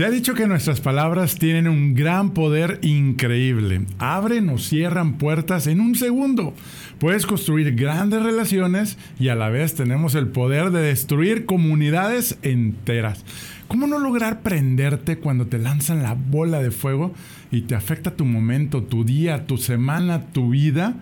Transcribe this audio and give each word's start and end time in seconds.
Se 0.00 0.06
ha 0.06 0.10
dicho 0.10 0.32
que 0.32 0.46
nuestras 0.46 0.80
palabras 0.80 1.34
tienen 1.34 1.68
un 1.68 1.94
gran 1.94 2.30
poder 2.30 2.78
increíble. 2.80 3.82
Abren 3.98 4.48
o 4.48 4.56
cierran 4.56 5.18
puertas 5.18 5.66
en 5.66 5.78
un 5.78 5.94
segundo. 5.94 6.54
Puedes 6.98 7.26
construir 7.26 7.74
grandes 7.74 8.22
relaciones 8.22 8.96
y 9.18 9.28
a 9.28 9.34
la 9.34 9.50
vez 9.50 9.74
tenemos 9.74 10.14
el 10.14 10.28
poder 10.28 10.70
de 10.70 10.80
destruir 10.80 11.44
comunidades 11.44 12.38
enteras. 12.40 13.26
¿Cómo 13.68 13.86
no 13.86 13.98
lograr 13.98 14.40
prenderte 14.40 15.18
cuando 15.18 15.48
te 15.48 15.58
lanzan 15.58 16.02
la 16.02 16.14
bola 16.14 16.62
de 16.62 16.70
fuego 16.70 17.12
y 17.50 17.60
te 17.60 17.74
afecta 17.74 18.16
tu 18.16 18.24
momento, 18.24 18.82
tu 18.82 19.04
día, 19.04 19.46
tu 19.46 19.58
semana, 19.58 20.28
tu 20.32 20.48
vida? 20.48 20.94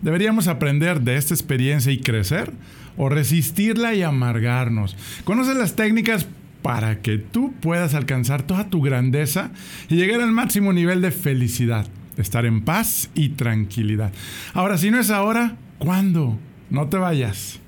Deberíamos 0.00 0.48
aprender 0.48 1.02
de 1.02 1.18
esta 1.18 1.34
experiencia 1.34 1.92
y 1.92 1.98
crecer 1.98 2.54
o 2.96 3.10
resistirla 3.10 3.92
y 3.92 4.02
amargarnos. 4.02 4.96
Conoce 5.26 5.54
las 5.54 5.76
técnicas 5.76 6.26
para 6.66 7.00
que 7.00 7.16
tú 7.16 7.52
puedas 7.60 7.94
alcanzar 7.94 8.42
toda 8.42 8.68
tu 8.68 8.82
grandeza 8.82 9.52
y 9.88 9.94
llegar 9.94 10.20
al 10.20 10.32
máximo 10.32 10.72
nivel 10.72 11.00
de 11.00 11.12
felicidad, 11.12 11.86
estar 12.16 12.44
en 12.44 12.64
paz 12.64 13.08
y 13.14 13.28
tranquilidad. 13.28 14.10
Ahora, 14.52 14.76
si 14.76 14.90
no 14.90 14.98
es 14.98 15.12
ahora, 15.12 15.54
¿cuándo? 15.78 16.36
No 16.68 16.88
te 16.88 16.96
vayas. 16.96 17.60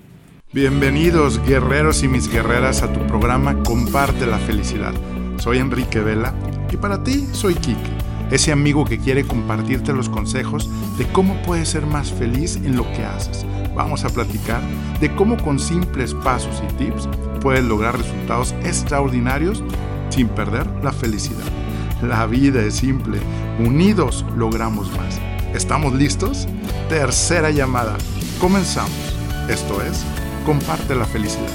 Bienvenidos 0.52 1.40
guerreros 1.46 2.02
y 2.02 2.08
mis 2.08 2.28
guerreras 2.28 2.82
a 2.82 2.92
tu 2.92 3.06
programa 3.06 3.62
Comparte 3.62 4.26
la 4.26 4.38
felicidad. 4.38 4.94
Soy 5.36 5.58
Enrique 5.58 6.00
Vela 6.00 6.34
y 6.72 6.76
para 6.76 7.04
ti 7.04 7.24
soy 7.30 7.54
Kik, 7.54 7.78
ese 8.32 8.50
amigo 8.50 8.84
que 8.84 8.98
quiere 8.98 9.22
compartirte 9.22 9.92
los 9.92 10.08
consejos 10.08 10.68
de 10.98 11.06
cómo 11.12 11.40
puedes 11.42 11.68
ser 11.68 11.86
más 11.86 12.12
feliz 12.12 12.56
en 12.56 12.76
lo 12.76 12.82
que 12.94 13.04
haces 13.04 13.46
vamos 13.78 14.04
a 14.04 14.08
platicar 14.08 14.60
de 15.00 15.14
cómo 15.14 15.36
con 15.36 15.60
simples 15.60 16.12
pasos 16.12 16.60
y 16.68 16.72
tips 16.74 17.08
puedes 17.38 17.64
lograr 17.64 17.96
resultados 17.96 18.54
extraordinarios 18.62 19.62
sin 20.10 20.28
perder 20.28 20.66
la 20.82 20.92
felicidad. 20.92 21.44
La 22.02 22.26
vida 22.26 22.62
es 22.62 22.76
simple, 22.76 23.18
unidos 23.58 24.24
logramos 24.36 24.90
más. 24.96 25.20
¿Estamos 25.54 25.94
listos? 25.94 26.46
Tercera 26.88 27.50
llamada. 27.50 27.96
Comenzamos. 28.40 29.14
Esto 29.48 29.82
es, 29.82 30.04
comparte 30.44 30.94
la 30.94 31.06
felicidad. 31.06 31.50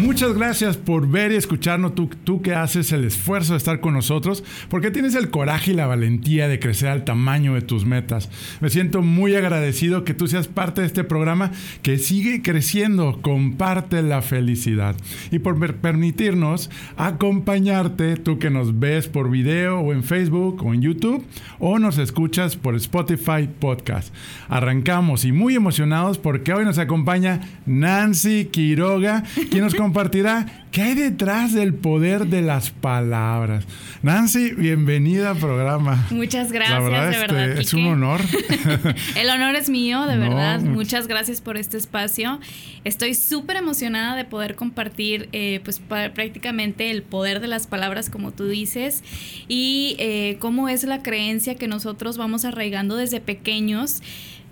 Muchas 0.00 0.32
gracias 0.32 0.76
por 0.76 1.08
ver 1.08 1.32
y 1.32 1.34
escucharnos, 1.34 1.96
tú, 1.96 2.08
tú 2.22 2.40
que 2.40 2.54
haces 2.54 2.92
el 2.92 3.02
esfuerzo 3.02 3.54
de 3.54 3.56
estar 3.56 3.80
con 3.80 3.94
nosotros, 3.94 4.44
porque 4.68 4.92
tienes 4.92 5.16
el 5.16 5.28
coraje 5.28 5.72
y 5.72 5.74
la 5.74 5.88
valentía 5.88 6.46
de 6.46 6.60
crecer 6.60 6.90
al 6.90 7.04
tamaño 7.04 7.54
de 7.54 7.62
tus 7.62 7.84
metas. 7.84 8.30
Me 8.60 8.70
siento 8.70 9.02
muy 9.02 9.34
agradecido 9.34 10.04
que 10.04 10.14
tú 10.14 10.28
seas 10.28 10.46
parte 10.46 10.82
de 10.82 10.86
este 10.86 11.02
programa 11.02 11.50
que 11.82 11.98
sigue 11.98 12.42
creciendo, 12.42 13.18
comparte 13.22 14.00
la 14.02 14.22
felicidad. 14.22 14.94
Y 15.32 15.40
por 15.40 15.58
permitirnos 15.76 16.70
acompañarte, 16.96 18.16
tú 18.16 18.38
que 18.38 18.50
nos 18.50 18.78
ves 18.78 19.08
por 19.08 19.30
video 19.30 19.80
o 19.80 19.92
en 19.92 20.04
Facebook 20.04 20.64
o 20.64 20.74
en 20.74 20.82
YouTube, 20.82 21.24
o 21.58 21.80
nos 21.80 21.98
escuchas 21.98 22.54
por 22.54 22.76
Spotify 22.76 23.48
Podcast. 23.58 24.14
Arrancamos 24.48 25.24
y 25.24 25.32
muy 25.32 25.56
emocionados 25.56 26.18
porque 26.18 26.52
hoy 26.52 26.64
nos 26.64 26.78
acompaña 26.78 27.40
Nancy 27.66 28.44
Quiroga, 28.44 29.24
quien 29.50 29.64
nos 29.64 29.74
compartirá 29.88 30.44
qué 30.70 30.82
hay 30.82 30.94
detrás 30.94 31.54
del 31.54 31.72
poder 31.72 32.26
de 32.26 32.42
las 32.42 32.68
palabras. 32.68 33.64
Nancy, 34.02 34.50
bienvenida 34.50 35.30
al 35.30 35.38
programa. 35.38 36.06
Muchas 36.10 36.52
gracias, 36.52 36.84
de 36.84 36.90
verdad. 36.90 37.48
Este, 37.48 37.62
es 37.62 37.72
un 37.72 37.86
honor. 37.86 38.20
El 39.16 39.30
honor 39.30 39.56
es 39.56 39.70
mío, 39.70 40.04
de 40.04 40.18
verdad. 40.18 40.60
Muchas 40.60 41.08
gracias 41.08 41.40
por 41.40 41.56
este 41.56 41.78
espacio. 41.78 42.38
Estoy 42.84 43.14
súper 43.14 43.56
emocionada 43.56 44.14
de 44.14 44.26
poder 44.26 44.56
compartir 44.56 45.30
eh, 45.32 45.62
pues 45.64 45.80
prácticamente 45.80 46.90
el 46.90 47.02
poder 47.02 47.40
de 47.40 47.46
las 47.46 47.66
palabras, 47.66 48.10
como 48.10 48.32
tú 48.32 48.46
dices, 48.46 49.02
y 49.48 49.96
eh, 49.98 50.36
cómo 50.38 50.68
es 50.68 50.84
la 50.84 51.02
creencia 51.02 51.54
que 51.54 51.66
nosotros 51.66 52.18
vamos 52.18 52.44
arraigando 52.44 52.94
desde 52.94 53.20
pequeños 53.20 54.02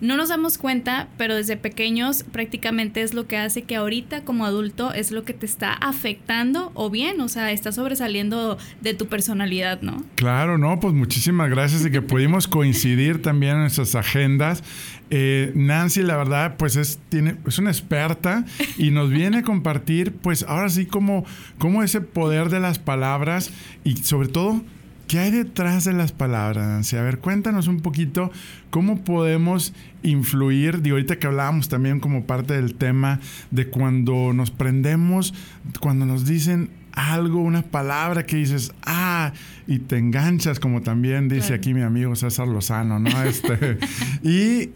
no 0.01 0.17
nos 0.17 0.29
damos 0.29 0.59
cuenta, 0.59 1.09
pero 1.17 1.35
desde 1.35 1.57
pequeños 1.57 2.25
prácticamente 2.25 3.03
es 3.03 3.15
lo 3.15 3.27
que 3.27 3.37
hace 3.39 3.63
que 3.63 3.77
ahorita 3.77 4.25
como 4.25 4.45
adulto 4.45 4.93
es 4.93 5.11
lo 5.11 5.25
que 5.25 5.33
te 5.33 5.47
está 5.47 5.73
afectando 5.73 6.71
o 6.75 6.91
bien, 6.91 7.21
o 7.21 7.29
sea, 7.29 7.51
está 7.53 7.73
sobresaliendo 7.73 8.59
de 8.81 8.95
tu 8.95 9.07
personalidad, 9.07 9.81
¿no? 9.81 10.05
Claro, 10.17 10.59
no, 10.59 10.81
pues 10.81 10.93
muchísimas 10.93 11.49
gracias 11.49 11.85
y 11.87 11.91
que 11.91 12.03
pudimos 12.03 12.47
coincidir 12.49 13.23
también 13.23 13.55
en 13.55 13.61
nuestras 13.61 13.95
agendas. 13.95 14.63
Eh, 15.09 15.53
Nancy, 15.55 16.03
la 16.03 16.17
verdad, 16.17 16.57
pues 16.59 16.77
es, 16.77 16.99
tiene, 17.09 17.37
es 17.47 17.59
una 17.59 17.71
experta 17.71 18.45
y 18.77 18.91
nos 18.91 19.11
viene 19.11 19.39
a 19.39 19.43
compartir, 19.45 20.13
pues 20.13 20.45
ahora 20.49 20.69
sí, 20.69 20.87
como, 20.87 21.25
como 21.59 21.83
ese 21.83 22.01
poder 22.01 22.51
de 22.51 22.61
las 22.61 22.79
palabras 22.79 23.51
y 23.85 23.97
sobre 23.99 24.29
todo 24.29 24.63
¿Qué 25.07 25.21
hay 25.21 25.31
detrás 25.31 25.85
de 25.85 25.93
las 25.93 26.11
palabras, 26.11 26.67
Nancy? 26.67 26.97
A 26.97 27.03
ver, 27.03 27.19
cuéntanos 27.19 27.69
un 27.69 27.81
poquito 27.81 28.33
cómo 28.71 29.05
podemos 29.05 29.73
influir, 30.03 30.83
digo, 30.83 30.97
ahorita 30.97 31.19
que 31.19 31.29
hablábamos 31.29 31.69
también 31.69 32.01
como 32.01 32.25
parte 32.25 32.55
del 32.55 32.75
tema 32.75 33.21
de 33.53 33.69
cuando 33.69 34.33
nos 34.33 34.51
prendemos, 34.51 35.33
cuando 35.81 36.07
nos 36.07 36.27
dicen 36.27 36.71
algo, 36.93 37.41
una 37.41 37.63
palabra 37.63 38.27
que 38.27 38.37
dices, 38.37 38.73
ah, 38.85 39.33
y 39.69 39.79
te 39.79 39.97
enganchas, 39.99 40.59
como 40.59 40.81
también 40.81 41.29
dice 41.29 41.55
aquí 41.55 41.73
mi 41.73 41.83
amigo 41.83 42.17
César 42.17 42.49
Lozano, 42.49 42.99
¿no? 42.99 43.23
Este, 43.23 43.79
y 44.25 44.71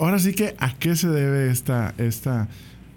ahora 0.00 0.18
sí 0.18 0.34
que, 0.34 0.56
¿a 0.58 0.74
qué 0.74 0.96
se 0.96 1.08
debe 1.08 1.50
esta, 1.50 1.94
esta, 1.98 2.48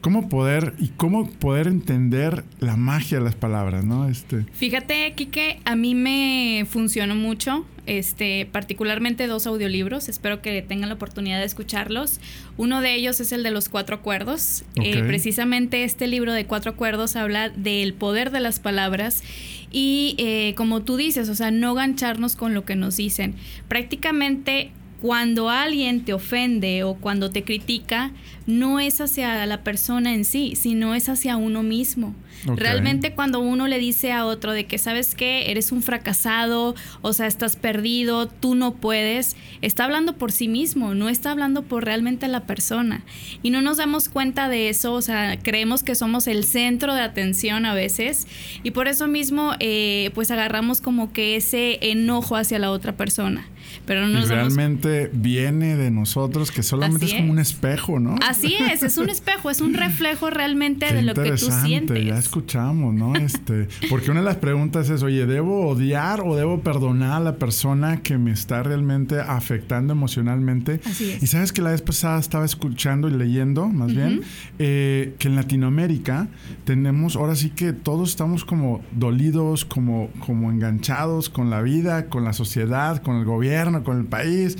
cómo 0.01 0.29
poder 0.29 0.73
y 0.77 0.89
cómo 0.89 1.29
poder 1.29 1.67
entender 1.67 2.43
la 2.59 2.75
magia 2.75 3.19
de 3.19 3.23
las 3.23 3.35
palabras, 3.35 3.83
¿no? 3.83 4.07
Este. 4.07 4.45
Fíjate, 4.53 5.13
Kike, 5.15 5.59
a 5.65 5.75
mí 5.75 5.95
me 5.95 6.65
funcionó 6.69 7.15
mucho, 7.15 7.65
este, 7.85 8.47
particularmente 8.51 9.27
dos 9.27 9.47
audiolibros. 9.47 10.09
Espero 10.09 10.41
que 10.41 10.61
tengan 10.61 10.89
la 10.89 10.95
oportunidad 10.95 11.39
de 11.39 11.45
escucharlos. 11.45 12.19
Uno 12.57 12.81
de 12.81 12.95
ellos 12.95 13.19
es 13.19 13.31
el 13.31 13.43
de 13.43 13.51
los 13.51 13.69
cuatro 13.69 13.95
acuerdos. 13.95 14.63
Eh, 14.75 15.03
precisamente 15.03 15.83
este 15.83 16.07
libro 16.07 16.33
de 16.33 16.45
cuatro 16.45 16.71
acuerdos 16.71 17.15
habla 17.15 17.49
del 17.49 17.93
poder 17.93 18.31
de 18.31 18.39
las 18.39 18.59
palabras 18.59 19.23
y 19.71 20.15
eh, 20.17 20.53
como 20.55 20.83
tú 20.83 20.95
dices, 20.97 21.29
o 21.29 21.35
sea, 21.35 21.51
no 21.51 21.73
gancharnos 21.73 22.35
con 22.35 22.53
lo 22.53 22.65
que 22.65 22.75
nos 22.75 22.97
dicen. 22.97 23.35
Prácticamente 23.67 24.71
cuando 25.01 25.49
alguien 25.49 26.03
te 26.03 26.13
ofende 26.13 26.83
o 26.83 26.95
cuando 26.95 27.29
te 27.29 27.43
critica, 27.43 28.11
no 28.47 28.79
es 28.79 29.01
hacia 29.01 29.45
la 29.45 29.63
persona 29.63 30.13
en 30.13 30.25
sí, 30.25 30.55
sino 30.55 30.95
es 30.95 31.09
hacia 31.09 31.37
uno 31.37 31.63
mismo. 31.63 32.15
Realmente 32.45 33.13
cuando 33.13 33.39
uno 33.39 33.67
le 33.67 33.79
dice 33.79 34.11
a 34.11 34.25
otro 34.25 34.53
de 34.53 34.65
que 34.65 34.77
sabes 34.77 35.15
que 35.15 35.49
eres 35.51 35.71
un 35.71 35.81
fracasado, 35.81 36.75
o 37.01 37.11
sea, 37.11 37.25
estás 37.25 37.55
perdido, 37.55 38.27
tú 38.27 38.55
no 38.55 38.75
puedes, 38.75 39.35
está 39.61 39.85
hablando 39.85 40.17
por 40.17 40.31
sí 40.31 40.47
mismo, 40.47 40.93
no 40.93 41.09
está 41.09 41.31
hablando 41.31 41.63
por 41.63 41.83
realmente 41.83 42.27
la 42.27 42.45
persona. 42.45 43.03
Y 43.43 43.49
no 43.49 43.61
nos 43.61 43.77
damos 43.77 44.07
cuenta 44.07 44.49
de 44.49 44.69
eso, 44.69 44.93
o 44.93 45.01
sea, 45.01 45.39
creemos 45.39 45.83
que 45.83 45.95
somos 45.95 46.27
el 46.27 46.43
centro 46.43 46.93
de 46.93 47.01
atención 47.01 47.65
a 47.65 47.73
veces 47.73 48.27
y 48.63 48.71
por 48.71 48.87
eso 48.87 49.07
mismo 49.07 49.53
eh, 49.59 50.11
pues 50.13 50.31
agarramos 50.31 50.79
como 50.79 51.11
que 51.11 51.35
ese 51.35 51.79
enojo 51.81 52.35
hacia 52.35 52.59
la 52.59 52.71
otra 52.71 52.95
persona. 52.95 53.47
Pero 53.85 54.07
no 54.07 54.25
realmente 54.25 55.09
viene 55.13 55.75
de 55.75 55.91
nosotros, 55.91 56.51
que 56.51 56.63
solamente 56.63 57.05
es 57.05 57.13
como 57.13 57.31
un 57.31 57.39
espejo, 57.39 57.99
¿no? 57.99 58.15
Así 58.27 58.55
es, 58.55 58.83
es 58.83 58.97
un 58.97 59.09
espejo, 59.09 59.49
es 59.49 59.61
un 59.61 59.73
reflejo 59.75 60.29
realmente 60.29 60.93
de 60.93 61.01
lo 61.01 61.13
que 61.13 61.31
tú 61.31 61.49
sientes. 61.63 62.05
Ya 62.05 62.17
escuchamos, 62.17 62.93
¿no? 62.93 63.15
Este, 63.15 63.67
porque 63.89 64.11
una 64.11 64.19
de 64.21 64.25
las 64.25 64.37
preguntas 64.37 64.89
es, 64.89 65.03
oye, 65.03 65.25
¿debo 65.25 65.67
odiar 65.67 66.21
o 66.21 66.35
debo 66.35 66.61
perdonar 66.61 67.13
a 67.13 67.19
la 67.19 67.35
persona 67.35 68.01
que 68.01 68.17
me 68.17 68.31
está 68.31 68.63
realmente 68.63 69.19
afectando 69.19 69.93
emocionalmente? 69.93 70.81
Así 70.85 71.11
es. 71.11 71.23
Y 71.23 71.27
sabes 71.27 71.53
que 71.53 71.61
la 71.61 71.71
vez 71.71 71.81
pasada 71.81 72.19
estaba 72.19 72.45
escuchando 72.45 73.07
y 73.07 73.11
leyendo, 73.11 73.67
más 73.67 73.93
bien, 73.93 74.21
eh, 74.59 75.15
que 75.19 75.27
en 75.27 75.35
Latinoamérica 75.35 76.27
tenemos, 76.65 77.15
ahora 77.15 77.35
sí 77.35 77.49
que 77.49 77.73
todos 77.73 78.09
estamos 78.09 78.45
como 78.45 78.81
dolidos, 78.91 79.65
como, 79.65 80.09
como 80.25 80.51
enganchados 80.51 81.29
con 81.29 81.49
la 81.49 81.61
vida, 81.61 82.07
con 82.07 82.23
la 82.23 82.33
sociedad, 82.33 83.01
con 83.01 83.17
el 83.17 83.25
gobierno, 83.25 83.56
con 83.83 83.99
el 83.99 84.05
país. 84.05 84.57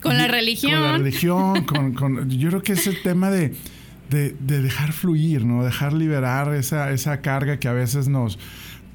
Con 0.00 0.16
la 0.16 0.28
religión. 0.28 0.72
Con 0.72 0.82
la 0.82 0.98
religión, 0.98 1.64
con, 1.64 2.30
yo 2.30 2.48
creo 2.48 2.62
que 2.62 2.72
es 2.72 2.86
el 2.86 3.02
tema 3.02 3.30
de, 3.30 3.54
dejar 4.08 4.92
fluir, 4.92 5.44
¿no? 5.44 5.64
Dejar 5.64 5.92
liberar 5.92 6.54
esa, 6.54 6.90
esa 6.90 7.20
carga 7.20 7.58
que 7.58 7.68
a 7.68 7.72
veces 7.72 8.08
nos, 8.08 8.38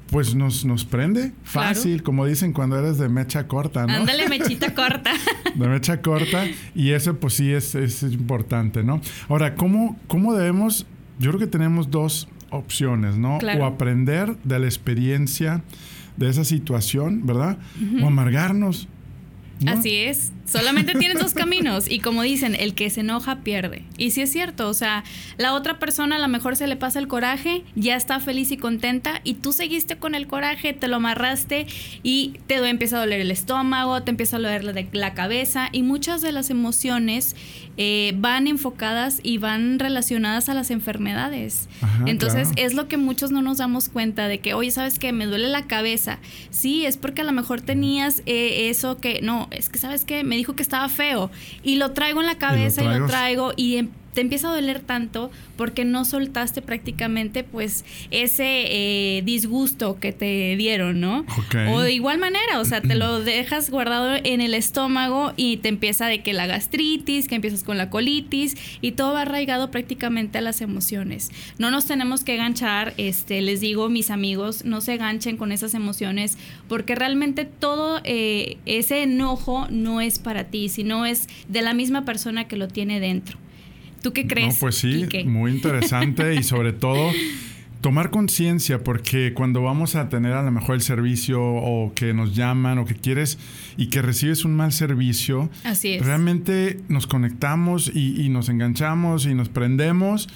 pues 0.08 0.34
nos, 0.34 0.64
nos 0.64 0.84
prende 0.84 1.32
fácil, 1.42 2.02
como 2.02 2.26
dicen 2.26 2.52
cuando 2.52 2.78
eres 2.78 2.98
de 2.98 3.08
mecha 3.08 3.46
corta, 3.46 3.86
¿no? 3.86 3.94
Ándale, 3.94 4.28
mechita 4.28 4.74
corta. 4.74 5.12
de 5.54 5.68
mecha 5.68 6.00
corta. 6.00 6.46
Y 6.74 6.90
eso 6.90 7.18
pues 7.18 7.34
sí 7.34 7.52
es, 7.52 7.74
es 7.74 8.02
importante, 8.02 8.82
¿no? 8.82 9.00
Ahora, 9.28 9.54
¿cómo, 9.54 9.98
¿cómo 10.06 10.34
debemos? 10.34 10.86
Yo 11.18 11.30
creo 11.30 11.40
que 11.40 11.46
tenemos 11.46 11.90
dos 11.90 12.28
opciones, 12.50 13.16
¿no? 13.16 13.38
O 13.38 13.64
aprender 13.64 14.36
de 14.44 14.58
la 14.58 14.66
experiencia 14.66 15.62
de 16.16 16.28
esa 16.28 16.44
situación, 16.44 17.26
¿verdad? 17.26 17.58
O 18.02 18.06
amargarnos 18.06 18.88
Así 19.66 19.96
es. 19.96 20.32
Solamente 20.44 20.94
tienes 20.94 21.18
dos 21.20 21.34
caminos. 21.34 21.90
Y 21.90 22.00
como 22.00 22.22
dicen, 22.22 22.54
el 22.54 22.74
que 22.74 22.90
se 22.90 23.00
enoja 23.00 23.40
pierde. 23.40 23.84
Y 23.96 24.10
sí 24.10 24.22
es 24.22 24.32
cierto. 24.32 24.68
O 24.68 24.74
sea, 24.74 25.04
la 25.38 25.54
otra 25.54 25.78
persona 25.78 26.16
a 26.16 26.18
lo 26.18 26.28
mejor 26.28 26.56
se 26.56 26.66
le 26.66 26.76
pasa 26.76 26.98
el 26.98 27.08
coraje, 27.08 27.64
ya 27.74 27.96
está 27.96 28.20
feliz 28.20 28.50
y 28.50 28.56
contenta. 28.56 29.20
Y 29.24 29.34
tú 29.34 29.52
seguiste 29.52 29.96
con 29.96 30.14
el 30.14 30.26
coraje, 30.26 30.72
te 30.72 30.88
lo 30.88 30.96
amarraste 30.96 31.66
y 32.02 32.34
te 32.46 32.56
empieza 32.56 32.96
a 32.96 33.00
doler 33.00 33.20
el 33.20 33.30
estómago, 33.30 34.02
te 34.02 34.10
empieza 34.10 34.36
a 34.36 34.40
doler 34.40 34.64
la, 34.64 34.84
la 34.92 35.14
cabeza. 35.14 35.68
Y 35.72 35.82
muchas 35.82 36.20
de 36.22 36.32
las 36.32 36.50
emociones 36.50 37.36
eh, 37.76 38.12
van 38.16 38.46
enfocadas 38.46 39.20
y 39.22 39.38
van 39.38 39.78
relacionadas 39.78 40.48
a 40.48 40.54
las 40.54 40.70
enfermedades. 40.70 41.68
Entonces, 42.06 42.50
es 42.56 42.74
lo 42.74 42.88
que 42.88 42.96
muchos 42.96 43.30
no 43.30 43.42
nos 43.42 43.58
damos 43.58 43.88
cuenta 43.88 44.28
de 44.28 44.40
que, 44.40 44.54
oye, 44.54 44.70
¿sabes 44.70 44.98
qué? 44.98 45.12
Me 45.12 45.26
duele 45.26 45.48
la 45.48 45.62
cabeza. 45.66 46.18
Sí, 46.50 46.84
es 46.84 46.96
porque 46.96 47.22
a 47.22 47.24
lo 47.24 47.32
mejor 47.32 47.60
tenías 47.60 48.22
eh, 48.26 48.68
eso 48.68 48.98
que, 48.98 49.20
no, 49.22 49.48
es 49.50 49.68
que, 49.68 49.78
¿sabes 49.78 50.04
qué? 50.04 50.22
Me 50.24 50.36
dijo 50.36 50.54
que 50.54 50.62
estaba 50.62 50.88
feo 50.88 51.30
y 51.62 51.76
lo 51.76 51.92
traigo 51.92 52.20
en 52.20 52.26
la 52.26 52.36
cabeza 52.36 52.82
y 52.82 52.98
lo, 52.98 53.06
traigo 53.06 53.52
y 53.56 53.76
em, 53.76 53.88
te 54.12 54.20
empieza 54.20 54.50
a 54.50 54.54
doler 54.54 54.80
tanto 54.80 55.30
porque 55.56 55.84
no 55.84 56.04
soltaste 56.04 56.62
prácticamente 56.62 57.44
pues 57.44 57.84
ese 58.10 58.44
eh, 58.46 59.22
disgusto 59.22 59.98
que 59.98 60.12
te 60.12 60.56
dieron, 60.56 61.00
¿no? 61.00 61.24
O 61.70 61.80
de 61.80 61.92
igual 61.92 62.18
manera, 62.18 62.60
o 62.60 62.64
sea, 62.64 62.80
te 62.80 62.94
lo 62.94 63.20
dejas 63.20 63.70
guardado 63.70 64.16
en 64.22 64.40
el 64.40 64.54
estómago 64.54 65.32
y 65.36 65.58
te 65.58 65.68
empieza 65.68 66.06
de 66.06 66.22
que 66.22 66.32
la 66.32 66.46
gastritis, 66.46 67.28
que 67.28 67.36
empiezas 67.36 67.64
con 67.64 67.78
la 67.78 67.90
colitis 67.90 68.56
y 68.80 68.92
todo 68.92 69.14
va 69.14 69.22
arraigado 69.22 69.70
prácticamente 69.70 70.38
a 70.38 70.40
las 70.40 70.60
emociones. 70.60 71.30
No 71.58 71.70
nos 71.70 71.86
tenemos 71.86 72.24
que 72.24 72.36
ganchar, 72.36 72.94
este, 72.96 73.40
les 73.40 73.60
digo 73.60 73.88
mis 73.88 74.10
amigos, 74.10 74.64
no 74.64 74.80
se 74.80 74.96
ganchen 74.96 75.36
con 75.36 75.52
esas 75.52 75.74
emociones 75.74 76.38
porque 76.68 76.94
realmente 76.94 77.44
todo 77.44 78.00
eh, 78.04 78.58
ese 78.66 79.02
enojo 79.02 79.66
no 79.70 80.00
es 80.00 80.18
para 80.18 80.44
ti, 80.44 80.68
sino 80.68 81.06
es 81.06 81.28
de 81.48 81.62
la 81.62 81.74
misma 81.74 82.04
persona 82.04 82.48
que 82.48 82.56
lo 82.56 82.68
tiene 82.68 83.00
dentro. 83.00 83.38
¿Tú 84.02 84.12
qué 84.12 84.26
crees? 84.26 84.54
No, 84.54 84.60
pues 84.60 84.76
sí, 84.76 85.06
muy 85.24 85.52
interesante 85.52 86.34
y 86.34 86.42
sobre 86.42 86.72
todo 86.72 87.10
tomar 87.82 88.10
conciencia 88.10 88.82
porque 88.82 89.34
cuando 89.34 89.60
vamos 89.60 89.96
a 89.96 90.08
tener 90.08 90.32
a 90.32 90.42
lo 90.42 90.50
mejor 90.52 90.76
el 90.76 90.82
servicio 90.82 91.42
o 91.42 91.92
que 91.94 92.14
nos 92.14 92.34
llaman 92.34 92.78
o 92.78 92.84
que 92.84 92.94
quieres 92.94 93.38
y 93.76 93.86
que 93.86 94.02
recibes 94.02 94.44
un 94.44 94.54
mal 94.54 94.72
servicio, 94.72 95.50
Así 95.64 95.94
es. 95.94 96.04
realmente 96.04 96.80
nos 96.88 97.06
conectamos 97.06 97.90
y, 97.94 98.28
nos 98.28 98.48
enganchamos 98.48 99.26
y 99.26 99.34
nos 99.34 99.48
prendemos 99.48 100.28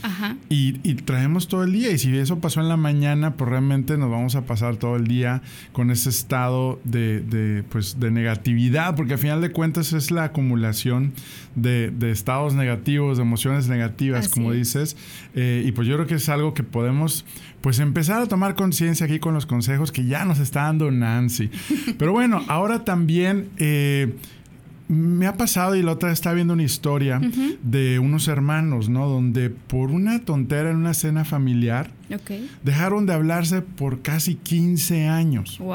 Y, 0.48 0.72
traemos 1.06 1.48
todo 1.48 1.64
el 1.64 1.72
día. 1.72 1.90
Y 1.90 1.98
si 1.98 2.16
eso 2.16 2.40
pasó 2.40 2.60
en 2.60 2.68
la 2.68 2.76
mañana, 2.76 3.34
pues 3.34 3.50
realmente 3.50 3.96
nos 3.96 4.10
vamos 4.10 4.34
a 4.34 4.42
pasar 4.42 4.76
todo 4.76 4.96
el 4.96 5.06
día 5.06 5.42
con 5.72 5.90
ese 5.90 6.08
estado 6.08 6.80
de, 6.84 7.64
pues, 7.70 8.00
de 8.00 8.10
negatividad, 8.10 8.96
porque 8.96 9.14
al 9.14 9.18
final 9.18 9.40
de 9.40 9.50
cuentas 9.50 9.92
es 9.92 10.10
la 10.10 10.24
acumulación 10.24 11.12
de, 11.54 11.92
estados 12.10 12.54
negativos, 12.54 13.18
de 13.18 13.22
emociones 13.22 13.68
negativas, 13.68 14.28
como 14.28 14.52
dices. 14.52 14.96
Eh, 15.34 15.64
y 15.66 15.72
pues 15.72 15.86
yo 15.86 15.94
creo 15.96 16.06
que 16.06 16.14
es 16.14 16.28
algo 16.28 16.54
que 16.54 16.62
podemos 16.62 17.24
pues 17.66 17.80
empezar 17.80 18.22
a 18.22 18.26
tomar 18.26 18.54
conciencia 18.54 19.06
aquí 19.06 19.18
con 19.18 19.34
los 19.34 19.44
consejos 19.44 19.90
que 19.90 20.04
ya 20.04 20.24
nos 20.24 20.38
está 20.38 20.62
dando 20.62 20.88
Nancy. 20.92 21.50
Pero 21.98 22.12
bueno, 22.12 22.44
ahora 22.46 22.84
también 22.84 23.48
eh, 23.56 24.14
me 24.86 25.26
ha 25.26 25.36
pasado 25.36 25.74
y 25.74 25.82
la 25.82 25.90
otra 25.90 26.12
estaba 26.12 26.36
viendo 26.36 26.54
una 26.54 26.62
historia 26.62 27.20
de 27.64 27.98
unos 27.98 28.28
hermanos, 28.28 28.88
¿no? 28.88 29.08
Donde 29.08 29.50
por 29.50 29.90
una 29.90 30.20
tontera 30.20 30.70
en 30.70 30.76
una 30.76 30.94
cena 30.94 31.24
familiar 31.24 31.90
dejaron 32.62 33.04
de 33.04 33.14
hablarse 33.14 33.62
por 33.62 34.00
casi 34.00 34.36
15 34.36 35.08
años. 35.08 35.58
Wow. 35.58 35.74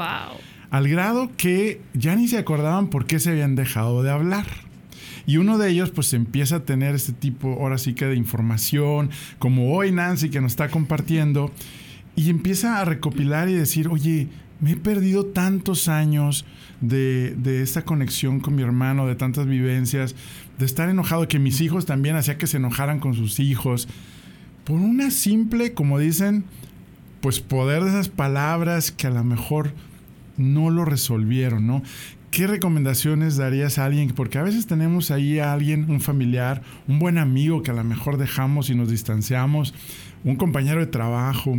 Al 0.70 0.88
grado 0.88 1.30
que 1.36 1.82
ya 1.92 2.16
ni 2.16 2.26
se 2.26 2.38
acordaban 2.38 2.88
por 2.88 3.04
qué 3.04 3.20
se 3.20 3.32
habían 3.32 3.54
dejado 3.54 4.02
de 4.02 4.10
hablar. 4.10 4.46
Y 5.26 5.36
uno 5.36 5.58
de 5.58 5.70
ellos 5.70 5.90
pues 5.90 6.14
empieza 6.14 6.56
a 6.56 6.60
tener 6.60 6.94
este 6.94 7.12
tipo, 7.12 7.58
ahora 7.60 7.76
sí 7.76 7.92
que 7.92 8.06
de 8.06 8.16
información, 8.16 9.10
como 9.38 9.74
hoy 9.76 9.92
Nancy 9.92 10.30
que 10.30 10.40
nos 10.40 10.52
está 10.52 10.68
compartiendo, 10.68 11.52
y 12.16 12.30
empieza 12.30 12.80
a 12.80 12.84
recopilar 12.84 13.48
y 13.48 13.54
decir, 13.54 13.88
oye, 13.88 14.28
me 14.60 14.72
he 14.72 14.76
perdido 14.76 15.26
tantos 15.26 15.88
años 15.88 16.44
de, 16.80 17.34
de, 17.36 17.62
esta 17.62 17.84
conexión 17.84 18.40
con 18.40 18.54
mi 18.54 18.62
hermano, 18.62 19.06
de 19.06 19.14
tantas 19.14 19.46
vivencias, 19.46 20.14
de 20.58 20.66
estar 20.66 20.88
enojado, 20.88 21.28
que 21.28 21.38
mis 21.38 21.60
hijos 21.60 21.86
también 21.86 22.16
hacía 22.16 22.38
que 22.38 22.46
se 22.46 22.58
enojaran 22.58 23.00
con 23.00 23.14
sus 23.14 23.40
hijos, 23.40 23.88
por 24.64 24.76
una 24.78 25.10
simple, 25.10 25.74
como 25.74 25.98
dicen, 25.98 26.44
pues 27.20 27.40
poder 27.40 27.82
de 27.84 27.90
esas 27.90 28.08
palabras 28.08 28.92
que 28.92 29.06
a 29.06 29.10
lo 29.10 29.24
mejor 29.24 29.72
no 30.36 30.70
lo 30.70 30.84
resolvieron, 30.84 31.66
¿no? 31.66 31.82
¿Qué 32.30 32.46
recomendaciones 32.46 33.36
darías 33.36 33.78
a 33.78 33.84
alguien? 33.84 34.10
Porque 34.10 34.38
a 34.38 34.42
veces 34.42 34.66
tenemos 34.66 35.10
ahí 35.10 35.38
a 35.38 35.52
alguien, 35.52 35.90
un 35.90 36.00
familiar, 36.00 36.62
un 36.88 36.98
buen 36.98 37.18
amigo 37.18 37.62
que 37.62 37.70
a 37.70 37.74
lo 37.74 37.84
mejor 37.84 38.16
dejamos 38.16 38.70
y 38.70 38.74
nos 38.74 38.90
distanciamos, 38.90 39.74
un 40.24 40.36
compañero 40.36 40.80
de 40.80 40.86
trabajo. 40.86 41.56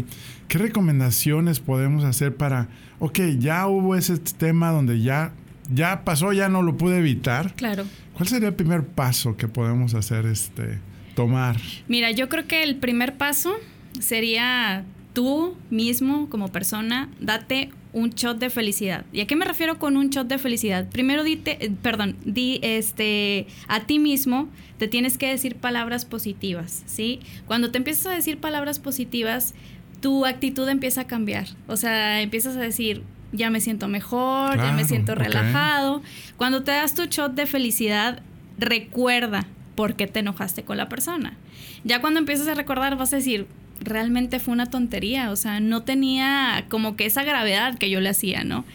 ¿Qué 0.47 0.57
recomendaciones 0.57 1.59
podemos 1.59 2.03
hacer 2.03 2.35
para, 2.35 2.69
ok, 2.99 3.19
ya 3.39 3.67
hubo 3.67 3.95
ese 3.95 4.17
tema 4.17 4.71
donde 4.71 5.01
ya, 5.01 5.33
ya 5.71 6.03
pasó, 6.03 6.33
ya 6.33 6.49
no 6.49 6.61
lo 6.61 6.77
pude 6.77 6.97
evitar? 6.97 7.53
Claro. 7.55 7.85
¿Cuál 8.13 8.27
sería 8.27 8.49
el 8.49 8.55
primer 8.55 8.85
paso 8.85 9.35
que 9.37 9.47
podemos 9.47 9.93
hacer, 9.95 10.25
este, 10.25 10.79
tomar? 11.15 11.57
Mira, 11.87 12.11
yo 12.11 12.29
creo 12.29 12.47
que 12.47 12.63
el 12.63 12.75
primer 12.75 13.17
paso 13.17 13.53
sería 13.99 14.85
tú 15.13 15.55
mismo 15.69 16.29
como 16.29 16.49
persona, 16.49 17.09
date 17.19 17.71
un 17.93 18.09
shot 18.09 18.39
de 18.39 18.49
felicidad. 18.49 19.05
¿Y 19.13 19.21
a 19.21 19.27
qué 19.27 19.35
me 19.35 19.45
refiero 19.45 19.79
con 19.79 19.97
un 19.97 20.09
shot 20.09 20.27
de 20.27 20.39
felicidad? 20.39 20.89
Primero 20.89 21.23
dite, 21.23 21.63
eh, 21.63 21.71
perdón, 21.81 22.17
di 22.25 22.59
este 22.63 23.47
a 23.67 23.81
ti 23.81 23.99
mismo 23.99 24.49
te 24.77 24.87
tienes 24.87 25.17
que 25.17 25.29
decir 25.29 25.55
palabras 25.55 26.05
positivas, 26.05 26.83
¿sí? 26.87 27.19
Cuando 27.45 27.71
te 27.71 27.77
empiezas 27.77 28.07
a 28.07 28.11
decir 28.11 28.39
palabras 28.39 28.79
positivas, 28.79 29.53
tu 30.01 30.25
actitud 30.25 30.67
empieza 30.67 31.01
a 31.01 31.07
cambiar. 31.07 31.47
O 31.67 31.77
sea, 31.77 32.21
empiezas 32.21 32.57
a 32.57 32.59
decir, 32.59 33.03
ya 33.31 33.49
me 33.49 33.61
siento 33.61 33.87
mejor, 33.87 34.57
ya 34.57 34.73
me 34.73 34.83
siento 34.83 35.15
relajado. 35.15 36.01
Cuando 36.35 36.63
te 36.63 36.71
das 36.71 36.95
tu 36.95 37.05
shot 37.05 37.33
de 37.33 37.45
felicidad, 37.45 38.21
recuerda 38.57 39.47
por 39.75 39.95
qué 39.95 40.07
te 40.07 40.19
enojaste 40.19 40.63
con 40.63 40.77
la 40.77 40.89
persona. 40.89 41.37
Ya 41.83 42.01
cuando 42.01 42.19
empiezas 42.19 42.47
a 42.47 42.53
recordar 42.53 42.97
vas 42.97 43.13
a 43.13 43.17
decir, 43.17 43.47
realmente 43.83 44.39
fue 44.39 44.53
una 44.53 44.67
tontería, 44.67 45.31
o 45.31 45.35
sea, 45.35 45.59
no 45.59 45.83
tenía 45.83 46.65
como 46.69 46.95
que 46.95 47.05
esa 47.05 47.23
gravedad 47.23 47.77
que 47.77 47.89
yo 47.89 47.99
le 47.99 48.09
hacía, 48.09 48.43
¿no? 48.43 48.65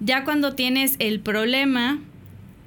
Ya 0.00 0.24
cuando 0.24 0.54
tienes 0.54 0.96
el 0.98 1.20
problema, 1.20 2.00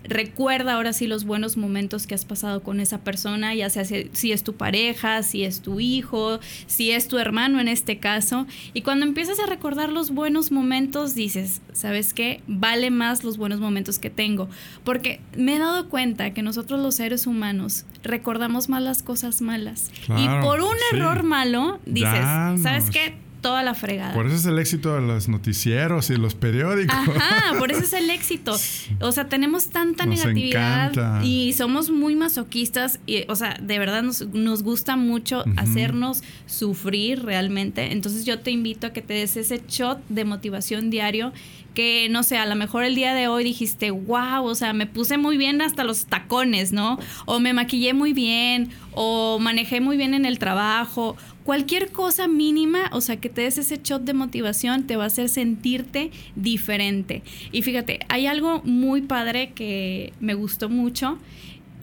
recuerda 0.07 0.73
ahora 0.73 0.93
sí 0.93 1.07
los 1.07 1.25
buenos 1.25 1.57
momentos 1.57 2.07
que 2.07 2.15
has 2.15 2.25
pasado 2.25 2.63
con 2.63 2.79
esa 2.79 2.99
persona, 2.99 3.53
ya 3.55 3.69
sea 3.69 3.85
si, 3.85 4.31
es 4.31 4.43
tu 4.43 4.55
pareja, 4.55 5.23
si 5.23 5.43
es 5.43 5.61
tu 5.61 5.79
hijo, 5.79 6.39
si 6.67 6.91
es 6.91 7.07
tu 7.07 7.17
hermano 7.17 7.59
en 7.59 7.67
este 7.67 7.97
caso. 7.99 8.45
Y 8.73 8.81
cuando 8.81 9.05
empiezas 9.05 9.39
a 9.39 9.45
recordar 9.45 9.91
los 9.91 10.11
buenos 10.11 10.51
momentos, 10.51 11.15
dices, 11.15 11.61
¿sabes 11.73 12.13
qué? 12.13 12.41
Vale 12.47 12.91
más 12.91 13.23
los 13.23 13.37
buenos 13.37 13.59
momentos 13.59 13.99
que 13.99 14.09
tengo. 14.09 14.49
Porque 14.83 15.19
me 15.35 15.55
he 15.55 15.59
dado 15.59 15.89
cuenta 15.89 16.33
que 16.33 16.41
nosotros 16.41 16.79
los 16.79 16.95
seres 16.95 17.27
humanos 17.27 17.85
recordamos 18.03 18.69
más 18.69 18.81
las 18.81 19.03
cosas 19.03 19.41
malas. 19.41 19.91
y 20.17 20.27
por 20.41 20.61
un 20.61 20.75
error 20.93 21.23
malo, 21.23 21.79
dices, 21.85 22.25
¿sabes 22.61 22.89
qué? 22.91 23.24
Toda 23.45 23.61
la 23.61 23.75
fregada. 23.75 24.11
Por 24.11 24.25
eso 24.25 24.37
es 24.37 24.45
el 24.47 24.57
éxito 24.57 24.95
de 24.95 25.01
los 25.01 25.29
noticieros 25.29 26.09
y 26.09 26.15
los 26.17 26.33
periódicos. 26.33 26.95
Ajá, 26.97 27.59
por 27.59 27.71
eso 27.71 27.83
es 27.83 27.93
el 27.93 28.09
éxito. 28.09 28.57
O 29.01 29.11
sea, 29.11 29.29
tenemos 29.29 29.69
tanta 29.69 30.07
negatividad 30.07 31.21
y 31.21 31.53
somos 31.53 31.91
muy 31.91 32.15
masoquistas. 32.15 32.99
Y, 33.05 33.25
o 33.27 33.35
sea, 33.35 33.55
de 33.61 33.77
verdad 33.77 34.01
nos, 34.01 34.27
nos 34.29 34.63
gusta 34.63 34.95
mucho 34.95 35.43
hacernos 35.57 36.23
sufrir 36.47 37.21
realmente. 37.21 37.91
Entonces 37.91 38.25
yo 38.25 38.39
te 38.39 38.49
invito 38.49 38.87
a 38.87 38.93
que 38.93 39.03
te 39.03 39.13
des 39.13 39.37
ese 39.37 39.61
shot 39.69 39.99
de 40.09 40.25
motivación 40.25 40.89
diario 40.89 41.31
que, 41.75 42.07
no 42.09 42.23
sé, 42.23 42.37
a 42.37 42.47
lo 42.47 42.55
mejor 42.55 42.83
el 42.83 42.95
día 42.95 43.13
de 43.13 43.27
hoy 43.27 43.43
dijiste, 43.43 43.91
wow, 43.91 44.43
o 44.43 44.55
sea, 44.55 44.73
me 44.73 44.87
puse 44.87 45.17
muy 45.17 45.37
bien 45.37 45.61
hasta 45.61 45.83
los 45.83 46.05
tacones, 46.05 46.71
¿no? 46.71 46.97
O 47.25 47.39
me 47.39 47.53
maquillé 47.53 47.93
muy 47.93 48.13
bien, 48.13 48.71
o 48.93 49.37
manejé 49.39 49.81
muy 49.81 49.97
bien 49.97 50.15
en 50.15 50.25
el 50.25 50.39
trabajo, 50.39 51.17
cualquier 51.45 51.91
cosa 51.91 52.27
mínima, 52.27 52.89
o 52.91 53.01
sea, 53.01 53.17
que 53.17 53.29
te 53.29 53.41
des 53.41 53.59
ese 53.59 53.79
shot 53.81 54.01
de 54.01 54.13
motivación, 54.13 54.87
te 54.87 54.95
va 54.97 55.03
a 55.03 55.07
hacer 55.07 55.29
sentirte 55.29 56.11
diferente. 56.35 57.21
Y 57.51 57.61
fíjate, 57.61 57.99
hay 58.09 58.25
algo 58.25 58.61
muy 58.63 59.03
padre 59.03 59.51
que 59.53 60.11
me 60.19 60.33
gustó 60.33 60.69
mucho 60.69 61.19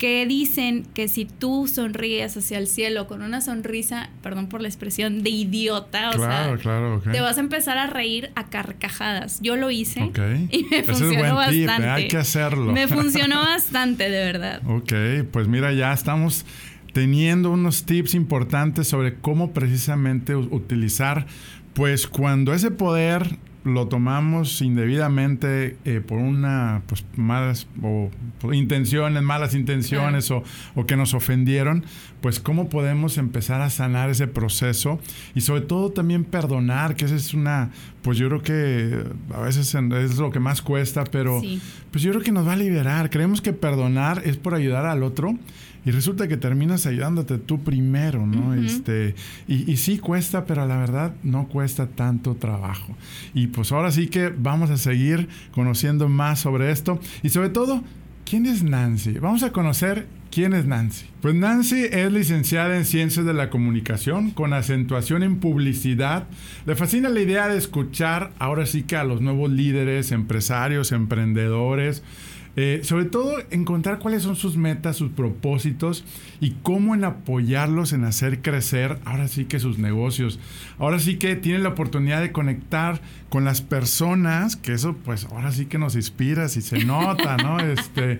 que 0.03 0.25
dicen 0.25 0.85
que 0.93 1.07
si 1.07 1.23
tú 1.23 1.65
sonríes 1.73 2.35
hacia 2.35 2.57
el 2.57 2.67
cielo 2.67 3.07
con 3.07 3.21
una 3.21 3.39
sonrisa, 3.39 4.09
perdón 4.21 4.47
por 4.49 4.61
la 4.61 4.67
expresión, 4.67 5.23
de 5.23 5.29
idiota, 5.29 6.09
o 6.09 6.19
sea, 6.19 6.57
te 7.09 7.21
vas 7.21 7.37
a 7.37 7.39
empezar 7.39 7.77
a 7.77 7.87
reír 7.87 8.31
a 8.35 8.49
carcajadas. 8.49 9.39
Yo 9.41 9.55
lo 9.55 9.71
hice 9.71 10.11
y 10.51 10.65
me 10.65 10.83
funcionó 10.83 11.35
bastante. 11.35 11.89
hay 11.89 12.07
que 12.09 12.17
hacerlo. 12.17 12.73
Me 12.73 12.87
funcionó 12.89 13.39
bastante, 13.43 14.09
de 14.09 14.25
verdad. 14.25 14.61
Ok, 14.67 14.91
pues 15.31 15.47
mira, 15.47 15.71
ya 15.71 15.93
estamos 15.93 16.45
teniendo 16.93 17.51
unos 17.51 17.83
tips 17.83 18.13
importantes 18.13 18.87
sobre 18.87 19.15
cómo 19.15 19.51
precisamente 19.51 20.35
utilizar, 20.35 21.25
pues 21.73 22.07
cuando 22.07 22.53
ese 22.53 22.71
poder 22.71 23.37
lo 23.63 23.87
tomamos 23.87 24.61
indebidamente 24.61 25.77
eh, 25.85 26.01
por 26.05 26.17
una, 26.17 26.81
pues 26.85 27.05
malas 27.15 27.67
o 27.81 28.09
intenciones, 28.51 29.23
malas 29.23 29.55
intenciones 29.55 30.29
o, 30.31 30.43
o, 30.75 30.85
que 30.85 30.97
nos 30.97 31.13
ofendieron, 31.13 31.85
pues 32.21 32.39
cómo 32.39 32.67
podemos 32.67 33.17
empezar 33.17 33.61
a 33.61 33.69
sanar 33.69 34.09
ese 34.09 34.27
proceso 34.27 34.99
y 35.33 35.41
sobre 35.41 35.61
todo 35.61 35.91
también 35.91 36.25
perdonar, 36.25 36.95
que 36.95 37.05
esa 37.05 37.15
es 37.15 37.33
una, 37.33 37.71
pues 38.01 38.17
yo 38.17 38.27
creo 38.27 38.41
que 38.41 39.03
a 39.33 39.39
veces 39.39 39.73
es 39.73 40.17
lo 40.17 40.29
que 40.29 40.39
más 40.39 40.61
cuesta, 40.61 41.05
pero 41.05 41.41
pues 41.91 42.03
yo 42.03 42.11
creo 42.11 42.23
que 42.23 42.33
nos 42.33 42.45
va 42.45 42.53
a 42.53 42.57
liberar. 42.57 43.09
Creemos 43.09 43.39
que 43.39 43.53
perdonar 43.53 44.23
es 44.25 44.35
por 44.35 44.55
ayudar 44.55 44.85
al 44.85 45.03
otro 45.03 45.37
y 45.85 45.91
resulta 45.91 46.27
que 46.27 46.37
terminas 46.37 46.85
ayudándote 46.85 47.37
tú 47.37 47.63
primero, 47.63 48.25
¿no? 48.25 48.53
este, 48.53 49.15
y, 49.47 49.69
y, 49.71 49.77
sí 49.77 49.97
cuesta, 49.97 50.45
pero 50.45 50.65
la 50.67 50.77
verdad 50.77 51.15
no 51.23 51.47
cuesta 51.47 51.87
tanto 51.87 52.35
trabajo. 52.35 52.95
Y 53.33 53.47
pues 53.47 53.71
ahora 53.71 53.91
sí 53.91 54.07
que 54.07 54.29
vamos 54.29 54.69
a 54.69 54.77
seguir 54.77 55.27
conociendo 55.51 56.09
más 56.09 56.39
sobre 56.39 56.71
esto 56.71 56.99
y 57.21 57.29
sobre 57.29 57.49
todo, 57.49 57.83
¿quién 58.25 58.45
es 58.45 58.63
Nancy? 58.63 59.13
Vamos 59.13 59.43
a 59.43 59.51
conocer 59.51 60.07
¿Quién 60.33 60.53
es 60.53 60.65
Nancy? 60.65 61.05
Pues 61.21 61.35
Nancy 61.35 61.85
es 61.91 62.11
licenciada 62.11 62.75
en 62.75 62.85
Ciencias 62.85 63.23
de 63.23 63.35
la 63.35 63.51
Comunicación 63.51 64.31
con 64.31 64.53
acentuación 64.53 65.21
en 65.21 65.39
publicidad. 65.39 66.25
Le 66.65 66.75
fascina 66.75 67.09
la 67.09 67.19
idea 67.19 67.47
de 67.47 67.59
escuchar 67.59 68.31
ahora 68.39 68.65
sí 68.65 68.81
que 68.81 68.95
a 68.95 69.03
los 69.03 69.21
nuevos 69.21 69.51
líderes, 69.51 70.11
empresarios, 70.11 70.91
emprendedores, 70.91 72.01
eh, 72.55 72.81
sobre 72.83 73.05
todo 73.05 73.37
encontrar 73.49 73.97
cuáles 73.99 74.23
son 74.23 74.35
sus 74.35 74.57
metas, 74.57 74.97
sus 74.97 75.11
propósitos 75.11 76.03
y 76.39 76.51
cómo 76.61 76.93
en 76.93 77.03
apoyarlos 77.03 77.93
en 77.93 78.03
hacer 78.03 78.41
crecer 78.41 78.99
ahora 79.05 79.27
sí 79.27 79.45
que 79.45 79.59
sus 79.59 79.79
negocios. 79.79 80.39
Ahora 80.77 80.99
sí 80.99 81.17
que 81.17 81.35
tienen 81.35 81.63
la 81.63 81.69
oportunidad 81.69 82.21
de 82.21 82.31
conectar 82.31 83.01
con 83.29 83.43
las 83.43 83.61
personas, 83.61 84.55
que 84.55 84.73
eso 84.73 84.95
pues 85.03 85.25
ahora 85.25 85.51
sí 85.51 85.65
que 85.65 85.79
nos 85.79 85.95
inspira 85.95 86.47
si 86.47 86.61
se 86.61 86.85
nota, 86.85 87.37
¿no? 87.37 87.57
Este, 87.73 88.19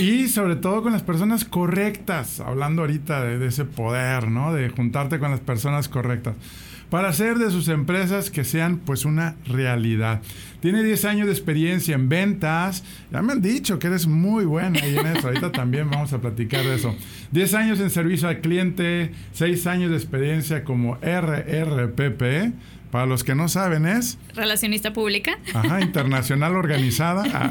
y 0.00 0.28
sobre 0.28 0.56
todo 0.56 0.82
con 0.82 0.92
las 0.92 1.02
personas 1.02 1.44
correctas, 1.44 2.40
hablando 2.40 2.82
ahorita 2.82 3.22
de, 3.22 3.38
de 3.38 3.46
ese 3.48 3.64
poder, 3.64 4.28
¿no? 4.28 4.54
De 4.54 4.68
juntarte 4.70 5.18
con 5.18 5.30
las 5.30 5.40
personas 5.40 5.88
correctas 5.88 6.36
para 6.90 7.08
hacer 7.08 7.38
de 7.38 7.50
sus 7.50 7.68
empresas 7.68 8.30
que 8.30 8.44
sean 8.44 8.78
pues 8.78 9.04
una 9.04 9.36
realidad. 9.46 10.22
Tiene 10.60 10.82
10 10.82 11.04
años 11.04 11.26
de 11.26 11.32
experiencia 11.32 11.94
en 11.94 12.08
ventas. 12.08 12.84
Ya 13.12 13.20
me 13.20 13.32
han 13.32 13.42
dicho 13.42 13.78
que 13.78 13.88
eres 13.88 14.06
muy 14.06 14.44
buena 14.44 14.80
ahí 14.82 14.96
en 14.96 15.06
eso. 15.06 15.26
Ahorita 15.26 15.52
también 15.52 15.90
vamos 15.90 16.12
a 16.12 16.20
platicar 16.20 16.64
de 16.64 16.76
eso. 16.76 16.94
10 17.32 17.54
años 17.54 17.80
en 17.80 17.90
servicio 17.90 18.28
al 18.28 18.40
cliente, 18.40 19.10
6 19.32 19.66
años 19.66 19.90
de 19.90 19.96
experiencia 19.96 20.64
como 20.64 20.96
RRPP 20.96 22.54
para 22.94 23.06
los 23.06 23.24
que 23.24 23.34
no 23.34 23.48
saben 23.48 23.86
es... 23.86 24.18
Relacionista 24.36 24.92
pública. 24.92 25.36
Ajá, 25.52 25.80
internacional 25.80 26.54
organizada. 26.54 27.24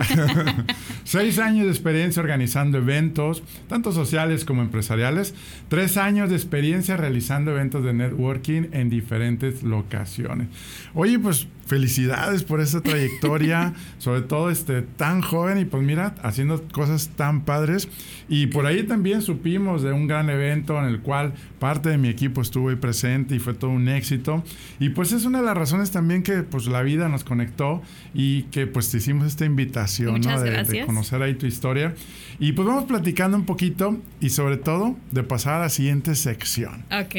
Seis 1.04 1.38
años 1.38 1.66
de 1.66 1.72
experiencia 1.72 2.22
organizando 2.22 2.78
eventos, 2.78 3.44
tanto 3.68 3.92
sociales 3.92 4.46
como 4.46 4.62
empresariales. 4.62 5.36
Tres 5.68 5.98
años 5.98 6.30
de 6.30 6.38
experiencia 6.38 6.96
realizando 6.96 7.52
eventos 7.52 7.84
de 7.84 7.92
networking 7.92 8.70
en 8.72 8.90
diferentes 8.90 9.64
locaciones. 9.64 10.48
Oye, 10.94 11.20
pues 11.20 11.46
felicidades 11.66 12.44
por 12.44 12.62
esa 12.62 12.82
trayectoria, 12.82 13.74
sobre 13.98 14.22
todo 14.22 14.50
este 14.50 14.82
tan 14.82 15.22
joven 15.22 15.58
y 15.58 15.66
pues 15.66 15.84
mira, 15.84 16.16
haciendo 16.22 16.62
cosas 16.72 17.10
tan 17.16 17.42
padres. 17.42 17.88
Y 18.30 18.48
por 18.48 18.66
ahí 18.66 18.84
también 18.84 19.22
supimos 19.22 19.84
de 19.84 19.92
un 19.92 20.08
gran 20.08 20.30
evento 20.30 20.80
en 20.80 20.86
el 20.86 21.00
cual 21.00 21.34
parte 21.60 21.90
de 21.90 21.98
mi 21.98 22.10
equipo 22.10 22.42
estuvo 22.42 22.70
ahí 22.70 22.76
presente 22.76 23.36
y 23.36 23.40
fue 23.40 23.54
todo 23.54 23.72
un 23.72 23.88
éxito. 23.88 24.44
Y 24.80 24.90
pues 24.90 25.12
es 25.12 25.26
una 25.26 25.40
de 25.40 25.46
las 25.46 25.58
razones 25.58 25.92
también 25.92 26.24
que 26.24 26.44
pues 26.44 26.68
la 26.68 26.82
vida 26.82 27.10
nos 27.10 27.24
conectó 27.24 27.82
y 28.14 28.44
que 28.44 28.68
pues 28.68 28.92
te 28.92 28.98
hicimos 28.98 29.28
esta 29.28 29.46
invitación 29.46 30.22
¿no? 30.22 30.42
de, 30.42 30.64
de, 30.64 30.86
conocer 30.86 31.22
ahí 31.22 31.36
tu 31.36 31.46
historia. 31.46 31.96
Y 32.40 32.54
pues 32.54 32.68
vamos 32.68 32.86
platicando 32.86 33.38
un 33.38 33.46
poquito 33.46 33.98
y 34.20 34.30
sobre 34.30 34.58
todo 34.58 34.98
de 35.12 35.24
pasar 35.24 35.56
a 35.56 35.60
la 35.62 35.70
siguiente 35.70 36.16
sección. 36.16 36.84
Ok. 36.92 37.16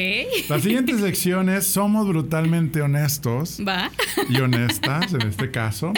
La 0.49 0.59
siguiente 0.59 0.97
sección 0.99 1.49
es 1.49 1.65
Somos 1.67 2.07
brutalmente 2.07 2.81
honestos. 2.81 3.61
Va. 3.65 3.91
Y 4.29 4.34
honestas 4.41 5.13
en 5.13 5.27
este 5.27 5.51
caso. 5.51 5.93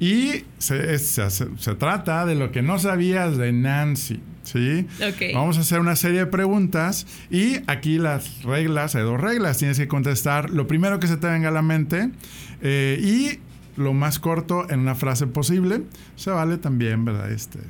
Y 0.00 0.44
se, 0.58 0.98
se, 0.98 1.30
se, 1.30 1.74
trata 1.74 2.26
de 2.26 2.34
lo 2.34 2.52
que 2.52 2.62
no 2.62 2.78
sabías 2.78 3.36
de 3.36 3.52
Nancy. 3.52 4.20
¿Sí? 4.42 4.86
Okay. 5.14 5.34
Vamos 5.34 5.56
a 5.56 5.60
hacer 5.60 5.78
una 5.78 5.94
serie 5.94 6.20
de 6.20 6.26
preguntas 6.26 7.06
y 7.30 7.58
aquí 7.68 7.98
las 7.98 8.42
reglas, 8.42 8.96
hay 8.96 9.02
dos 9.02 9.20
reglas, 9.20 9.58
tienes 9.58 9.78
que 9.78 9.86
contestar 9.86 10.50
lo 10.50 10.66
primero 10.66 10.98
que 10.98 11.06
se 11.06 11.16
te 11.16 11.28
venga 11.28 11.48
a 11.48 11.52
la 11.52 11.62
mente 11.62 12.10
eh, 12.60 12.98
y 13.00 13.38
lo 13.80 13.92
más 13.92 14.18
corto 14.18 14.68
en 14.68 14.80
una 14.80 14.96
frase 14.96 15.28
posible. 15.28 15.82
Se 16.16 16.30
vale 16.30 16.58
también, 16.58 17.04
¿verdad? 17.04 17.30
Este, 17.30 17.60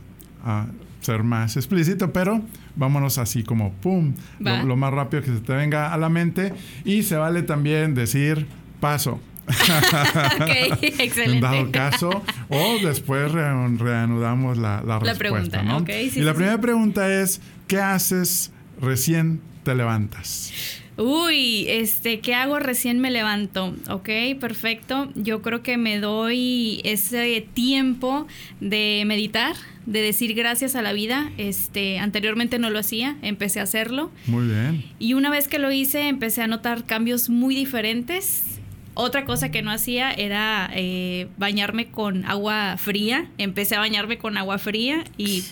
a 0.44 0.66
ser 1.00 1.24
más 1.24 1.56
explícito, 1.56 2.12
pero 2.12 2.40
vámonos 2.76 3.18
así 3.18 3.42
como 3.42 3.72
pum, 3.74 4.14
lo, 4.38 4.64
lo, 4.64 4.76
más 4.76 4.92
rápido 4.92 5.22
que 5.22 5.30
se 5.30 5.40
te 5.40 5.52
venga 5.52 5.92
a 5.92 5.98
la 5.98 6.08
mente 6.08 6.54
y 6.84 7.02
se 7.02 7.16
vale 7.16 7.42
también 7.42 7.94
decir 7.94 8.46
paso. 8.80 9.20
Ok, 9.46 10.82
excelente. 10.82 11.34
En 11.36 11.40
dado 11.40 11.70
caso, 11.70 12.22
o 12.48 12.78
después 12.82 13.32
re 13.32 13.42
reanudamos 13.76 14.58
la, 14.58 14.82
la, 14.82 14.98
la 14.98 14.98
respuesta, 14.98 15.18
pregunta, 15.18 15.62
¿no? 15.62 15.78
Okay, 15.78 16.10
sí, 16.10 16.20
y 16.20 16.22
la 16.22 16.32
sí, 16.32 16.36
primera 16.36 16.60
pregunta 16.60 17.12
es, 17.12 17.40
¿qué 17.66 17.78
haces 17.78 18.52
recién 18.80 19.40
te 19.64 19.74
levantas? 19.74 20.52
Uy, 20.98 21.64
este, 21.68 22.20
¿qué 22.20 22.34
hago 22.34 22.58
recién 22.58 23.00
me 23.00 23.10
levanto? 23.10 23.74
Ok, 23.88 24.10
perfecto. 24.38 25.10
Yo 25.14 25.40
creo 25.40 25.62
que 25.62 25.78
me 25.78 25.98
doy 25.98 26.82
ese 26.84 27.46
tiempo 27.54 28.26
de 28.60 29.02
meditar, 29.06 29.56
de 29.86 30.02
decir 30.02 30.34
gracias 30.34 30.76
a 30.76 30.82
la 30.82 30.92
vida. 30.92 31.32
Este, 31.38 31.98
anteriormente 31.98 32.58
no 32.58 32.68
lo 32.68 32.78
hacía, 32.78 33.16
empecé 33.22 33.60
a 33.60 33.62
hacerlo. 33.62 34.10
Muy 34.26 34.46
bien. 34.46 34.84
Y 34.98 35.14
una 35.14 35.30
vez 35.30 35.48
que 35.48 35.58
lo 35.58 35.72
hice, 35.72 36.08
empecé 36.08 36.42
a 36.42 36.46
notar 36.46 36.84
cambios 36.84 37.30
muy 37.30 37.54
diferentes. 37.54 38.60
Otra 38.94 39.24
cosa 39.24 39.50
que 39.50 39.62
no 39.62 39.70
hacía 39.70 40.10
era 40.12 40.70
eh, 40.74 41.28
bañarme 41.38 41.86
con 41.90 42.24
agua 42.26 42.76
fría. 42.76 43.26
Empecé 43.38 43.76
a 43.76 43.78
bañarme 43.78 44.18
con 44.18 44.36
agua 44.36 44.58
fría 44.58 45.04
y 45.16 45.44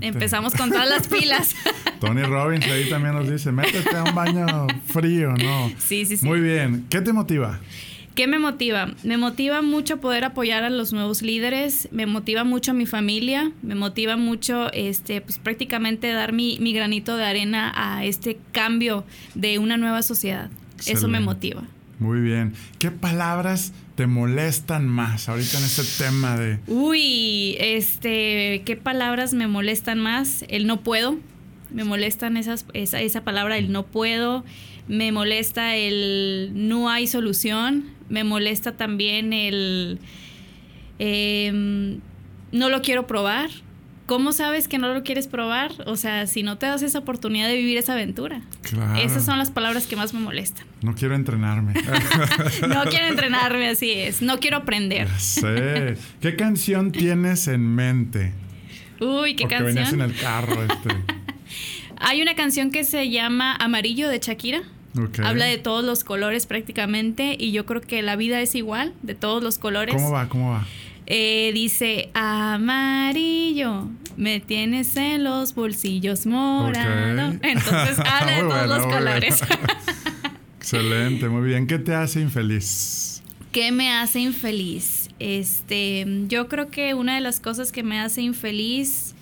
empezamos 0.00 0.54
con 0.54 0.70
todas 0.70 0.88
las 0.88 1.06
pilas. 1.06 1.54
Tony 2.00 2.22
Robbins 2.22 2.66
ahí 2.66 2.88
también 2.88 3.14
nos 3.14 3.28
dice, 3.30 3.52
métete 3.52 3.96
a 3.96 4.04
un 4.04 4.14
baño 4.14 4.66
frío, 4.86 5.32
¿no? 5.32 5.70
Sí, 5.78 6.06
sí, 6.06 6.16
sí. 6.16 6.26
Muy 6.26 6.40
bien. 6.40 6.86
¿Qué 6.88 7.00
te 7.02 7.12
motiva? 7.12 7.60
¿Qué 8.14 8.26
me 8.26 8.38
motiva? 8.38 8.94
Me 9.02 9.18
motiva 9.18 9.60
mucho 9.60 10.00
poder 10.00 10.24
apoyar 10.24 10.64
a 10.64 10.70
los 10.70 10.94
nuevos 10.94 11.20
líderes, 11.20 11.90
me 11.92 12.06
motiva 12.06 12.44
mucho 12.44 12.70
a 12.70 12.74
mi 12.74 12.86
familia, 12.86 13.52
me 13.60 13.74
motiva 13.74 14.16
mucho 14.16 14.72
este, 14.72 15.20
pues 15.20 15.36
prácticamente 15.36 16.10
dar 16.12 16.32
mi, 16.32 16.56
mi 16.60 16.72
granito 16.72 17.18
de 17.18 17.24
arena 17.26 17.74
a 17.76 18.06
este 18.06 18.38
cambio 18.52 19.04
de 19.34 19.58
una 19.58 19.76
nueva 19.76 20.00
sociedad. 20.00 20.48
Excelente. 20.76 20.98
Eso 20.98 21.08
me 21.08 21.20
motiva. 21.20 21.62
Muy 21.98 22.20
bien. 22.20 22.52
¿Qué 22.78 22.90
palabras 22.90 23.72
te 23.94 24.06
molestan 24.06 24.86
más 24.86 25.28
ahorita 25.28 25.58
en 25.58 25.64
este 25.64 26.04
tema 26.04 26.36
de... 26.36 26.58
Uy, 26.66 27.56
este, 27.58 28.62
¿qué 28.66 28.76
palabras 28.76 29.32
me 29.32 29.46
molestan 29.46 29.98
más? 29.98 30.44
El 30.48 30.66
no 30.66 30.82
puedo. 30.82 31.18
Me 31.70 31.84
molestan 31.84 32.36
esas, 32.36 32.66
esa, 32.74 33.00
esa 33.00 33.24
palabra, 33.24 33.56
el 33.56 33.72
no 33.72 33.86
puedo. 33.86 34.44
Me 34.88 35.10
molesta 35.10 35.74
el 35.74 36.52
no 36.54 36.90
hay 36.90 37.06
solución. 37.06 37.84
Me 38.08 38.24
molesta 38.24 38.76
también 38.76 39.32
el... 39.32 39.98
Eh, 40.98 41.98
no 42.52 42.68
lo 42.68 42.82
quiero 42.82 43.06
probar. 43.06 43.50
¿Cómo 44.06 44.30
sabes 44.30 44.68
que 44.68 44.78
no 44.78 44.94
lo 44.94 45.02
quieres 45.02 45.26
probar? 45.26 45.72
O 45.86 45.96
sea, 45.96 46.28
si 46.28 46.44
no 46.44 46.58
te 46.58 46.66
das 46.66 46.82
esa 46.82 47.00
oportunidad 47.00 47.48
de 47.48 47.56
vivir 47.56 47.76
esa 47.76 47.94
aventura. 47.94 48.40
Claro. 48.62 49.00
Esas 49.00 49.24
son 49.24 49.36
las 49.36 49.50
palabras 49.50 49.86
que 49.88 49.96
más 49.96 50.14
me 50.14 50.20
molestan. 50.20 50.64
No 50.82 50.94
quiero 50.94 51.16
entrenarme. 51.16 51.74
no 52.68 52.84
quiero 52.84 53.06
entrenarme, 53.08 53.68
así 53.68 53.90
es. 53.90 54.22
No 54.22 54.38
quiero 54.38 54.58
aprender. 54.58 55.08
Ya 55.08 55.18
sé. 55.18 55.96
¿Qué 56.20 56.36
canción 56.36 56.92
tienes 56.92 57.48
en 57.48 57.74
mente? 57.74 58.32
Uy, 59.00 59.34
¿qué 59.34 59.42
Porque 59.44 59.56
canción? 59.56 59.74
venías 59.74 59.92
en 59.92 60.00
el 60.00 60.14
carro 60.14 60.62
este. 60.62 60.90
Hay 61.98 62.22
una 62.22 62.36
canción 62.36 62.70
que 62.70 62.84
se 62.84 63.10
llama 63.10 63.56
Amarillo 63.56 64.08
de 64.08 64.20
Shakira. 64.20 64.62
Okay. 64.96 65.24
Habla 65.24 65.46
de 65.46 65.58
todos 65.58 65.84
los 65.84 66.04
colores 66.04 66.46
prácticamente 66.46 67.36
y 67.38 67.52
yo 67.52 67.66
creo 67.66 67.82
que 67.82 68.00
la 68.02 68.16
vida 68.16 68.40
es 68.40 68.54
igual, 68.54 68.94
de 69.02 69.14
todos 69.14 69.42
los 69.42 69.58
colores. 69.58 69.94
¿Cómo 69.94 70.10
va? 70.10 70.28
¿Cómo 70.28 70.52
va? 70.52 70.66
Eh, 71.06 71.52
dice, 71.54 72.10
amarillo, 72.14 73.88
me 74.16 74.40
tienes 74.40 74.96
en 74.96 75.22
los 75.24 75.54
bolsillos 75.54 76.26
morado. 76.26 77.28
Okay. 77.36 77.50
Entonces 77.52 77.98
habla 78.04 78.32
de 78.32 78.40
todos 78.40 78.68
los 78.68 78.86
colores. 78.86 79.40
Excelente, 80.58 81.28
muy 81.28 81.46
bien. 81.46 81.66
¿Qué 81.68 81.78
te 81.78 81.94
hace 81.94 82.20
infeliz? 82.20 83.22
¿Qué 83.52 83.70
me 83.70 83.92
hace 83.92 84.18
infeliz? 84.20 85.08
Este, 85.20 86.04
yo 86.26 86.48
creo 86.48 86.70
que 86.70 86.94
una 86.94 87.14
de 87.14 87.20
las 87.20 87.40
cosas 87.40 87.70
que 87.70 87.82
me 87.82 88.00
hace 88.00 88.22
infeliz 88.22 89.14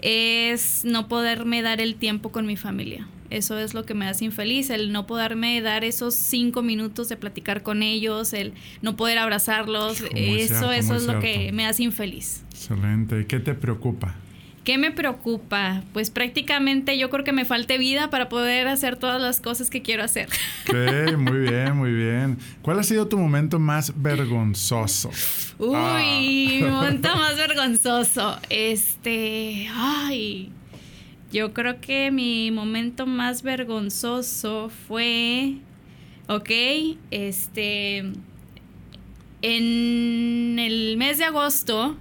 es 0.00 0.82
no 0.84 1.08
poderme 1.08 1.60
dar 1.60 1.80
el 1.80 1.96
tiempo 1.96 2.30
con 2.30 2.46
mi 2.46 2.56
familia. 2.56 3.08
Eso 3.30 3.58
es 3.58 3.74
lo 3.74 3.84
que 3.84 3.94
me 3.94 4.08
hace 4.08 4.24
infeliz, 4.24 4.70
el 4.70 4.92
no 4.92 5.06
poderme 5.06 5.60
dar 5.60 5.84
esos 5.84 6.14
cinco 6.14 6.62
minutos 6.62 7.08
de 7.08 7.16
platicar 7.16 7.62
con 7.62 7.82
ellos, 7.82 8.32
el 8.32 8.52
no 8.82 8.96
poder 8.96 9.18
abrazarlos. 9.18 10.02
Eso, 10.14 10.72
eso 10.72 10.94
es 10.94 11.04
lo 11.04 11.20
que 11.20 11.52
me 11.52 11.66
hace 11.66 11.84
infeliz. 11.84 12.42
Excelente. 12.50 13.26
¿Qué 13.26 13.38
te 13.38 13.54
preocupa? 13.54 14.16
¿Qué 14.64 14.76
me 14.76 14.90
preocupa? 14.90 15.82
Pues 15.94 16.10
prácticamente 16.10 16.98
yo 16.98 17.08
creo 17.08 17.24
que 17.24 17.32
me 17.32 17.46
falte 17.46 17.78
vida 17.78 18.10
para 18.10 18.28
poder 18.28 18.68
hacer 18.68 18.96
todas 18.96 19.20
las 19.20 19.40
cosas 19.40 19.70
que 19.70 19.80
quiero 19.80 20.04
hacer. 20.04 20.28
Ok, 20.68 21.16
muy 21.16 21.38
bien, 21.38 21.76
muy 21.76 21.92
bien. 21.92 22.38
¿Cuál 22.60 22.78
ha 22.78 22.82
sido 22.82 23.08
tu 23.08 23.16
momento 23.16 23.58
más 23.58 23.94
vergonzoso? 24.00 25.10
Uy, 25.58 25.74
ah. 25.74 26.02
mi 26.02 26.62
momento 26.62 27.08
más 27.16 27.36
vergonzoso. 27.36 28.38
Este, 28.50 29.68
ay, 29.74 30.52
yo 31.32 31.52
creo 31.52 31.80
que 31.80 32.10
mi 32.10 32.50
momento 32.50 33.06
más 33.06 33.42
vergonzoso 33.42 34.70
fue, 34.88 35.56
ok, 36.28 36.50
este, 37.10 37.98
en 39.42 40.58
el 40.58 40.96
mes 40.96 41.18
de 41.18 41.24
agosto 41.24 41.96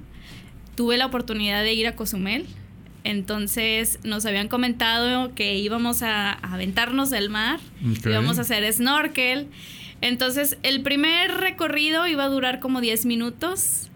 tuve 0.76 0.98
la 0.98 1.06
oportunidad 1.06 1.64
de 1.64 1.74
ir 1.74 1.88
a 1.88 1.96
Cozumel. 1.96 2.46
Entonces 3.04 4.00
nos 4.04 4.26
habían 4.26 4.48
comentado 4.48 5.34
que 5.34 5.58
íbamos 5.58 6.02
a, 6.02 6.34
aventarnos 6.34 7.10
del 7.10 7.30
mar, 7.30 7.60
íbamos 8.06 8.40
a 8.40 8.42
hacer 8.42 8.72
snorkel. 8.74 9.48
Entonces 10.02 10.58
el 10.64 10.82
primer 10.82 11.32
recorrido 11.32 12.08
iba 12.08 12.26
a 12.26 12.30
durar 12.30 12.60
como 12.60 12.82
10 12.82 13.06
minutos. 13.06 13.89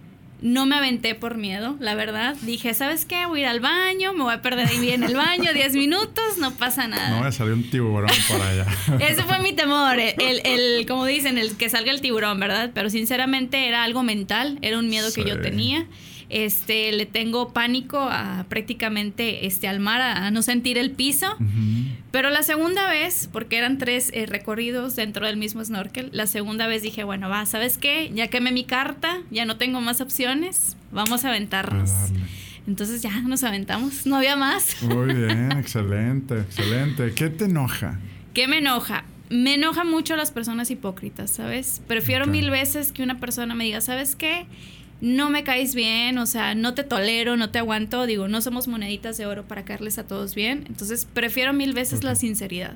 No 0.44 0.66
me 0.66 0.76
aventé 0.76 1.16
por 1.16 1.38
miedo, 1.38 1.78
la 1.80 1.96
verdad. 1.96 2.36
Dije, 2.42 2.74
¿sabes 2.74 3.06
qué? 3.06 3.26
Voy 3.26 3.40
a 3.40 3.44
ir 3.44 3.48
al 3.48 3.62
baño, 3.62 4.12
me 4.12 4.24
voy 4.24 4.34
a 4.34 4.42
perder 4.42 4.68
ahí 4.68 4.90
en 4.90 5.04
el 5.04 5.16
baño 5.16 5.54
10 5.54 5.74
minutos, 5.76 6.38
no 6.38 6.52
pasa 6.52 6.86
nada. 6.86 7.12
No 7.12 7.20
voy 7.20 7.28
a 7.28 7.32
salir 7.32 7.54
un 7.54 7.70
tiburón 7.70 8.12
por 8.28 8.42
allá. 8.42 8.66
Ese 9.00 9.24
fue 9.24 9.40
mi 9.40 9.54
temor, 9.54 9.98
el, 9.98 10.42
el, 10.44 10.86
como 10.86 11.06
dicen, 11.06 11.38
el 11.38 11.56
que 11.56 11.70
salga 11.70 11.92
el 11.92 12.02
tiburón, 12.02 12.42
¿verdad? 12.42 12.72
Pero 12.74 12.90
sinceramente 12.90 13.70
era 13.70 13.86
algo 13.86 14.04
mental, 14.04 14.60
era 14.62 14.78
un 14.80 14.90
miedo 14.90 15.14
que 15.14 15.24
yo 15.24 15.40
tenía 15.40 15.88
este, 16.34 16.92
le 16.92 17.06
tengo 17.06 17.54
pánico 17.54 18.00
a 18.00 18.48
prácticamente 18.50 19.46
este, 19.46 19.68
al 19.68 19.80
mar, 19.80 20.02
a, 20.02 20.32
no 20.32 20.42
sentir 20.42 20.80
el 20.80 20.90
piso. 20.90 21.38
Pero 22.10 22.32
la 22.32 22.42
segunda 22.42 22.90
vez, 22.90 23.30
porque 23.32 23.58
eran 23.58 23.78
tres 23.78 24.10
eh, 24.14 24.26
recorridos 24.26 24.96
dentro 24.96 25.28
del 25.28 25.38
mismo 25.38 25.64
snorkel, 25.64 26.10
la 26.12 26.26
segunda 26.26 26.66
vez 26.66 26.82
dije, 26.82 27.04
bueno, 27.04 27.30
va, 27.30 27.46
¿sabes 27.46 27.78
qué? 27.78 28.12
Ya 28.14 28.30
quemé 28.30 28.52
mi 28.52 28.64
carta, 28.64 29.22
ya 29.30 29.46
no 29.46 29.58
tengo 29.58 29.80
más 29.80 30.02
opciones, 30.02 30.76
vamos 30.92 31.24
a 31.24 31.30
aventarnos. 31.30 31.92
Entonces 32.66 33.04
ya 33.04 33.22
nos 33.22 33.44
aventamos, 33.44 34.08
no 34.08 34.16
había 34.16 34.36
más. 34.36 34.82
Muy 34.82 35.14
bien, 35.14 35.52
excelente, 35.52 36.40
excelente. 36.40 37.14
¿Qué 37.14 37.30
te 37.30 37.46
enoja? 37.46 38.00
¿Qué 38.34 38.48
me 38.48 38.58
enoja? 38.58 39.04
Me 39.30 39.56
enoja 39.56 39.84
mucho 39.84 40.16
las 40.16 40.32
personas 40.32 40.72
hipócritas, 40.72 41.30
¿sabes? 41.30 41.82
Prefiero 41.88 42.26
mil 42.26 42.50
veces 42.50 42.92
que 42.92 43.04
una 43.04 43.20
persona 43.20 43.54
me 43.54 43.66
diga, 43.66 43.82
¿sabes 43.82 44.16
qué? 44.16 44.48
No 45.04 45.30
me 45.30 45.44
caes 45.44 45.76
bien, 45.76 46.18
o 46.18 46.26
sea, 46.26 46.56
no 46.56 46.76
te 46.76 46.86
tolero, 46.86 47.36
no 47.36 47.50
te 47.50 47.60
aguanto, 47.60 48.06
digo, 48.06 48.30
no 48.30 48.40
somos 48.40 48.70
moneditas 48.70 49.18
de 49.18 49.26
oro 49.26 49.44
para 49.46 49.66
caerles 49.66 49.98
a 49.98 50.08
todos 50.08 50.34
bien, 50.34 50.64
entonces 50.70 51.06
prefiero 51.14 51.52
mil 51.52 51.74
veces 51.74 52.06
la 52.06 52.16
sinceridad. 52.16 52.76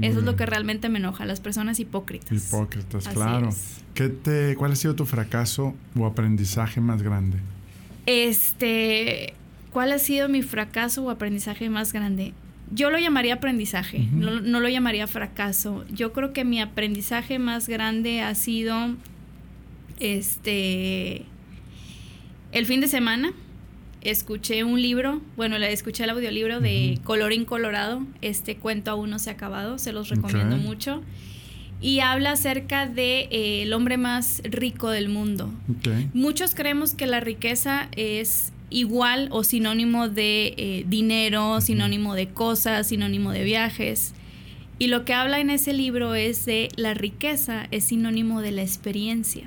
Eso 0.00 0.18
es 0.18 0.24
lo 0.24 0.34
que 0.34 0.44
realmente 0.44 0.88
me 0.88 0.98
enoja, 0.98 1.24
las 1.24 1.40
personas 1.40 1.78
hipócritas. 1.78 2.48
Hipócritas, 2.48 3.06
claro. 3.06 3.50
¿Qué 3.94 4.08
te, 4.08 4.56
¿Cuál 4.56 4.72
ha 4.72 4.76
sido 4.76 4.96
tu 4.96 5.06
fracaso 5.06 5.74
o 5.96 6.06
aprendizaje 6.06 6.80
más 6.80 7.00
grande? 7.02 7.38
Este, 8.06 9.34
¿cuál 9.70 9.92
ha 9.92 10.00
sido 10.00 10.28
mi 10.28 10.42
fracaso 10.42 11.04
o 11.04 11.10
aprendizaje 11.10 11.70
más 11.70 11.92
grande? 11.92 12.32
Yo 12.72 12.90
lo 12.90 12.98
llamaría 12.98 13.34
aprendizaje, 13.34 14.08
no, 14.10 14.40
no, 14.40 14.58
lo 14.58 14.68
llamaría 14.68 15.06
fracaso. 15.06 15.84
Yo 15.92 16.12
creo 16.12 16.32
que 16.32 16.44
mi 16.44 16.60
aprendizaje 16.60 17.38
más 17.38 17.68
grande 17.68 18.22
ha 18.22 18.34
sido, 18.34 18.96
este, 20.00 21.26
el 22.52 22.66
fin 22.66 22.80
de 22.80 22.88
semana 22.88 23.32
escuché 24.02 24.64
un 24.64 24.80
libro, 24.80 25.20
bueno, 25.36 25.58
le 25.58 25.72
escuché 25.72 26.04
el 26.04 26.10
audiolibro 26.10 26.60
de 26.60 26.98
Colorín 27.04 27.44
Colorado, 27.44 28.02
este 28.20 28.56
cuento 28.56 28.90
aún 28.90 29.10
no 29.10 29.18
se 29.18 29.30
ha 29.30 29.34
acabado, 29.34 29.78
se 29.78 29.92
los 29.92 30.08
recomiendo 30.08 30.56
mucho. 30.56 31.02
Y 31.80 31.98
habla 31.98 32.32
acerca 32.32 32.86
de 32.86 33.28
eh, 33.32 33.62
el 33.62 33.72
hombre 33.72 33.96
más 33.96 34.40
rico 34.44 34.90
del 34.90 35.08
mundo. 35.08 35.50
Muchos 36.14 36.54
creemos 36.54 36.94
que 36.94 37.06
la 37.06 37.18
riqueza 37.18 37.88
es 37.96 38.52
igual 38.70 39.28
o 39.32 39.42
sinónimo 39.42 40.08
de 40.08 40.54
eh, 40.56 40.84
dinero, 40.86 41.60
sinónimo 41.60 42.14
de 42.14 42.28
cosas, 42.28 42.88
sinónimo 42.88 43.32
de 43.32 43.42
viajes. 43.42 44.14
Y 44.78 44.88
lo 44.88 45.04
que 45.04 45.14
habla 45.14 45.40
en 45.40 45.50
ese 45.50 45.72
libro 45.72 46.14
es 46.14 46.44
de 46.44 46.68
la 46.76 46.94
riqueza 46.94 47.66
es 47.70 47.84
sinónimo 47.84 48.40
de 48.40 48.52
la 48.52 48.62
experiencia. 48.62 49.44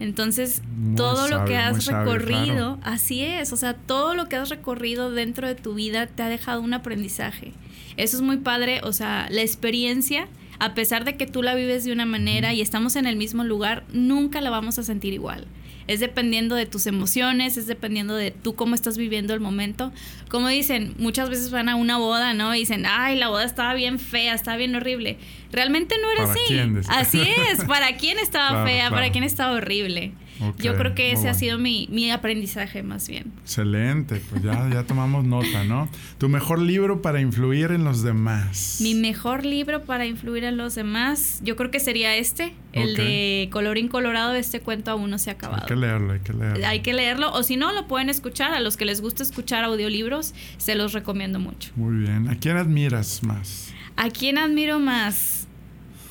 Entonces, 0.00 0.62
todo 0.96 1.28
lo 1.28 1.44
que 1.44 1.56
has 1.56 1.86
recorrido, 1.86 2.78
así 2.82 3.22
es, 3.22 3.52
o 3.52 3.56
sea, 3.56 3.74
todo 3.74 4.14
lo 4.14 4.28
que 4.28 4.36
has 4.36 4.48
recorrido 4.48 5.10
dentro 5.10 5.46
de 5.46 5.54
tu 5.54 5.74
vida 5.74 6.06
te 6.06 6.22
ha 6.22 6.28
dejado 6.28 6.60
un 6.60 6.72
aprendizaje. 6.72 7.52
Eso 7.96 8.16
es 8.16 8.22
muy 8.22 8.36
padre, 8.36 8.80
o 8.84 8.92
sea, 8.92 9.26
la 9.30 9.42
experiencia, 9.42 10.28
a 10.60 10.74
pesar 10.74 11.04
de 11.04 11.16
que 11.16 11.26
tú 11.26 11.42
la 11.42 11.54
vives 11.54 11.84
de 11.84 11.92
una 11.92 12.06
manera 12.06 12.54
y 12.54 12.60
estamos 12.60 12.94
en 12.94 13.06
el 13.06 13.16
mismo 13.16 13.42
lugar, 13.42 13.84
nunca 13.92 14.40
la 14.40 14.50
vamos 14.50 14.78
a 14.78 14.84
sentir 14.84 15.12
igual 15.12 15.46
es 15.88 16.00
dependiendo 16.00 16.54
de 16.54 16.66
tus 16.66 16.86
emociones, 16.86 17.56
es 17.56 17.66
dependiendo 17.66 18.14
de 18.14 18.30
tú 18.30 18.54
cómo 18.54 18.74
estás 18.74 18.98
viviendo 18.98 19.32
el 19.34 19.40
momento. 19.40 19.90
Como 20.28 20.48
dicen, 20.48 20.94
muchas 20.98 21.30
veces 21.30 21.50
van 21.50 21.70
a 21.70 21.76
una 21.76 21.96
boda, 21.96 22.34
¿no? 22.34 22.54
Y 22.54 22.60
dicen, 22.60 22.84
ay, 22.86 23.16
la 23.16 23.28
boda 23.28 23.44
estaba 23.44 23.74
bien 23.74 23.98
fea, 23.98 24.34
estaba 24.34 24.58
bien 24.58 24.76
horrible. 24.76 25.16
Realmente 25.50 25.96
no 26.00 26.10
era 26.10 26.30
así. 26.30 26.60
así 26.88 27.22
es, 27.50 27.64
¿para 27.66 27.96
quién 27.96 28.18
estaba 28.18 28.64
fea? 28.64 28.90
¿Para 28.90 29.10
quién 29.10 29.24
estaba 29.24 29.56
horrible? 29.56 30.12
Yo 30.58 30.76
creo 30.76 30.94
que 30.94 31.12
ese 31.12 31.28
ha 31.28 31.34
sido 31.34 31.58
mi, 31.58 31.88
mi, 31.90 32.10
aprendizaje 32.10 32.82
más 32.82 33.08
bien. 33.08 33.32
Excelente, 33.42 34.20
pues 34.30 34.42
ya, 34.42 34.68
ya 34.72 34.84
tomamos 34.84 35.24
nota, 35.24 35.64
¿no? 35.64 35.88
Tu 36.18 36.28
mejor 36.28 36.60
libro 36.60 37.02
para 37.02 37.20
influir 37.20 37.72
en 37.72 37.84
los 37.84 38.02
demás. 38.02 38.78
Mi 38.80 38.94
mejor 38.94 39.44
libro 39.44 39.82
para 39.84 40.06
influir 40.06 40.44
en 40.44 40.56
los 40.56 40.74
demás, 40.74 41.40
yo 41.44 41.56
creo 41.56 41.70
que 41.70 41.80
sería 41.80 42.16
este, 42.16 42.54
el 42.72 42.96
de 42.96 43.48
Colorín 43.50 43.88
Colorado, 43.88 44.34
este 44.34 44.60
cuento 44.60 44.90
aún 44.90 45.10
no 45.10 45.18
se 45.18 45.30
ha 45.30 45.34
acabado. 45.34 45.62
Hay 45.62 45.68
que 45.68 45.76
leerlo, 45.76 46.12
hay 46.12 46.20
que 46.20 46.32
leerlo. 46.32 46.66
Hay 46.66 46.80
que 46.80 46.92
leerlo, 46.92 47.32
o 47.32 47.42
si 47.42 47.56
no, 47.56 47.72
lo 47.72 47.86
pueden 47.86 48.08
escuchar. 48.08 48.52
A 48.52 48.60
los 48.60 48.76
que 48.76 48.84
les 48.84 49.00
gusta 49.00 49.22
escuchar 49.22 49.64
audiolibros, 49.64 50.34
se 50.58 50.74
los 50.74 50.92
recomiendo 50.92 51.38
mucho. 51.38 51.70
Muy 51.76 51.96
bien. 51.96 52.28
¿A 52.28 52.36
quién 52.36 52.56
admiras 52.56 53.22
más? 53.22 53.72
¿A 53.96 54.10
quién 54.10 54.38
admiro 54.38 54.78
más? 54.78 55.46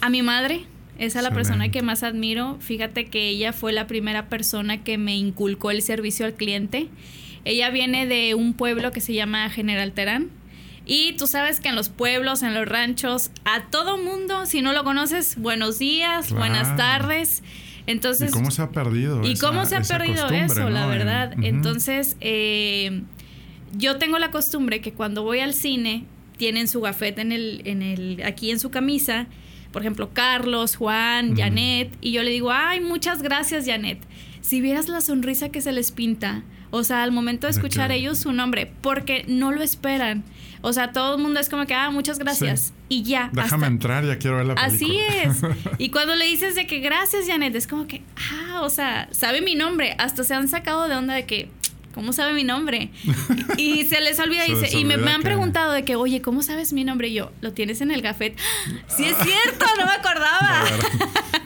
A 0.02 0.10
mi 0.10 0.22
madre 0.22 0.66
es 0.98 1.16
a 1.16 1.22
la 1.22 1.32
persona 1.32 1.70
que 1.70 1.82
más 1.82 2.04
admiro. 2.04 2.58
Fíjate 2.60 3.06
que 3.06 3.30
ella 3.30 3.54
fue 3.54 3.74
la 3.74 3.88
primera 3.88 4.30
persona 4.30 4.84
que 4.84 4.98
me 4.98 5.16
inculcó 5.16 5.72
el 5.72 5.82
servicio 5.82 6.26
al 6.26 6.34
cliente. 6.34 6.90
Ella 7.46 7.70
viene 7.70 8.06
de 8.06 8.36
un 8.36 8.54
pueblo 8.54 8.92
que 8.92 9.02
se 9.02 9.14
llama 9.14 9.50
General 9.50 9.92
Terán. 9.92 10.30
Y 10.86 11.14
tú 11.14 11.28
sabes 11.28 11.60
que 11.60 11.70
en 11.70 11.76
los 11.76 11.90
pueblos, 11.90 12.44
en 12.44 12.54
los 12.54 12.68
ranchos, 12.68 13.32
a 13.44 13.66
todo 13.66 13.98
mundo, 13.98 14.46
si 14.46 14.62
no 14.62 14.72
lo 14.74 14.84
conoces, 14.84 15.38
buenos 15.38 15.80
días, 15.80 16.32
buenas 16.32 16.76
tardes. 16.78 17.44
Entonces, 17.88 18.30
¿Y 18.30 18.34
cómo 18.34 18.52
se 18.52 18.62
ha 18.62 18.72
perdido? 18.72 19.22
¿Y 19.24 19.36
cómo 19.36 19.66
se 19.66 19.76
ha 19.76 19.82
perdido 19.82 20.28
eso, 20.30 20.70
la 20.70 20.88
verdad? 20.88 21.34
Entonces, 21.42 22.16
eh, 22.22 23.02
yo 23.78 23.98
tengo 23.98 24.18
la 24.18 24.32
costumbre 24.32 24.82
que 24.82 24.94
cuando 24.94 25.24
voy 25.24 25.40
al 25.40 25.54
cine, 25.54 26.06
tienen 26.38 26.68
su 26.68 26.82
gafete 26.82 27.22
en 27.22 27.32
el, 27.32 27.62
en 27.66 27.82
el, 27.82 28.22
aquí 28.24 28.52
en 28.52 28.60
su 28.60 28.70
camisa 28.70 29.28
por 29.72 29.82
ejemplo, 29.82 30.10
Carlos, 30.14 30.76
Juan, 30.76 31.36
Janet, 31.36 31.96
y 32.02 32.12
yo 32.12 32.24
le 32.24 32.32
digo, 32.32 32.52
ay, 32.52 32.80
muchas 32.80 33.22
gracias, 33.22 33.66
Janet. 33.66 34.00
Si 34.42 34.62
vieras 34.62 34.88
la 34.88 35.02
sonrisa 35.02 35.50
que 35.50 35.62
se 35.62 35.72
les 35.72 35.92
pinta, 35.92 36.44
o 36.70 36.84
sea, 36.84 37.04
al 37.04 37.12
momento 37.12 37.48
de 37.48 37.52
escuchar 37.52 37.92
ellos 37.92 38.20
su 38.20 38.34
nombre, 38.34 38.72
porque 38.82 39.26
no 39.28 39.52
lo 39.52 39.62
esperan. 39.62 40.24
O 40.62 40.74
sea, 40.74 40.92
todo 40.92 41.16
el 41.16 41.22
mundo 41.22 41.40
es 41.40 41.50
como 41.50 41.66
que, 41.66 41.74
ah, 41.74 41.92
muchas 41.92 42.20
gracias. 42.20 42.74
Y 42.90 43.04
ya. 43.04 43.30
Déjame 43.32 43.68
entrar, 43.68 44.06
ya 44.06 44.18
quiero 44.18 44.38
ver 44.38 44.48
la 44.48 44.56
película. 44.56 44.76
Así 44.76 45.00
es. 45.00 45.42
y 45.78 45.90
cuando 45.92 46.16
le 46.16 46.26
dices 46.26 46.56
de 46.56 46.68
que 46.68 46.80
gracias, 46.80 47.28
Janet, 47.28 47.56
es 47.56 47.68
como 47.68 47.88
que, 47.88 48.02
ah, 48.32 48.62
o 48.62 48.70
sea, 48.70 49.08
sabe 49.12 49.42
mi 49.42 49.56
nombre. 49.56 49.96
Hasta 49.98 50.24
se 50.24 50.34
han 50.34 50.48
sacado 50.48 50.88
de 50.88 50.96
onda 50.96 51.14
de 51.14 51.26
que, 51.26 51.50
¿cómo 51.98 52.14
sabe 52.14 52.34
mi 52.34 52.44
nombre? 52.44 52.92
y 53.58 53.84
se 53.86 54.00
les 54.02 54.20
olvida, 54.20 54.44
y, 54.46 54.86
me, 54.86 54.94
han 54.94 55.24
preguntado 55.24 55.72
de 55.74 55.84
que, 55.84 55.96
oye, 55.96 56.22
¿cómo 56.22 56.44
sabes 56.44 56.72
mi 56.72 56.84
nombre? 56.84 57.08
Y 57.08 57.16
yo, 57.16 57.32
¿lo 57.42 57.54
tienes 57.54 57.82
en 57.82 57.90
el 57.90 58.04
gafet? 58.04 58.38
sí 58.88 59.04
es 59.04 59.18
cierto, 59.18 59.66
no 59.80 59.88
me 59.88 59.92
acordaba. 59.94 60.64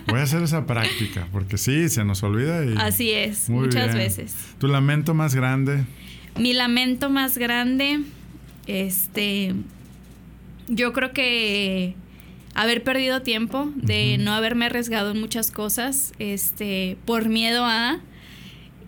Voy 0.08 0.20
a 0.20 0.24
hacer 0.24 0.42
esa 0.42 0.66
práctica, 0.66 1.26
porque 1.32 1.56
sí, 1.56 1.88
se 1.88 2.04
nos 2.04 2.22
olvida. 2.22 2.66
Y... 2.66 2.74
Así 2.76 3.12
es, 3.12 3.48
muchas 3.48 3.94
veces. 3.94 4.34
¿Tu 4.58 4.68
lamento 4.68 5.14
más 5.14 5.34
grande? 5.34 5.86
Mi 6.36 6.52
lamento 6.52 7.08
más 7.08 7.38
grande, 7.38 8.00
este, 8.66 9.54
yo 10.68 10.92
creo 10.92 11.14
que 11.14 11.94
haber 12.54 12.84
perdido 12.84 13.22
tiempo, 13.22 13.72
de 13.74 14.18
no 14.18 14.34
haberme 14.34 14.66
arriesgado 14.66 15.12
en 15.12 15.20
muchas 15.20 15.50
cosas, 15.50 16.12
este, 16.18 16.98
por 17.06 17.30
miedo 17.30 17.64
a 17.64 18.00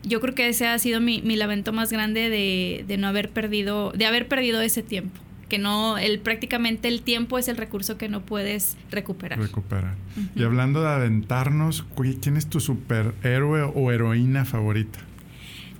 yo 0.04 0.20
creo 0.20 0.34
que 0.34 0.48
ese 0.48 0.66
ha 0.66 0.78
sido 0.78 1.00
mi, 1.00 1.22
mi 1.22 1.36
lamento 1.36 1.72
más 1.72 1.90
grande 1.90 2.28
de, 2.30 2.96
no 2.98 3.08
haber 3.08 3.30
perdido, 3.30 3.92
de 3.92 4.06
haber 4.06 4.28
perdido 4.28 4.60
ese 4.60 4.82
tiempo. 4.82 5.20
que 5.48 5.58
no, 5.58 5.98
el, 5.98 6.20
prácticamente 6.20 6.88
el 6.88 7.02
tiempo 7.02 7.38
es 7.38 7.48
el 7.48 7.56
recurso 7.56 7.98
que 7.98 8.08
no 8.08 8.22
puedes 8.22 8.76
recuperar. 8.90 9.38
Recuperar. 9.38 9.94
Y 10.34 10.42
hablando 10.42 10.82
de 10.82 10.88
aventarnos, 10.88 11.84
¿quién 12.20 12.36
es 12.36 12.48
tu 12.48 12.60
superhéroe 12.60 13.62
o 13.62 13.92
heroína 13.92 14.44
favorita? 14.44 15.00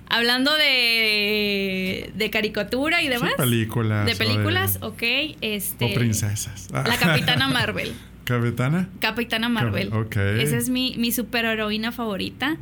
Hablando 0.07 0.53
de, 0.55 2.11
de 2.15 2.29
caricatura 2.29 3.01
y 3.01 3.07
demás. 3.07 3.31
Sí, 3.31 3.37
películas. 3.37 4.05
De 4.05 4.15
películas, 4.15 4.77
ok. 4.81 5.03
Este, 5.41 5.85
o 5.85 5.93
princesas. 5.95 6.67
La 6.71 6.83
Capitana 6.99 7.47
Marvel. 7.47 7.91
¿Capitana? 8.23 8.89
Capitana 8.99 9.49
Marvel. 9.49 9.91
Ok. 9.93 10.15
Esa 10.17 10.57
es 10.57 10.69
mi, 10.69 10.95
mi 10.97 11.11
superheroína 11.11 11.91
favorita. 11.91 12.57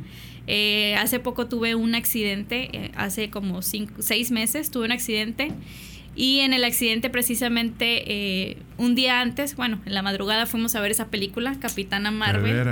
Eh, 0.46 0.94
hace 0.96 1.20
poco 1.20 1.46
tuve 1.46 1.74
un 1.74 1.94
accidente, 1.94 2.68
eh, 2.72 2.90
hace 2.96 3.30
como 3.30 3.62
cinco, 3.62 3.94
seis 4.00 4.30
meses 4.30 4.70
tuve 4.70 4.84
un 4.84 4.92
accidente 4.92 5.52
y 6.16 6.40
en 6.40 6.52
el 6.52 6.64
accidente 6.64 7.10
precisamente 7.10 8.04
eh, 8.06 8.56
un 8.76 8.94
día 8.94 9.20
antes, 9.20 9.56
bueno, 9.56 9.80
en 9.84 9.94
la 9.94 10.02
madrugada 10.02 10.46
fuimos 10.46 10.74
a 10.74 10.80
ver 10.80 10.90
esa 10.90 11.08
película, 11.08 11.58
Capitana 11.58 12.10
Marvel. 12.10 12.64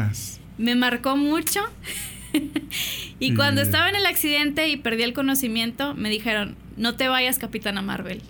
Me 0.59 0.75
marcó 0.75 1.17
mucho. 1.17 1.61
y 3.19 3.35
cuando 3.35 3.63
estaba 3.63 3.89
en 3.89 3.97
el 3.97 4.07
accidente 4.07 4.69
y 4.69 4.77
perdí 4.77 5.03
el 5.03 5.13
conocimiento, 5.13 5.95
me 5.95 6.09
dijeron, 6.09 6.57
no 6.77 6.95
te 6.95 7.09
vayas, 7.09 7.39
Capitana 7.39 7.83
Marvel. 7.83 8.23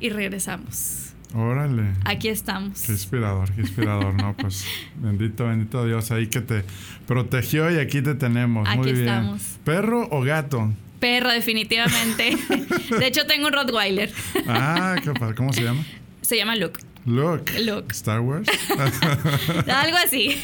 Y 0.00 0.10
regresamos. 0.10 1.05
Órale. 1.34 1.92
Aquí 2.04 2.28
estamos. 2.28 2.82
Qué 2.82 2.92
inspirador, 2.92 3.52
qué 3.52 3.60
inspirador, 3.62 4.14
¿no? 4.14 4.34
Pues 4.36 4.64
bendito, 4.96 5.46
bendito 5.46 5.84
Dios 5.84 6.10
ahí 6.10 6.28
que 6.28 6.40
te 6.40 6.64
protegió 7.06 7.70
y 7.70 7.78
aquí 7.78 8.02
te 8.02 8.14
tenemos. 8.14 8.68
Aquí 8.68 8.78
Muy 8.78 8.92
bien. 8.92 9.08
estamos. 9.08 9.42
¿Perro 9.64 10.08
o 10.10 10.22
gato? 10.22 10.72
Perro, 11.00 11.30
definitivamente. 11.30 12.36
De 12.98 13.06
hecho, 13.06 13.26
tengo 13.26 13.48
un 13.48 13.52
Rottweiler. 13.52 14.12
Ah, 14.48 14.96
qué 15.02 15.12
padre. 15.12 15.34
¿Cómo 15.34 15.52
se 15.52 15.62
llama? 15.62 15.84
Se 16.22 16.36
llama 16.36 16.56
Luke. 16.56 16.80
Luke. 17.06 17.52
Luke. 17.60 17.92
Star 17.92 18.20
Wars. 18.20 18.48
Algo 18.68 19.96
así. 20.04 20.36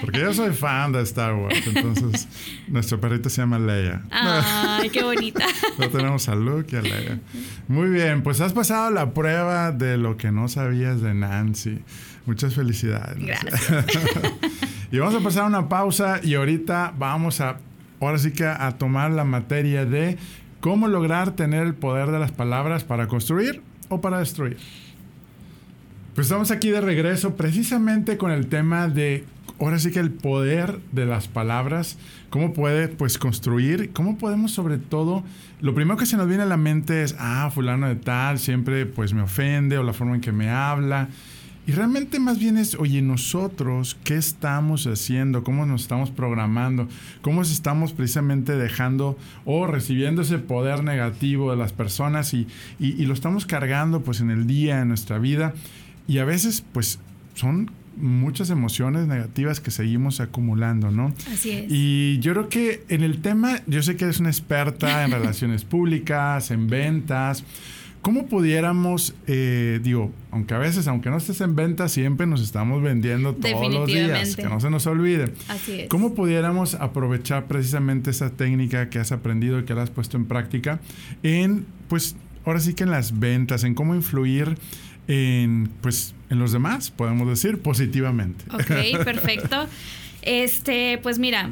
Porque 0.00 0.18
yo 0.18 0.34
soy 0.34 0.52
fan 0.52 0.90
de 0.92 1.00
Star 1.02 1.34
Wars. 1.34 1.64
Entonces, 1.64 2.28
nuestro 2.66 3.00
perrito 3.00 3.30
se 3.30 3.40
llama 3.40 3.60
Leia. 3.60 4.02
Ay, 4.10 4.90
qué 4.90 5.02
bonita. 5.02 5.46
Ya 5.78 5.88
tenemos 5.88 6.28
a 6.28 6.34
Luke 6.34 6.74
y 6.74 6.76
a 6.76 6.82
Leia. 6.82 7.20
Muy 7.68 7.88
bien, 7.88 8.22
pues 8.22 8.40
has 8.40 8.52
pasado 8.52 8.90
la 8.90 9.14
prueba 9.14 9.72
de 9.72 9.96
lo 9.96 10.16
que 10.16 10.32
no 10.32 10.48
sabías 10.48 11.00
de 11.00 11.14
Nancy. 11.14 11.78
Muchas 12.26 12.54
felicidades. 12.54 13.18
Gracias. 13.18 13.70
y 14.92 14.98
vamos 14.98 15.14
a 15.14 15.20
pasar 15.20 15.44
una 15.44 15.68
pausa 15.68 16.20
y 16.22 16.34
ahorita 16.34 16.94
vamos 16.98 17.40
a, 17.40 17.58
ahora 18.00 18.18
sí 18.18 18.32
que 18.32 18.44
a 18.44 18.72
tomar 18.72 19.12
la 19.12 19.24
materia 19.24 19.84
de 19.84 20.18
cómo 20.60 20.88
lograr 20.88 21.32
tener 21.36 21.66
el 21.66 21.74
poder 21.74 22.10
de 22.10 22.18
las 22.18 22.32
palabras 22.32 22.84
para 22.84 23.06
construir 23.06 23.62
o 23.88 24.00
para 24.00 24.18
destruir. 24.18 24.58
Pues 26.14 26.26
estamos 26.26 26.50
aquí 26.50 26.68
de 26.68 26.82
regreso 26.82 27.36
precisamente 27.36 28.18
con 28.18 28.32
el 28.32 28.46
tema 28.48 28.86
de, 28.86 29.24
ahora 29.58 29.78
sí 29.78 29.90
que 29.90 29.98
el 29.98 30.10
poder 30.10 30.78
de 30.92 31.06
las 31.06 31.26
palabras, 31.26 31.96
cómo 32.28 32.52
puede 32.52 32.88
pues 32.88 33.16
construir, 33.16 33.92
cómo 33.94 34.18
podemos 34.18 34.52
sobre 34.52 34.76
todo, 34.76 35.24
lo 35.62 35.74
primero 35.74 35.96
que 35.96 36.04
se 36.04 36.18
nos 36.18 36.28
viene 36.28 36.42
a 36.42 36.46
la 36.46 36.58
mente 36.58 37.02
es, 37.02 37.16
ah, 37.18 37.50
fulano 37.50 37.88
de 37.88 37.96
tal, 37.96 38.38
siempre 38.38 38.84
pues 38.84 39.14
me 39.14 39.22
ofende 39.22 39.78
o 39.78 39.82
la 39.82 39.94
forma 39.94 40.14
en 40.14 40.20
que 40.20 40.32
me 40.32 40.50
habla. 40.50 41.08
Y 41.66 41.72
realmente 41.72 42.18
más 42.18 42.38
bien 42.38 42.58
es, 42.58 42.74
oye, 42.74 43.00
nosotros, 43.00 43.96
¿qué 44.04 44.16
estamos 44.16 44.86
haciendo? 44.86 45.44
¿Cómo 45.44 45.64
nos 45.64 45.82
estamos 45.82 46.10
programando? 46.10 46.88
¿Cómo 47.22 47.40
estamos 47.40 47.94
precisamente 47.94 48.56
dejando 48.56 49.16
o 49.46 49.66
recibiendo 49.66 50.22
ese 50.22 50.38
poder 50.38 50.84
negativo 50.84 51.52
de 51.52 51.56
las 51.56 51.72
personas 51.72 52.34
y, 52.34 52.48
y 52.80 53.06
lo 53.06 53.14
estamos 53.14 53.46
cargando 53.46 54.02
pues 54.02 54.20
en 54.20 54.30
el 54.30 54.46
día, 54.46 54.82
en 54.82 54.88
nuestra 54.88 55.18
vida? 55.18 55.54
Y 56.06 56.18
a 56.18 56.24
veces, 56.24 56.64
pues, 56.72 56.98
son 57.34 57.70
muchas 57.96 58.50
emociones 58.50 59.06
negativas 59.06 59.60
que 59.60 59.70
seguimos 59.70 60.20
acumulando, 60.20 60.90
¿no? 60.90 61.12
Así 61.32 61.50
es. 61.50 61.64
Y 61.68 62.18
yo 62.20 62.32
creo 62.32 62.48
que 62.48 62.84
en 62.88 63.02
el 63.02 63.20
tema, 63.20 63.60
yo 63.66 63.82
sé 63.82 63.96
que 63.96 64.04
eres 64.04 64.20
una 64.20 64.30
experta 64.30 65.04
en 65.04 65.10
relaciones 65.12 65.64
públicas, 65.64 66.50
en 66.50 66.66
ventas. 66.68 67.44
¿Cómo 68.00 68.26
pudiéramos, 68.26 69.14
eh, 69.28 69.78
digo, 69.80 70.10
aunque 70.32 70.54
a 70.54 70.58
veces, 70.58 70.88
aunque 70.88 71.08
no 71.08 71.18
estés 71.18 71.40
en 71.40 71.54
ventas, 71.54 71.92
siempre 71.92 72.26
nos 72.26 72.42
estamos 72.42 72.82
vendiendo 72.82 73.32
todos 73.34 73.72
los 73.72 73.86
días, 73.86 74.34
que 74.34 74.42
no 74.42 74.58
se 74.58 74.70
nos 74.70 74.88
olvide. 74.88 75.32
Así 75.46 75.82
es. 75.82 75.88
¿Cómo 75.88 76.12
pudiéramos 76.12 76.74
aprovechar 76.74 77.46
precisamente 77.46 78.10
esa 78.10 78.30
técnica 78.30 78.90
que 78.90 78.98
has 78.98 79.12
aprendido 79.12 79.60
y 79.60 79.64
que 79.64 79.74
has 79.74 79.90
puesto 79.90 80.16
en 80.16 80.24
práctica 80.24 80.80
en, 81.22 81.64
pues, 81.88 82.16
ahora 82.44 82.58
sí 82.58 82.74
que 82.74 82.82
en 82.82 82.90
las 82.90 83.20
ventas, 83.20 83.62
en 83.62 83.74
cómo 83.74 83.94
influir 83.94 84.56
en, 85.08 85.70
pues, 85.80 86.14
en 86.30 86.38
los 86.38 86.52
demás, 86.52 86.90
podemos 86.90 87.28
decir, 87.28 87.60
positivamente. 87.60 88.44
Ok, 88.52 89.04
perfecto. 89.04 89.66
Este, 90.22 90.98
pues 91.02 91.18
mira, 91.18 91.50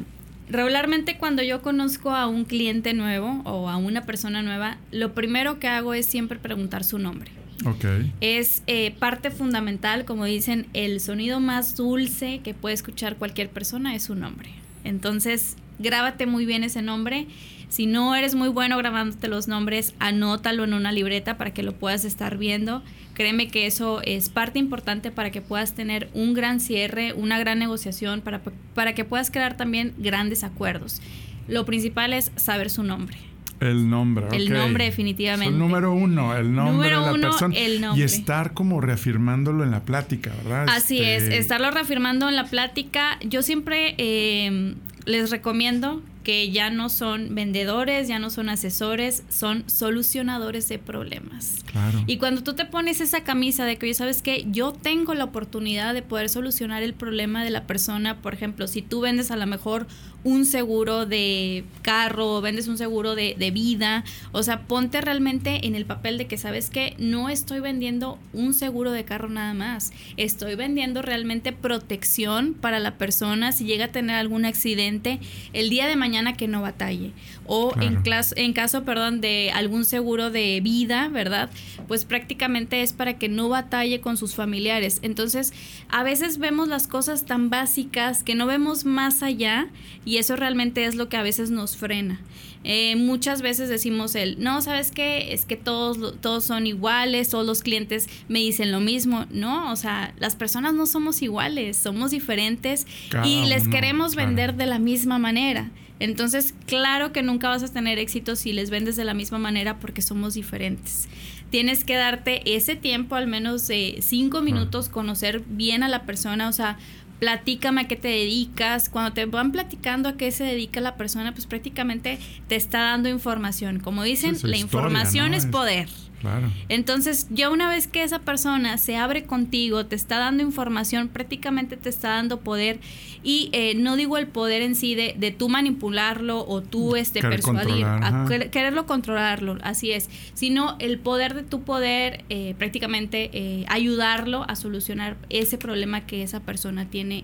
regularmente 0.49 1.17
cuando 1.17 1.43
yo 1.43 1.61
conozco 1.61 2.11
a 2.11 2.27
un 2.27 2.45
cliente 2.45 2.93
nuevo 2.93 3.41
o 3.45 3.69
a 3.69 3.77
una 3.77 4.03
persona 4.03 4.41
nueva, 4.41 4.77
lo 4.91 5.13
primero 5.13 5.59
que 5.59 5.67
hago 5.67 5.93
es 5.93 6.05
siempre 6.05 6.39
preguntar 6.39 6.83
su 6.83 6.99
nombre. 6.99 7.31
Ok. 7.65 7.85
Es 8.21 8.63
eh, 8.67 8.95
parte 8.97 9.29
fundamental, 9.29 10.05
como 10.05 10.25
dicen, 10.25 10.67
el 10.73 10.99
sonido 10.99 11.39
más 11.39 11.75
dulce 11.75 12.39
que 12.43 12.53
puede 12.53 12.73
escuchar 12.73 13.17
cualquier 13.17 13.49
persona 13.49 13.95
es 13.95 14.03
su 14.03 14.15
nombre. 14.15 14.49
Entonces, 14.83 15.57
grábate 15.79 16.25
muy 16.25 16.45
bien 16.45 16.63
ese 16.63 16.81
nombre. 16.81 17.27
Si 17.71 17.85
no 17.85 18.13
eres 18.17 18.35
muy 18.35 18.49
bueno 18.49 18.77
grabándote 18.77 19.29
los 19.29 19.47
nombres, 19.47 19.95
anótalo 19.97 20.65
en 20.65 20.73
una 20.73 20.91
libreta 20.91 21.37
para 21.37 21.53
que 21.53 21.63
lo 21.63 21.71
puedas 21.71 22.03
estar 22.03 22.37
viendo. 22.37 22.83
Créeme 23.13 23.47
que 23.47 23.65
eso 23.65 24.01
es 24.03 24.27
parte 24.27 24.59
importante 24.59 25.09
para 25.09 25.31
que 25.31 25.39
puedas 25.39 25.73
tener 25.73 26.09
un 26.13 26.33
gran 26.33 26.59
cierre, 26.59 27.13
una 27.13 27.39
gran 27.39 27.59
negociación, 27.59 28.19
para, 28.19 28.41
para 28.75 28.93
que 28.93 29.05
puedas 29.05 29.31
crear 29.31 29.55
también 29.55 29.93
grandes 29.97 30.43
acuerdos. 30.43 31.01
Lo 31.47 31.65
principal 31.65 32.11
es 32.11 32.33
saber 32.35 32.69
su 32.69 32.83
nombre. 32.83 33.15
El 33.61 33.89
nombre, 33.89 34.25
El 34.33 34.51
nombre 34.51 34.83
definitivamente. 34.83 35.53
el 35.53 35.57
número 35.57 35.93
uno, 35.93 36.35
el 36.35 36.53
nombre 36.53 36.89
de 36.89 36.95
la 36.95 37.13
persona. 37.13 37.55
Y 37.95 38.01
estar 38.01 38.53
como 38.53 38.81
reafirmándolo 38.81 39.63
en 39.63 39.71
la 39.71 39.85
plática, 39.85 40.29
¿verdad? 40.43 40.65
Así 40.67 41.01
es, 41.01 41.23
este, 41.23 41.37
estarlo 41.37 41.71
reafirmando 41.71 42.27
en 42.27 42.35
la 42.35 42.43
plática. 42.43 43.17
Yo 43.23 43.41
siempre 43.43 43.95
eh, 43.97 44.75
les 45.05 45.29
recomiendo 45.29 46.03
que 46.23 46.51
ya 46.51 46.69
no 46.69 46.89
son 46.89 47.33
vendedores, 47.33 48.07
ya 48.07 48.19
no 48.19 48.29
son 48.29 48.49
asesores, 48.49 49.23
son 49.29 49.63
solucionadores 49.67 50.67
de 50.69 50.77
problemas. 50.77 51.63
Claro. 51.65 52.03
Y 52.05 52.17
cuando 52.17 52.43
tú 52.43 52.53
te 52.53 52.65
pones 52.65 53.01
esa 53.01 53.23
camisa 53.23 53.65
de 53.65 53.77
que, 53.77 53.87
oye, 53.87 53.93
¿sabes 53.93 54.21
qué? 54.21 54.45
Yo 54.49 54.71
tengo 54.71 55.13
la 55.13 55.23
oportunidad 55.23 55.93
de 55.93 56.01
poder 56.01 56.29
solucionar 56.29 56.83
el 56.83 56.93
problema 56.93 57.43
de 57.43 57.49
la 57.49 57.65
persona, 57.65 58.21
por 58.21 58.33
ejemplo, 58.33 58.67
si 58.67 58.81
tú 58.81 59.01
vendes 59.01 59.31
a 59.31 59.35
lo 59.35 59.47
mejor 59.47 59.87
un 60.23 60.45
seguro 60.45 61.07
de 61.07 61.63
carro, 61.81 62.41
vendes 62.41 62.67
un 62.67 62.77
seguro 62.77 63.15
de, 63.15 63.35
de 63.39 63.49
vida, 63.49 64.03
o 64.31 64.43
sea, 64.43 64.67
ponte 64.67 65.01
realmente 65.01 65.65
en 65.65 65.73
el 65.73 65.85
papel 65.85 66.19
de 66.19 66.27
que, 66.27 66.37
¿sabes 66.37 66.69
qué? 66.69 66.95
No 66.99 67.29
estoy 67.29 67.59
vendiendo 67.59 68.19
un 68.31 68.53
seguro 68.53 68.91
de 68.91 69.03
carro 69.03 69.29
nada 69.29 69.55
más, 69.55 69.91
estoy 70.17 70.53
vendiendo 70.53 71.01
realmente 71.01 71.53
protección 71.53 72.53
para 72.53 72.79
la 72.79 72.97
persona 72.99 73.51
si 73.51 73.65
llega 73.65 73.85
a 73.85 73.91
tener 73.91 74.15
algún 74.15 74.45
accidente 74.45 75.19
el 75.53 75.71
día 75.71 75.87
de 75.87 75.95
mañana 75.95 76.10
que 76.37 76.47
no 76.47 76.61
batalle. 76.61 77.11
O 77.45 77.73
en, 77.81 78.03
en 78.35 78.53
caso, 78.53 78.83
perdón, 78.83 79.21
de 79.21 79.51
algún 79.53 79.85
seguro 79.85 80.29
de 80.29 80.61
vida, 80.61 81.07
¿verdad? 81.09 81.49
Pues 81.87 82.05
prácticamente 82.05 82.81
es 82.81 82.93
para 82.93 83.17
que 83.17 83.29
no 83.29 83.49
batalle 83.49 83.99
con 84.01 84.17
sus 84.17 84.35
familiares. 84.35 84.99
Entonces, 85.01 85.53
a 85.89 86.03
veces 86.03 86.37
vemos 86.37 86.67
las 86.67 86.87
cosas 86.87 87.25
tan 87.25 87.49
básicas 87.49 88.23
que 88.23 88.35
no 88.35 88.45
vemos 88.45 88.85
más 88.85 89.23
allá 89.23 89.67
y 90.05 90.17
eso 90.17 90.35
realmente 90.35 90.85
es 90.85 90.95
lo 90.95 91.09
que 91.09 91.17
a 91.17 91.23
veces 91.23 91.51
nos 91.51 91.75
frena. 91.75 92.19
Eh, 92.63 92.95
muchas 92.95 93.41
veces 93.41 93.69
decimos 93.69 94.13
el, 94.13 94.41
no, 94.41 94.61
¿sabes 94.61 94.91
qué? 94.91 95.33
Es 95.33 95.45
que 95.45 95.57
todos, 95.57 96.19
todos 96.21 96.45
son 96.45 96.67
iguales, 96.67 97.29
todos 97.29 97.45
los 97.45 97.63
clientes 97.63 98.07
me 98.27 98.39
dicen 98.39 98.71
lo 98.71 98.79
mismo. 98.79 99.25
No, 99.31 99.71
o 99.71 99.75
sea, 99.75 100.13
las 100.19 100.35
personas 100.35 100.73
no 100.73 100.85
somos 100.85 101.21
iguales, 101.21 101.77
somos 101.77 102.11
diferentes 102.11 102.85
y 103.25 103.45
les 103.45 103.67
queremos 103.67 104.15
vender 104.15 104.55
de 104.55 104.67
la 104.67 104.79
misma 104.79 105.17
manera. 105.17 105.71
Entonces, 106.01 106.55
claro 106.65 107.13
que 107.13 107.21
nunca 107.21 107.47
vas 107.47 107.61
a 107.61 107.71
tener 107.71 107.99
éxito 107.99 108.35
si 108.35 108.53
les 108.53 108.71
vendes 108.71 108.95
de 108.95 109.05
la 109.05 109.13
misma 109.13 109.37
manera 109.37 109.77
porque 109.77 110.01
somos 110.01 110.33
diferentes. 110.33 111.07
Tienes 111.51 111.83
que 111.83 111.95
darte 111.95 112.55
ese 112.55 112.75
tiempo, 112.75 113.15
al 113.15 113.27
menos 113.27 113.67
de 113.67 113.99
cinco 114.01 114.41
minutos, 114.41 114.89
conocer 114.89 115.43
bien 115.47 115.83
a 115.83 115.89
la 115.89 116.03
persona, 116.03 116.49
o 116.49 116.53
sea, 116.53 116.79
platícame 117.19 117.81
a 117.81 117.87
qué 117.87 117.95
te 117.95 118.07
dedicas. 118.07 118.89
Cuando 118.89 119.13
te 119.13 119.27
van 119.27 119.51
platicando 119.51 120.09
a 120.09 120.17
qué 120.17 120.31
se 120.31 120.43
dedica 120.43 120.81
la 120.81 120.95
persona, 120.95 121.33
pues 121.33 121.45
prácticamente 121.45 122.17
te 122.47 122.55
está 122.55 122.79
dando 122.79 123.07
información. 123.07 123.79
Como 123.79 124.01
dicen, 124.01 124.35
la 124.41 124.57
información 124.57 125.35
es 125.35 125.45
poder. 125.45 125.87
Claro. 126.21 126.51
Entonces, 126.69 127.27
ya 127.31 127.49
una 127.49 127.67
vez 127.67 127.87
que 127.87 128.03
esa 128.03 128.19
persona 128.19 128.77
se 128.77 128.95
abre 128.95 129.23
contigo, 129.23 129.87
te 129.87 129.95
está 129.95 130.19
dando 130.19 130.43
información, 130.43 131.07
prácticamente 131.07 131.77
te 131.77 131.89
está 131.89 132.09
dando 132.09 132.39
poder. 132.41 132.79
Y 133.23 133.49
eh, 133.53 133.73
no 133.75 133.95
digo 133.95 134.17
el 134.17 134.27
poder 134.27 134.61
en 134.61 134.75
sí 134.75 134.95
de, 134.95 135.15
de 135.17 135.31
tú 135.31 135.49
manipularlo 135.49 136.45
o 136.47 136.61
tú 136.61 136.95
este, 136.95 137.21
persuadir, 137.21 137.85
a 137.85 138.27
quererlo 138.51 138.85
controlarlo, 138.85 139.57
así 139.63 139.91
es, 139.91 140.09
sino 140.33 140.75
el 140.79 140.99
poder 140.99 141.33
de 141.33 141.43
tu 141.43 141.63
poder 141.63 142.23
eh, 142.29 142.55
prácticamente 142.57 143.29
eh, 143.33 143.65
ayudarlo 143.67 144.45
a 144.47 144.55
solucionar 144.55 145.17
ese 145.29 145.57
problema 145.57 146.05
que 146.05 146.23
esa 146.23 146.39
persona 146.39 146.89
tiene 146.89 147.23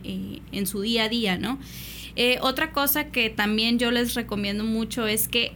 en 0.52 0.68
su 0.68 0.82
día 0.82 1.06
a 1.06 1.10
día, 1.10 1.38
¿no? 1.38 1.60
otra 2.42 2.72
cosa 2.72 3.10
que 3.12 3.30
también 3.30 3.78
yo 3.78 3.92
les 3.92 4.16
recomiendo 4.16 4.64
mucho 4.64 5.06
es 5.06 5.28
que 5.28 5.54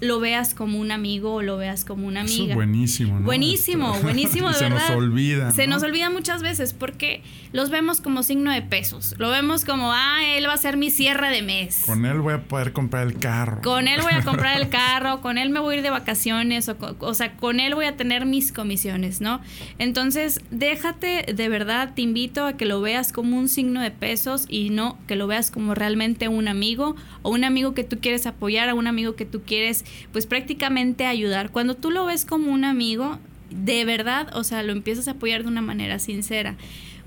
lo 0.00 0.20
veas 0.20 0.54
como 0.54 0.78
un 0.78 0.90
amigo 0.90 1.34
o 1.34 1.42
lo 1.42 1.56
veas 1.56 1.84
como 1.84 2.06
una 2.06 2.20
amiga. 2.20 2.46
Eso 2.46 2.54
buenísimo, 2.54 3.20
¿no? 3.20 3.24
Buenísimo, 3.26 3.98
buenísimo, 4.02 4.48
de 4.52 4.54
Se 4.54 4.70
nos 4.70 4.90
olvida. 4.90 5.50
Se 5.52 5.66
nos 5.66 5.82
olvida 5.82 6.10
muchas 6.10 6.42
veces 6.42 6.72
porque 6.74 7.22
los 7.52 7.70
vemos 7.70 8.00
como 8.00 8.22
signo 8.22 8.52
de 8.52 8.62
pesos. 8.62 9.14
Lo 9.18 9.30
vemos 9.30 9.64
como, 9.64 9.92
ah, 9.92 10.20
él 10.36 10.46
va 10.46 10.52
a 10.52 10.58
ser 10.58 10.76
mi 10.76 10.90
cierre 10.90 11.30
de 11.30 11.42
mes. 11.42 11.82
Con 11.86 12.04
él 12.04 12.20
voy 12.20 12.34
a 12.34 12.42
poder 12.44 12.72
comprar 12.72 13.06
el 13.06 13.18
carro. 13.18 13.62
Con 13.62 13.88
él 13.88 14.00
voy 14.02 14.12
a 14.12 14.22
comprar 14.22 14.60
el 14.60 14.68
carro, 14.70 15.20
con 15.20 15.38
él 15.38 15.50
me 15.50 15.60
voy 15.60 15.74
a 15.74 15.78
ir 15.78 15.82
de 15.82 15.90
vacaciones, 15.90 16.68
o, 16.68 16.76
o 17.00 17.14
sea, 17.14 17.36
con 17.36 17.60
él 17.60 17.74
voy 17.74 17.86
a 17.86 17.96
tener 17.96 18.26
mis 18.26 18.52
comisiones, 18.52 19.20
¿no? 19.20 19.40
Entonces, 19.78 20.40
déjate, 20.50 21.32
de 21.32 21.48
verdad, 21.48 21.94
te 21.94 22.02
invito 22.02 22.44
a 22.44 22.56
que 22.56 22.66
lo 22.66 22.80
veas 22.80 23.12
como 23.12 23.38
un 23.38 23.48
signo 23.48 23.80
de 23.80 23.90
pesos 23.90 24.44
y 24.48 24.70
no 24.70 24.98
que 25.06 25.16
lo 25.16 25.26
veas 25.26 25.50
como 25.50 25.74
realmente 25.74 26.28
un 26.28 26.48
amigo 26.48 26.96
o 27.22 27.30
un 27.30 27.44
amigo 27.44 27.72
que 27.72 27.84
tú 27.84 27.98
quieres 28.00 28.26
apoyar, 28.26 28.68
a 28.68 28.74
un 28.74 28.86
amigo 28.86 29.16
que 29.16 29.24
tú 29.24 29.42
quieres 29.42 29.85
pues 30.12 30.26
prácticamente 30.26 31.06
ayudar. 31.06 31.50
Cuando 31.50 31.74
tú 31.74 31.90
lo 31.90 32.06
ves 32.06 32.24
como 32.24 32.52
un 32.52 32.64
amigo, 32.64 33.18
de 33.50 33.84
verdad, 33.84 34.34
o 34.34 34.44
sea, 34.44 34.62
lo 34.62 34.72
empiezas 34.72 35.08
a 35.08 35.12
apoyar 35.12 35.42
de 35.42 35.48
una 35.48 35.62
manera 35.62 35.98
sincera. 35.98 36.56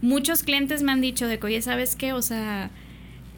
Muchos 0.01 0.43
clientes 0.43 0.83
me 0.83 0.91
han 0.91 1.01
dicho 1.01 1.27
de 1.27 1.39
que, 1.39 1.47
oye, 1.47 1.61
¿sabes 1.61 1.95
qué? 1.95 2.13
O 2.13 2.21
sea, 2.21 2.71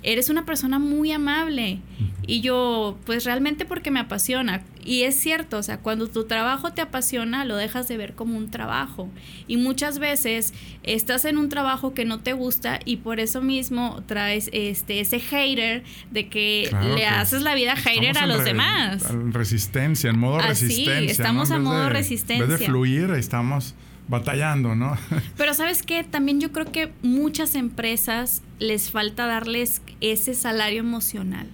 eres 0.04 0.30
una 0.30 0.46
persona 0.46 0.80
muy 0.80 1.12
amable. 1.12 1.80
Y 2.28 2.42
yo, 2.42 2.98
pues 3.06 3.26
realmente 3.26 3.66
porque 3.66 3.92
me 3.92 4.00
apasiona. 4.00 4.62
Y 4.84 5.04
es 5.04 5.20
cierto, 5.20 5.58
o 5.58 5.64
sea, 5.64 5.80
cuando 5.80 6.08
tu 6.08 6.26
trabajo 6.26 6.72
te 6.72 6.82
apasiona, 6.82 7.46
lo 7.46 7.56
dejas 7.56 7.88
de 7.88 7.98
ver 7.98 8.14
como 8.14 8.38
un 8.38 8.50
trabajo. 8.50 9.10
Y 9.48 9.58
muchas 9.58 10.00
veces 10.00 10.54
estás 10.84 11.26
en 11.26 11.38
un 11.38 11.50
trabajo 11.50 11.94
que 11.94 12.06
no 12.06 12.20
te 12.20 12.34
gusta 12.34 12.80
y 12.86 12.98
por 12.98 13.20
eso 13.20 13.42
mismo 13.42 14.04
traes 14.06 14.50
este 14.54 15.00
ese 15.00 15.20
hater 15.20 15.84
de 16.12 16.30
que 16.30 16.72
le 16.96 17.06
haces 17.06 17.42
la 17.42 17.56
vida 17.56 17.76
hater 17.76 18.18
a 18.18 18.28
los 18.28 18.44
demás. 18.44 19.04
Resistencia, 19.32 20.10
en 20.10 20.20
modo 20.20 20.38
Así, 20.38 20.68
resistencia. 20.68 21.12
Estamos 21.12 21.52
a 21.52 21.60
modo 21.60 21.90
resistencia. 21.90 22.44
En 22.44 22.50
vez 22.50 22.60
de 22.60 22.66
fluir, 22.66 23.12
estamos 23.12 23.76
batallando, 24.08 24.76
¿no? 24.76 24.98
Pero 25.38 25.54
sabes 25.54 25.84
qué, 25.84 26.04
también 26.04 26.40
yo 26.40 26.52
creo 26.52 26.72
que 26.72 26.92
muchas 27.02 27.56
empresas 27.56 28.42
les 28.62 28.92
falta 28.92 29.26
darles 29.26 29.82
ese 30.02 30.36
salario 30.36 30.82
emocional. 30.82 31.48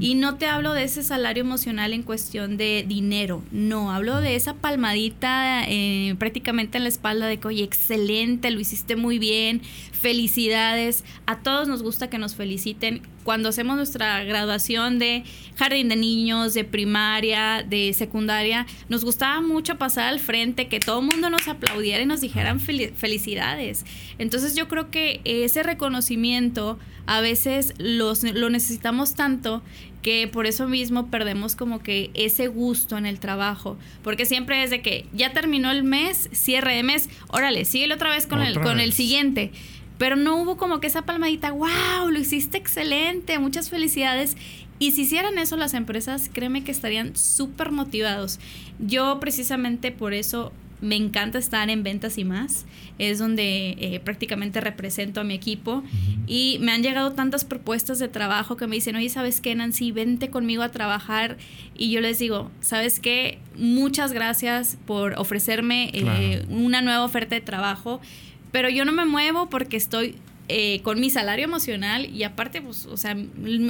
Y 0.00 0.16
no 0.16 0.38
te 0.38 0.46
hablo 0.46 0.72
de 0.72 0.82
ese 0.82 1.04
salario 1.04 1.42
emocional 1.42 1.92
en 1.92 2.02
cuestión 2.02 2.56
de 2.56 2.84
dinero, 2.86 3.44
no, 3.52 3.92
hablo 3.92 4.20
de 4.20 4.34
esa 4.34 4.54
palmadita 4.54 5.62
eh, 5.68 6.16
prácticamente 6.18 6.78
en 6.78 6.84
la 6.84 6.88
espalda 6.88 7.28
de 7.28 7.38
que, 7.38 7.46
oye, 7.46 7.62
excelente, 7.62 8.50
lo 8.50 8.58
hiciste 8.58 8.96
muy 8.96 9.20
bien, 9.20 9.62
felicidades. 9.92 11.04
A 11.26 11.38
todos 11.38 11.68
nos 11.68 11.82
gusta 11.84 12.10
que 12.10 12.18
nos 12.18 12.34
feliciten. 12.34 13.02
Cuando 13.22 13.50
hacemos 13.50 13.76
nuestra 13.76 14.24
graduación 14.24 14.98
de 14.98 15.22
jardín 15.56 15.88
de 15.88 15.94
niños, 15.94 16.54
de 16.54 16.64
primaria, 16.64 17.62
de 17.62 17.92
secundaria, 17.92 18.66
nos 18.88 19.04
gustaba 19.04 19.40
mucho 19.40 19.78
pasar 19.78 20.08
al 20.08 20.18
frente, 20.18 20.66
que 20.66 20.80
todo 20.80 20.98
el 20.98 21.06
mundo 21.06 21.30
nos 21.30 21.46
aplaudiera 21.46 22.02
y 22.02 22.06
nos 22.06 22.20
dijeran 22.20 22.58
felicidades. 22.58 23.84
Entonces 24.18 24.56
yo 24.56 24.66
creo 24.66 24.90
que 24.90 25.20
ese 25.24 25.62
reconocimiento 25.62 26.31
a 27.06 27.20
veces 27.20 27.74
los, 27.78 28.22
lo 28.22 28.50
necesitamos 28.50 29.14
tanto 29.14 29.62
que 30.02 30.28
por 30.28 30.46
eso 30.46 30.66
mismo 30.68 31.06
perdemos 31.06 31.54
como 31.56 31.80
que 31.80 32.10
ese 32.14 32.48
gusto 32.48 32.98
en 32.98 33.06
el 33.06 33.20
trabajo, 33.20 33.78
porque 34.02 34.26
siempre 34.26 34.62
es 34.62 34.70
de 34.70 34.82
que 34.82 35.06
ya 35.12 35.32
terminó 35.32 35.70
el 35.70 35.84
mes, 35.84 36.28
cierre 36.32 36.74
de 36.74 36.82
mes, 36.82 37.08
órale, 37.28 37.64
sigue 37.64 37.92
otra 37.92 38.10
vez 38.10 38.26
con, 38.26 38.42
el, 38.42 38.60
con 38.60 38.80
el 38.80 38.92
siguiente. 38.92 39.52
Pero 39.98 40.16
no 40.16 40.36
hubo 40.42 40.56
como 40.56 40.80
que 40.80 40.88
esa 40.88 41.02
palmadita, 41.02 41.52
wow, 41.52 42.10
lo 42.10 42.18
hiciste 42.18 42.58
excelente, 42.58 43.38
muchas 43.38 43.70
felicidades. 43.70 44.36
Y 44.80 44.90
si 44.92 45.02
hicieran 45.02 45.38
eso 45.38 45.56
las 45.56 45.74
empresas, 45.74 46.28
créeme 46.32 46.64
que 46.64 46.72
estarían 46.72 47.14
súper 47.14 47.70
motivados. 47.70 48.40
Yo 48.80 49.20
precisamente 49.20 49.92
por 49.92 50.12
eso 50.12 50.52
me 50.82 50.96
encanta 50.96 51.38
estar 51.38 51.70
en 51.70 51.82
ventas 51.82 52.18
y 52.18 52.24
más. 52.24 52.66
Es 52.98 53.20
donde 53.20 53.76
eh, 53.78 54.00
prácticamente 54.04 54.60
represento 54.60 55.20
a 55.20 55.24
mi 55.24 55.32
equipo. 55.32 55.82
Y 56.26 56.58
me 56.60 56.72
han 56.72 56.82
llegado 56.82 57.12
tantas 57.12 57.44
propuestas 57.44 58.00
de 58.00 58.08
trabajo 58.08 58.56
que 58.56 58.66
me 58.66 58.74
dicen, 58.74 58.96
oye, 58.96 59.08
¿sabes 59.08 59.40
qué, 59.40 59.54
Nancy? 59.54 59.92
Vente 59.92 60.28
conmigo 60.28 60.62
a 60.62 60.70
trabajar. 60.70 61.38
Y 61.76 61.90
yo 61.90 62.00
les 62.00 62.18
digo, 62.18 62.50
¿sabes 62.60 62.98
qué? 62.98 63.38
Muchas 63.56 64.12
gracias 64.12 64.76
por 64.84 65.14
ofrecerme 65.18 65.90
eh, 65.94 66.44
una 66.50 66.82
nueva 66.82 67.04
oferta 67.04 67.36
de 67.36 67.40
trabajo. 67.40 68.00
Pero 68.50 68.68
yo 68.68 68.84
no 68.84 68.92
me 68.92 69.04
muevo 69.04 69.48
porque 69.48 69.76
estoy 69.76 70.16
eh, 70.48 70.80
con 70.82 71.00
mi 71.00 71.08
salario 71.08 71.44
emocional 71.44 72.06
y 72.06 72.24
aparte, 72.24 72.60
pues, 72.60 72.86
o 72.86 72.96
sea, 72.96 73.16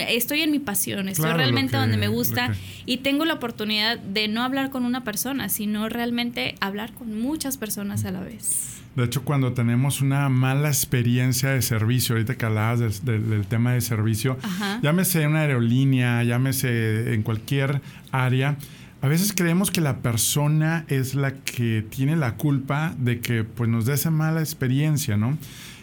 estoy 0.08 0.40
en 0.40 0.50
mi 0.50 0.58
pasión, 0.58 1.08
estoy 1.08 1.30
realmente 1.32 1.76
donde 1.76 1.96
me 1.96 2.08
gusta 2.08 2.54
y 2.86 2.98
tengo 2.98 3.24
la 3.24 3.34
oportunidad 3.34 3.98
de 3.98 4.28
no 4.28 4.42
hablar 4.42 4.70
con 4.70 4.84
una 4.84 5.04
persona, 5.04 5.48
sino 5.48 5.88
realmente 5.88 6.54
hablar 6.60 6.92
con 6.92 7.20
muchas 7.20 7.56
personas 7.58 8.04
a 8.04 8.12
la 8.12 8.20
vez. 8.20 8.80
De 8.96 9.04
hecho, 9.04 9.22
cuando 9.22 9.52
tenemos 9.52 10.00
una 10.00 10.28
mala 10.28 10.68
experiencia 10.68 11.50
de 11.50 11.62
servicio, 11.62 12.14
ahorita 12.14 12.36
que 12.36 12.44
hablabas 12.44 13.04
del, 13.04 13.46
tema 13.46 13.72
de 13.72 13.80
servicio, 13.80 14.36
llámese 14.82 15.22
en 15.22 15.30
una 15.30 15.40
aerolínea, 15.40 16.22
llámese 16.24 17.14
en 17.14 17.22
cualquier 17.22 17.80
área, 18.10 18.56
a 19.02 19.08
veces 19.08 19.32
creemos 19.34 19.70
que 19.72 19.80
la 19.80 19.98
persona 19.98 20.84
es 20.88 21.14
la 21.16 21.34
que 21.34 21.84
tiene 21.88 22.16
la 22.16 22.36
culpa 22.36 22.94
de 22.98 23.20
que 23.20 23.42
pues, 23.42 23.68
nos 23.68 23.84
dé 23.84 23.94
esa 23.94 24.10
mala 24.10 24.40
experiencia, 24.40 25.16
¿no? 25.16 25.36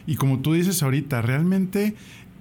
Y 0.09 0.15
como 0.15 0.39
tú 0.39 0.53
dices 0.53 0.81
ahorita, 0.81 1.21
realmente 1.21 1.93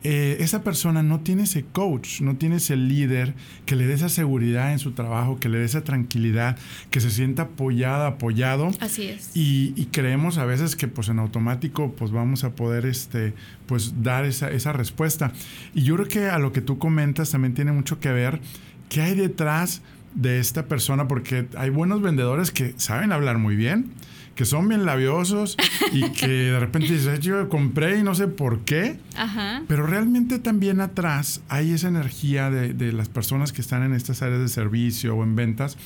eh, 0.02 0.38
esa 0.40 0.64
persona 0.64 1.02
no 1.02 1.20
tiene 1.20 1.42
ese 1.42 1.64
coach, 1.64 2.22
no 2.22 2.36
tiene 2.36 2.56
ese 2.56 2.76
líder 2.76 3.34
que 3.66 3.76
le 3.76 3.86
dé 3.86 3.92
esa 3.92 4.08
seguridad 4.08 4.72
en 4.72 4.78
su 4.78 4.92
trabajo, 4.92 5.38
que 5.38 5.50
le 5.50 5.58
dé 5.58 5.66
esa 5.66 5.84
tranquilidad, 5.84 6.56
que 6.90 7.02
se 7.02 7.10
sienta 7.10 7.42
apoyada, 7.42 8.06
apoyado. 8.06 8.70
Así 8.80 9.08
es. 9.08 9.32
Y, 9.34 9.84
creemos 9.92 10.38
a 10.38 10.46
veces 10.46 10.76
que 10.76 10.88
pues 10.88 11.10
en 11.10 11.18
automático 11.18 11.92
pues 11.92 12.10
vamos 12.10 12.42
a 12.42 12.54
poder 12.54 12.86
este, 12.86 13.34
pues 13.66 14.02
dar 14.02 14.24
esa, 14.24 14.50
esa 14.50 14.72
respuesta. 14.72 15.34
Y 15.74 15.82
yo 15.82 15.96
creo 15.96 16.08
que 16.08 16.30
a 16.30 16.38
lo 16.38 16.52
que 16.54 16.62
tú 16.62 16.78
comentas 16.78 17.32
también 17.32 17.52
tiene 17.52 17.72
mucho 17.72 18.00
que 18.00 18.10
ver 18.12 18.40
qué 18.88 19.02
hay 19.02 19.14
detrás 19.14 19.82
de 20.14 20.40
esta 20.40 20.66
persona, 20.66 21.08
porque 21.08 21.46
hay 21.56 21.70
buenos 21.70 22.02
vendedores 22.02 22.50
que 22.50 22.74
saben 22.76 23.12
hablar 23.12 23.38
muy 23.38 23.56
bien, 23.56 23.92
que 24.34 24.44
son 24.44 24.68
bien 24.68 24.84
labiosos 24.86 25.56
y 25.92 26.10
que 26.10 26.28
de 26.28 26.60
repente 26.60 26.92
dices, 26.92 27.20
yo 27.20 27.48
compré 27.48 27.98
y 27.98 28.02
no 28.02 28.14
sé 28.14 28.28
por 28.28 28.60
qué. 28.60 28.98
Ajá. 29.16 29.62
Pero 29.66 29.86
realmente 29.86 30.38
también 30.38 30.80
atrás 30.80 31.42
hay 31.48 31.72
esa 31.72 31.88
energía 31.88 32.50
de, 32.50 32.72
de, 32.72 32.92
las 32.92 33.08
personas 33.08 33.52
que 33.52 33.60
están 33.60 33.82
en 33.82 33.94
estas 33.94 34.22
áreas 34.22 34.40
de 34.40 34.48
servicio 34.48 35.16
o 35.16 35.24
en 35.24 35.34
ventas, 35.36 35.76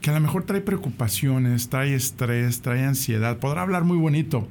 que 0.00 0.10
a 0.10 0.14
lo 0.14 0.20
mejor 0.20 0.44
trae 0.44 0.60
preocupaciones, 0.60 1.68
trae 1.68 1.94
estrés, 1.94 2.62
trae 2.62 2.84
ansiedad. 2.84 3.38
Podrá 3.38 3.62
hablar 3.62 3.84
muy 3.84 3.98
bonito. 3.98 4.48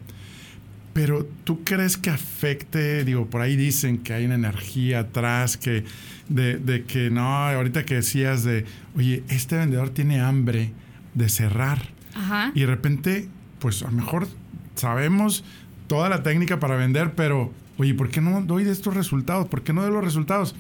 Pero 0.98 1.26
tú 1.44 1.64
crees 1.64 1.96
que 1.98 2.10
afecte, 2.10 3.06
digo, 3.06 3.28
por 3.28 3.42
ahí 3.42 3.56
dicen 3.56 4.00
que 4.00 4.14
hay 4.14 4.26
una 4.26 4.36
energía 4.36 5.00
atrás, 5.00 5.56
que 5.58 5.86
de, 6.28 6.58
de 6.58 6.84
que 6.84 7.10
no, 7.10 7.22
ahorita 7.22 7.86
que 7.86 7.96
decías 7.96 8.44
de, 8.44 8.66
oye, 8.96 9.24
este 9.30 9.58
vendedor 9.58 9.92
tiene 9.92 10.20
hambre 10.20 10.72
de 11.14 11.30
cerrar. 11.30 11.80
Ajá. 12.16 12.52
Y 12.56 12.62
de 12.62 12.66
repente 12.66 13.30
pues 13.60 13.82
a 13.84 13.86
lo 13.86 13.92
mejor 13.92 14.28
sabemos 14.76 15.44
toda 15.88 16.10
la 16.10 16.24
técnica 16.24 16.60
para 16.60 16.76
vender, 16.76 17.14
pero 17.16 17.52
oye, 17.78 17.94
¿por 17.94 18.10
qué 18.10 18.22
no 18.22 18.42
doy 18.42 18.64
de 18.64 18.72
estos 18.72 18.94
resultados? 18.94 19.48
¿Por 19.48 19.64
qué 19.64 19.74
no 19.74 19.82
doy 19.82 19.92
los 19.92 20.04
resultados? 20.04 20.56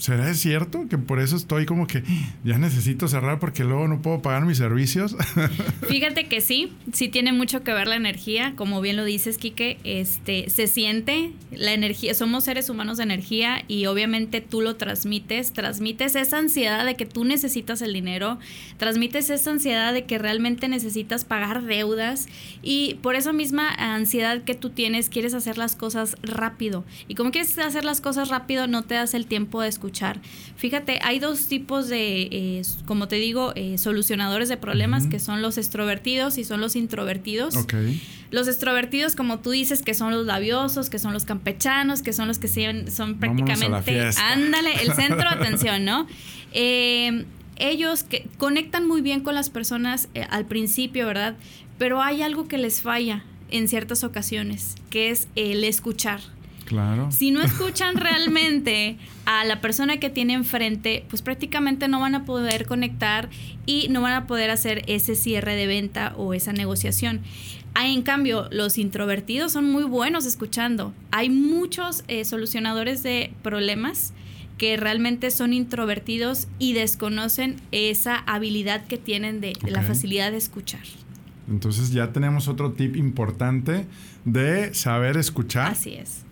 ¿Será 0.00 0.32
cierto 0.32 0.88
que 0.88 0.96
por 0.96 1.20
eso 1.20 1.36
estoy 1.36 1.66
como 1.66 1.86
que 1.86 2.02
ya 2.42 2.56
necesito 2.56 3.06
cerrar 3.06 3.38
porque 3.38 3.64
luego 3.64 3.86
no 3.86 4.00
puedo 4.00 4.22
pagar 4.22 4.46
mis 4.46 4.56
servicios? 4.56 5.14
Fíjate 5.88 6.26
que 6.26 6.40
sí, 6.40 6.72
sí 6.90 7.10
tiene 7.10 7.34
mucho 7.34 7.62
que 7.62 7.74
ver 7.74 7.86
la 7.86 7.96
energía, 7.96 8.54
como 8.56 8.80
bien 8.80 8.96
lo 8.96 9.04
dices, 9.04 9.36
Quique, 9.36 9.78
este, 9.84 10.48
se 10.48 10.68
siente 10.68 11.32
la 11.52 11.74
energía, 11.74 12.14
somos 12.14 12.44
seres 12.44 12.70
humanos 12.70 12.96
de 12.96 13.02
energía 13.02 13.62
y 13.68 13.84
obviamente 13.84 14.40
tú 14.40 14.62
lo 14.62 14.76
transmites, 14.76 15.52
transmites 15.52 16.16
esa 16.16 16.38
ansiedad 16.38 16.86
de 16.86 16.94
que 16.94 17.04
tú 17.04 17.24
necesitas 17.24 17.82
el 17.82 17.92
dinero, 17.92 18.38
transmites 18.78 19.28
esa 19.28 19.50
ansiedad 19.50 19.92
de 19.92 20.06
que 20.06 20.16
realmente 20.16 20.66
necesitas 20.68 21.26
pagar 21.26 21.62
deudas 21.64 22.26
y 22.62 22.94
por 23.02 23.16
esa 23.16 23.34
misma 23.34 23.68
ansiedad 23.68 24.44
que 24.44 24.54
tú 24.54 24.70
tienes 24.70 25.10
quieres 25.10 25.34
hacer 25.34 25.58
las 25.58 25.76
cosas 25.76 26.16
rápido 26.22 26.86
y 27.06 27.16
como 27.16 27.32
quieres 27.32 27.58
hacer 27.58 27.84
las 27.84 28.00
cosas 28.00 28.30
rápido 28.30 28.66
no 28.66 28.82
te 28.82 28.94
das 28.94 29.12
el 29.12 29.26
tiempo 29.26 29.60
de 29.60 29.68
escuchar 29.68 29.89
escuchar. 29.90 30.20
Fíjate, 30.56 31.00
hay 31.02 31.18
dos 31.18 31.46
tipos 31.46 31.88
de, 31.88 32.22
eh, 32.22 32.62
como 32.86 33.08
te 33.08 33.16
digo, 33.16 33.52
eh, 33.56 33.78
solucionadores 33.78 34.48
de 34.48 34.56
problemas, 34.56 35.06
que 35.06 35.18
son 35.18 35.42
los 35.42 35.58
extrovertidos 35.58 36.38
y 36.38 36.44
son 36.44 36.60
los 36.60 36.76
introvertidos. 36.76 37.54
Los 38.30 38.46
extrovertidos, 38.46 39.16
como 39.16 39.40
tú 39.40 39.50
dices, 39.50 39.82
que 39.82 39.94
son 39.94 40.12
los 40.12 40.24
labiosos, 40.26 40.88
que 40.88 40.98
son 41.00 41.12
los 41.12 41.24
campechanos, 41.24 42.02
que 42.02 42.12
son 42.12 42.28
los 42.28 42.38
que 42.38 42.48
son 42.48 43.18
prácticamente, 43.18 44.10
ándale, 44.18 44.82
el 44.82 44.92
centro 44.92 45.18
de 45.18 45.26
atención, 45.36 45.84
¿no? 45.84 46.06
Eh, 46.52 47.24
ellos 47.56 48.04
que 48.04 48.28
conectan 48.38 48.86
muy 48.86 49.02
bien 49.02 49.20
con 49.20 49.34
las 49.34 49.50
personas 49.50 50.08
al 50.30 50.46
principio, 50.46 51.06
¿verdad? 51.06 51.36
Pero 51.78 52.00
hay 52.00 52.22
algo 52.22 52.46
que 52.46 52.56
les 52.56 52.80
falla 52.80 53.24
en 53.50 53.66
ciertas 53.68 54.04
ocasiones, 54.04 54.76
que 54.90 55.10
es 55.10 55.28
el 55.34 55.64
escuchar. 55.64 56.20
Claro. 56.70 57.10
Si 57.10 57.32
no 57.32 57.42
escuchan 57.42 57.96
realmente 57.96 58.96
a 59.24 59.44
la 59.44 59.60
persona 59.60 59.96
que 59.96 60.08
tiene 60.08 60.34
enfrente, 60.34 61.04
pues 61.08 61.20
prácticamente 61.20 61.88
no 61.88 61.98
van 61.98 62.14
a 62.14 62.24
poder 62.24 62.64
conectar 62.64 63.28
y 63.66 63.88
no 63.88 64.00
van 64.02 64.12
a 64.12 64.28
poder 64.28 64.50
hacer 64.50 64.84
ese 64.86 65.16
cierre 65.16 65.56
de 65.56 65.66
venta 65.66 66.14
o 66.16 66.32
esa 66.32 66.52
negociación. 66.52 67.22
Ah, 67.74 67.88
en 67.88 68.02
cambio, 68.02 68.46
los 68.52 68.78
introvertidos 68.78 69.50
son 69.50 69.68
muy 69.68 69.82
buenos 69.82 70.26
escuchando. 70.26 70.94
Hay 71.10 71.28
muchos 71.28 72.04
eh, 72.06 72.24
solucionadores 72.24 73.02
de 73.02 73.32
problemas 73.42 74.12
que 74.56 74.76
realmente 74.76 75.32
son 75.32 75.52
introvertidos 75.52 76.46
y 76.60 76.74
desconocen 76.74 77.56
esa 77.72 78.18
habilidad 78.18 78.86
que 78.86 78.96
tienen 78.96 79.40
de 79.40 79.54
la 79.66 79.82
facilidad 79.82 80.30
de 80.30 80.36
escuchar. 80.36 80.82
Entonces 81.48 81.90
ya 81.90 82.12
tenemos 82.12 82.46
otro 82.46 82.74
tip 82.74 82.94
importante 82.94 83.86
de 84.24 84.72
saber 84.72 85.16
escuchar. 85.16 85.72
Así 85.72 85.94
es. 85.94 86.29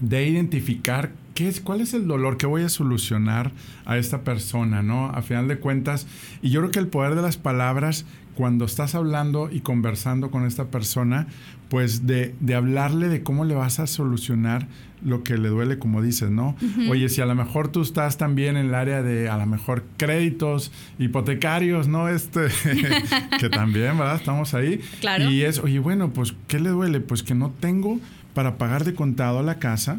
De 0.00 0.28
identificar 0.28 1.12
qué 1.34 1.48
es, 1.48 1.60
cuál 1.60 1.80
es 1.80 1.94
el 1.94 2.06
dolor 2.06 2.36
que 2.36 2.46
voy 2.46 2.62
a 2.62 2.68
solucionar 2.68 3.52
a 3.84 3.96
esta 3.96 4.22
persona, 4.22 4.82
¿no? 4.82 5.06
A 5.10 5.22
final 5.22 5.46
de 5.48 5.58
cuentas. 5.58 6.06
Y 6.42 6.50
yo 6.50 6.60
creo 6.60 6.72
que 6.72 6.78
el 6.80 6.88
poder 6.88 7.14
de 7.14 7.22
las 7.22 7.36
palabras, 7.36 8.06
cuando 8.34 8.64
estás 8.64 8.94
hablando 8.94 9.48
y 9.50 9.60
conversando 9.60 10.30
con 10.30 10.44
esta 10.44 10.66
persona, 10.66 11.28
pues 11.68 12.06
de, 12.06 12.34
de 12.40 12.54
hablarle 12.54 13.08
de 13.08 13.22
cómo 13.22 13.44
le 13.44 13.54
vas 13.54 13.78
a 13.78 13.86
solucionar 13.86 14.66
lo 15.02 15.22
que 15.22 15.36
le 15.38 15.48
duele, 15.48 15.78
como 15.78 16.02
dices, 16.02 16.30
¿no? 16.30 16.56
Oye, 16.90 17.08
si 17.08 17.20
a 17.20 17.26
lo 17.26 17.34
mejor 17.34 17.68
tú 17.68 17.82
estás 17.82 18.18
también 18.18 18.56
en 18.56 18.66
el 18.66 18.74
área 18.74 19.02
de, 19.02 19.28
a 19.28 19.36
lo 19.36 19.46
mejor, 19.46 19.84
créditos 19.96 20.72
hipotecarios, 20.98 21.88
¿no? 21.88 22.08
Este, 22.08 22.48
que 23.38 23.48
también, 23.48 23.96
¿verdad? 23.96 24.16
Estamos 24.16 24.54
ahí. 24.54 24.80
Claro. 25.00 25.30
Y 25.30 25.42
es, 25.42 25.60
oye, 25.60 25.78
bueno, 25.78 26.12
pues, 26.12 26.34
¿qué 26.48 26.58
le 26.58 26.70
duele? 26.70 27.00
Pues 27.00 27.22
que 27.22 27.34
no 27.34 27.52
tengo 27.60 28.00
para 28.38 28.56
pagar 28.56 28.84
de 28.84 28.94
contado 28.94 29.42
la 29.42 29.58
casa. 29.58 29.98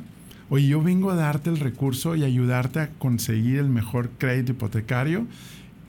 Oye, 0.49 0.65
yo 0.65 0.81
vengo 0.81 1.11
a 1.11 1.15
darte 1.15 1.49
el 1.49 1.59
recurso 1.59 2.15
y 2.15 2.23
ayudarte 2.23 2.79
a 2.79 2.87
conseguir 2.87 3.59
el 3.59 3.67
mejor 3.67 4.11
crédito 4.17 4.53
hipotecario 4.53 5.27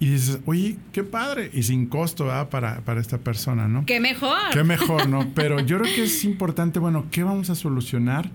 y 0.01 0.09
dices, 0.11 0.41
oye, 0.47 0.77
qué 0.91 1.05
padre, 1.05 1.49
y 1.55 1.63
sin 1.63 1.87
costo 1.87 2.25
¿verdad? 2.25 2.49
Para, 2.49 2.81
para 2.81 3.01
esta 3.01 3.19
persona, 3.19 3.69
¿no? 3.69 3.87
Qué 3.87 4.01
mejor. 4.01 4.37
Qué 4.53 4.65
mejor, 4.65 5.09
¿no? 5.09 5.29
Pero 5.37 5.61
yo 5.61 5.79
creo 5.79 5.95
que 5.95 6.03
es 6.03 6.25
importante, 6.25 6.81
bueno, 6.81 7.07
¿qué 7.13 7.23
vamos 7.23 7.51
a 7.51 7.55
solucionar? 7.55 8.29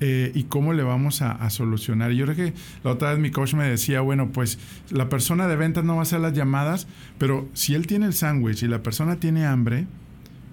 Eh, 0.00 0.32
y 0.34 0.44
cómo 0.44 0.72
le 0.72 0.82
vamos 0.82 1.22
a, 1.22 1.30
a, 1.30 1.48
solucionar. 1.48 2.10
Yo 2.10 2.24
creo 2.24 2.34
que 2.34 2.54
la 2.82 2.90
otra 2.90 3.10
vez 3.10 3.20
mi 3.20 3.30
coach 3.30 3.54
me 3.54 3.68
decía, 3.68 4.00
bueno, 4.00 4.30
pues 4.32 4.58
la 4.90 5.08
persona 5.08 5.46
de 5.46 5.54
ventas 5.54 5.84
no 5.84 5.94
va 5.94 6.00
a 6.00 6.02
hacer 6.02 6.18
las 6.18 6.32
llamadas, 6.32 6.88
pero 7.18 7.48
si 7.52 7.76
él 7.76 7.86
tiene 7.86 8.06
el 8.06 8.14
sándwich 8.14 8.64
y 8.64 8.66
la 8.66 8.82
persona 8.82 9.20
tiene 9.20 9.46
hambre, 9.46 9.86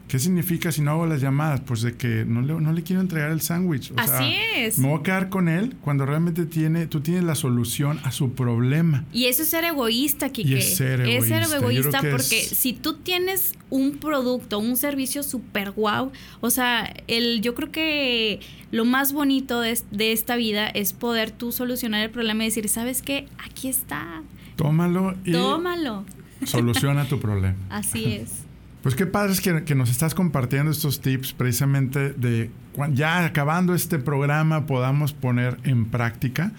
¿Qué 0.08 0.20
significa 0.20 0.72
si 0.72 0.82
no 0.82 0.92
hago 0.92 1.06
las 1.06 1.22
llamadas? 1.22 1.62
Pues 1.62 1.82
de 1.82 1.96
que 1.96 2.24
no 2.26 2.42
le, 2.42 2.54
no 2.54 2.72
le 2.72 2.84
quiero 2.84 3.02
entregar 3.02 3.32
el 3.32 3.42
sándwich. 3.42 3.92
Así 3.98 4.36
es. 4.56 4.80
Me 4.80 4.88
voy 4.88 5.00
a 5.02 5.04
quedar 5.04 5.30
con 5.30 5.50
él 5.50 5.76
cuando 5.82 6.06
realmente 6.06 6.46
tiene, 6.46 6.88
tú 6.88 7.02
tienes 7.02 7.24
la 7.26 7.36
solución 7.36 8.00
a 8.04 8.12
su 8.12 8.32
problema. 8.32 9.04
Y 9.12 9.26
eso 9.26 9.44
es 9.44 9.50
ser 9.50 9.66
egoísta, 9.66 10.30
Kike. 10.30 10.50
Y 10.50 10.54
es 10.54 10.78
ser 10.78 11.02
egoísta. 11.02 11.42
Es 11.42 11.50
ser 11.50 11.58
egoísta 11.58 12.02
porque 12.10 12.42
si 12.42 12.72
tú 12.74 12.96
tienes 12.96 13.54
un 13.70 13.98
producto, 13.98 14.60
un 14.60 14.78
servicio 14.78 15.24
súper 15.24 15.72
guau, 15.72 16.12
o 16.40 16.50
sea, 16.50 16.94
el, 17.08 17.42
yo 17.42 17.54
creo 17.54 17.72
que 17.72 18.40
lo 18.72 18.86
más 18.86 19.12
bonito 19.12 19.60
de, 19.60 19.78
de 19.92 20.14
esta 20.14 20.38
vida 20.38 20.68
es 20.68 20.94
poder 20.94 21.32
tú 21.32 21.52
solucionar 21.52 22.02
el 22.02 22.12
problema 22.12 22.44
y 22.44 22.48
decir, 22.48 22.70
¿sabes 22.70 23.02
qué? 23.02 23.28
Aquí 23.44 23.68
está. 23.68 24.24
Tómalo 24.56 25.16
y... 25.26 25.34
Tómalo. 25.34 26.06
Soluciona 26.46 27.06
tu 27.06 27.20
problema. 27.20 27.58
Así 27.70 28.06
es. 28.06 28.47
Pues 28.88 28.96
qué 28.96 29.06
padre 29.06 29.34
es 29.34 29.42
que, 29.42 29.66
que, 29.66 29.76
nos 29.76 29.90
estás 29.90 30.16
compartiendo 30.16 30.72
estos 30.72 31.02
tips 31.02 31.34
precisamente 31.34 32.14
de 32.14 32.50
ya 32.92 33.26
acabando 33.26 33.74
este 33.74 33.98
programa 33.98 34.66
podamos 34.66 35.14
poner 35.14 35.58
en 35.64 35.86
práctica 35.86 36.52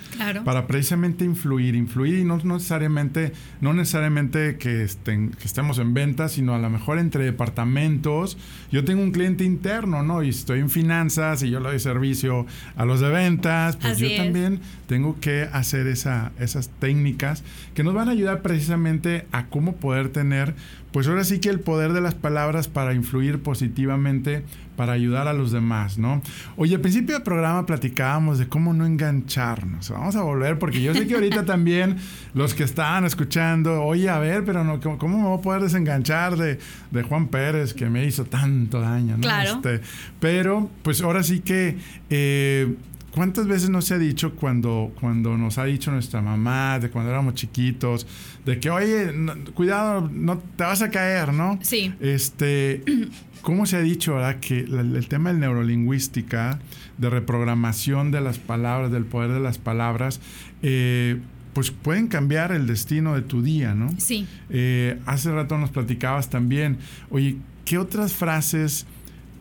para 0.44 0.66
precisamente 0.66 1.24
influir, 1.24 1.74
influir 1.74 2.18
y 2.18 2.24
no, 2.24 2.38
necesariamente, 2.38 3.33
no 3.61 3.72
necesariamente 3.72 4.57
que, 4.59 4.83
estén, 4.83 5.31
que 5.31 5.46
estemos 5.46 5.78
en 5.78 5.94
ventas, 5.94 6.33
sino 6.33 6.54
a 6.54 6.59
lo 6.59 6.70
mejor 6.70 6.98
entre 6.98 7.24
departamentos. 7.24 8.37
Yo 8.72 8.85
tengo 8.85 9.02
un 9.02 9.12
cliente 9.12 9.44
interno, 9.44 10.02
¿no? 10.02 10.22
Y 10.22 10.31
estoy 10.31 10.61
en 10.61 10.70
finanzas 10.70 11.42
y 11.42 11.50
yo 11.50 11.61
le 11.61 11.70
doy 11.70 11.81
servicio 11.81 12.46
a 12.76 12.85
los 12.85 13.00
de 13.00 13.11
ventas, 13.11 13.76
pues 13.76 13.98
yo 13.98 14.09
también 14.16 14.61
tengo 14.87 15.18
que 15.20 15.48
hacer 15.52 15.87
esa, 15.87 16.33
esas 16.38 16.68
técnicas 16.78 17.44
que 17.74 17.85
nos 17.85 17.94
van 17.94 18.09
a 18.09 18.12
ayudar 18.12 18.42
precisamente 18.42 19.26
a 19.33 19.46
cómo 19.46 19.76
poder 19.76 20.09
tener, 20.09 20.54
pues 20.92 21.07
ahora 21.07 21.24
sí 21.24 21.38
que 21.38 21.50
el 21.50 21.61
poder 21.61 21.92
de 21.92 22.00
las 22.00 22.14
palabras 22.14 22.68
para 22.68 22.94
influir 22.94 23.42
positivamente 23.42 24.42
para 24.78 24.92
ayudar 24.92 25.26
a 25.26 25.33
los 25.33 25.50
demás, 25.50 25.98
¿no? 25.98 26.07
Oye, 26.56 26.74
al 26.74 26.80
principio 26.80 27.14
del 27.14 27.22
programa 27.22 27.66
platicábamos 27.66 28.38
de 28.38 28.48
cómo 28.48 28.72
no 28.72 28.86
engancharnos. 28.86 29.90
Vamos 29.90 30.16
a 30.16 30.22
volver 30.22 30.58
porque 30.58 30.80
yo 30.80 30.94
sé 30.94 31.06
que 31.06 31.14
ahorita 31.14 31.44
también 31.46 31.96
los 32.34 32.54
que 32.54 32.64
estaban 32.64 33.04
escuchando, 33.04 33.82
oye, 33.82 34.08
a 34.08 34.18
ver, 34.18 34.44
pero 34.44 34.64
no, 34.64 34.80
¿cómo 34.80 35.18
me 35.18 35.24
voy 35.24 35.38
a 35.38 35.42
poder 35.42 35.62
desenganchar 35.62 36.36
de, 36.36 36.58
de 36.90 37.02
Juan 37.02 37.28
Pérez 37.28 37.74
que 37.74 37.88
me 37.88 38.04
hizo 38.04 38.24
tanto 38.24 38.80
daño? 38.80 39.16
¿no? 39.16 39.22
Claro. 39.22 39.54
Este, 39.56 39.80
pero, 40.20 40.70
pues 40.82 41.00
ahora 41.00 41.22
sí 41.22 41.40
que... 41.40 41.76
Eh, 42.10 42.74
¿Cuántas 43.18 43.48
veces 43.48 43.68
nos 43.68 43.90
ha 43.90 43.98
dicho 43.98 44.37
cuando, 44.37 44.92
cuando 45.00 45.37
nos 45.37 45.59
ha 45.59 45.64
dicho 45.64 45.90
nuestra 45.90 46.22
mamá, 46.22 46.78
de 46.78 46.88
cuando 46.88 47.11
éramos 47.11 47.35
chiquitos, 47.35 48.07
de 48.46 48.61
que, 48.61 48.70
oye, 48.70 49.12
cuidado, 49.54 50.09
no 50.09 50.38
te 50.38 50.62
vas 50.62 50.83
a 50.83 50.90
caer, 50.92 51.33
¿no? 51.33 51.59
Sí. 51.61 51.92
Este, 51.98 52.85
¿Cómo 53.42 53.66
se 53.66 53.76
ha 53.76 53.81
dicho, 53.81 54.14
verdad, 54.14 54.38
que 54.38 54.61
el, 54.61 55.09
tema 55.09 55.33
de 55.33 55.40
neurolingüística, 55.40 56.61
de 56.96 57.11
reprogramación 57.11 58.12
de 58.12 58.20
las 58.20 58.38
palabras, 58.38 58.92
del 58.92 59.04
poder 59.04 59.33
de 59.33 59.40
las 59.40 59.59
palabras, 59.59 60.20
eh, 60.62 61.18
pues 61.54 61.72
pueden 61.72 62.07
cambiar 62.07 62.52
el 62.52 62.68
destino 62.68 63.16
de 63.16 63.22
tu 63.22 63.42
día, 63.42 63.74
¿no? 63.74 63.90
Sí. 63.98 64.28
Eh, 64.48 65.00
hace 65.07 65.33
rato 65.33 65.59
nos 65.59 65.70
platicabas 65.70 66.31
también, 66.31 66.78
oye, 67.11 67.38
¿qué 67.64 67.78
otras 67.78 68.12
frases 68.12 68.87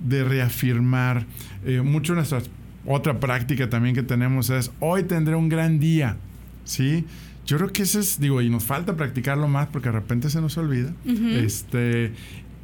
de 0.03 0.23
reafirmar? 0.23 1.27
Eh, 1.63 1.81
mucho 1.81 2.15
nuestras 2.15 2.49
otra 2.87 3.19
práctica 3.19 3.69
también 3.69 3.93
que 3.93 4.03
tenemos 4.03 4.49
es, 4.49 4.71
hoy 4.79 5.03
tendré 5.03 5.35
un 5.35 5.49
gran 5.49 5.79
día, 5.79 6.17
¿sí? 6.63 7.05
Yo 7.45 7.57
creo 7.57 7.71
que 7.71 7.83
ese 7.83 7.99
es, 7.99 8.19
digo, 8.19 8.41
y 8.41 8.49
nos 8.49 8.63
falta 8.63 8.95
practicarlo 8.95 9.47
más 9.47 9.67
porque 9.67 9.89
de 9.89 9.93
repente 9.93 10.29
se 10.29 10.41
nos 10.41 10.57
olvida. 10.57 10.93
este, 11.05 12.13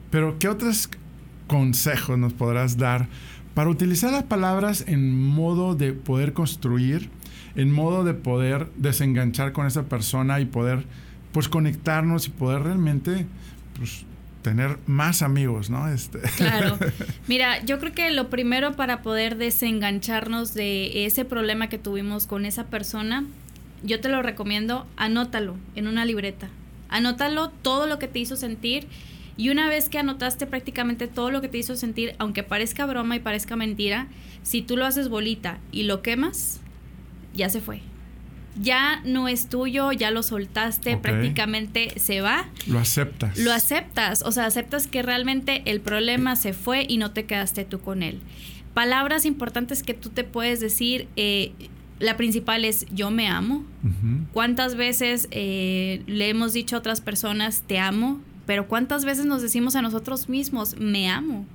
pero, 0.09 0.39
¿qué 0.39 0.47
otros 0.47 0.89
consejos 1.47 2.17
nos 2.17 2.33
podrás 2.33 2.77
dar 2.77 3.07
para 3.53 3.69
utilizar 3.69 4.11
las 4.11 4.23
palabras 4.23 4.85
en 4.87 5.21
modo 5.21 5.75
de 5.75 5.93
poder 5.93 6.33
construir, 6.33 7.09
en 7.55 7.71
modo 7.71 8.03
de 8.03 8.13
poder 8.13 8.69
desenganchar 8.77 9.51
con 9.51 9.67
esa 9.67 9.83
persona 9.83 10.39
y 10.39 10.45
poder, 10.45 10.85
pues, 11.31 11.49
conectarnos 11.49 12.27
y 12.27 12.31
poder 12.31 12.63
realmente, 12.63 13.25
pues, 13.77 14.05
tener 14.43 14.77
más 14.85 15.23
amigos, 15.23 15.71
¿no? 15.71 15.87
Este. 15.87 16.19
Claro. 16.37 16.77
Mira, 17.27 17.63
yo 17.65 17.79
creo 17.79 17.93
que 17.93 18.11
lo 18.11 18.29
primero 18.29 18.73
para 18.73 19.01
poder 19.01 19.37
desengancharnos 19.37 20.53
de 20.53 21.05
ese 21.05 21.25
problema 21.25 21.69
que 21.69 21.79
tuvimos 21.79 22.27
con 22.27 22.45
esa 22.45 22.65
persona, 22.65 23.25
yo 23.81 23.99
te 23.99 24.09
lo 24.09 24.21
recomiendo, 24.21 24.85
anótalo 24.97 25.55
en 25.75 25.87
una 25.87 26.05
libreta. 26.05 26.49
Anótalo 26.89 27.49
todo 27.49 27.87
lo 27.87 27.97
que 27.97 28.07
te 28.07 28.19
hizo 28.19 28.35
sentir 28.35 28.87
y 29.35 29.49
una 29.49 29.67
vez 29.67 29.89
que 29.89 29.97
anotaste 29.97 30.45
prácticamente 30.45 31.07
todo 31.07 31.31
lo 31.31 31.41
que 31.41 31.47
te 31.47 31.57
hizo 31.57 31.75
sentir, 31.75 32.13
aunque 32.19 32.43
parezca 32.43 32.85
broma 32.85 33.15
y 33.15 33.19
parezca 33.19 33.55
mentira, 33.55 34.07
si 34.43 34.61
tú 34.61 34.77
lo 34.77 34.85
haces 34.85 35.09
bolita 35.09 35.57
y 35.71 35.83
lo 35.83 36.03
quemas, 36.03 36.59
ya 37.33 37.49
se 37.49 37.61
fue 37.61 37.81
ya 38.55 39.01
no 39.03 39.27
es 39.27 39.49
tuyo, 39.49 39.91
ya 39.91 40.11
lo 40.11 40.23
soltaste, 40.23 40.97
prácticamente 40.97 41.99
se 41.99 42.21
va. 42.21 42.49
Lo 42.67 42.79
aceptas. 42.79 43.37
Lo 43.37 43.51
aceptas, 43.51 44.21
o 44.23 44.31
sea, 44.31 44.45
aceptas 44.45 44.87
que 44.87 45.01
realmente 45.01 45.63
el 45.65 45.81
problema 45.81 46.35
se 46.35 46.53
fue 46.53 46.85
y 46.87 46.97
no 46.97 47.11
te 47.11 47.25
quedaste 47.25 47.65
tú 47.65 47.79
con 47.79 48.03
él. 48.03 48.19
Palabras 48.73 49.25
importantes 49.25 49.83
que 49.83 49.93
tú 49.93 50.09
te 50.09 50.23
puedes 50.23 50.59
decir, 50.59 51.07
eh, 51.15 51.53
la 51.99 52.17
principal 52.17 52.65
es 52.65 52.85
yo 52.91 53.11
me 53.11 53.27
amo. 53.27 53.63
¿Cuántas 54.33 54.75
veces 54.75 55.27
eh, 55.31 56.03
le 56.07 56.29
hemos 56.29 56.53
dicho 56.53 56.75
a 56.75 56.79
otras 56.79 57.01
personas 57.01 57.63
te 57.65 57.79
amo? 57.79 58.19
Pero 58.45 58.67
¿cuántas 58.67 59.05
veces 59.05 59.25
nos 59.25 59.41
decimos 59.41 59.75
a 59.75 59.81
nosotros 59.81 60.27
mismos, 60.29 60.77
me 60.77 61.09
amo? 61.09 61.45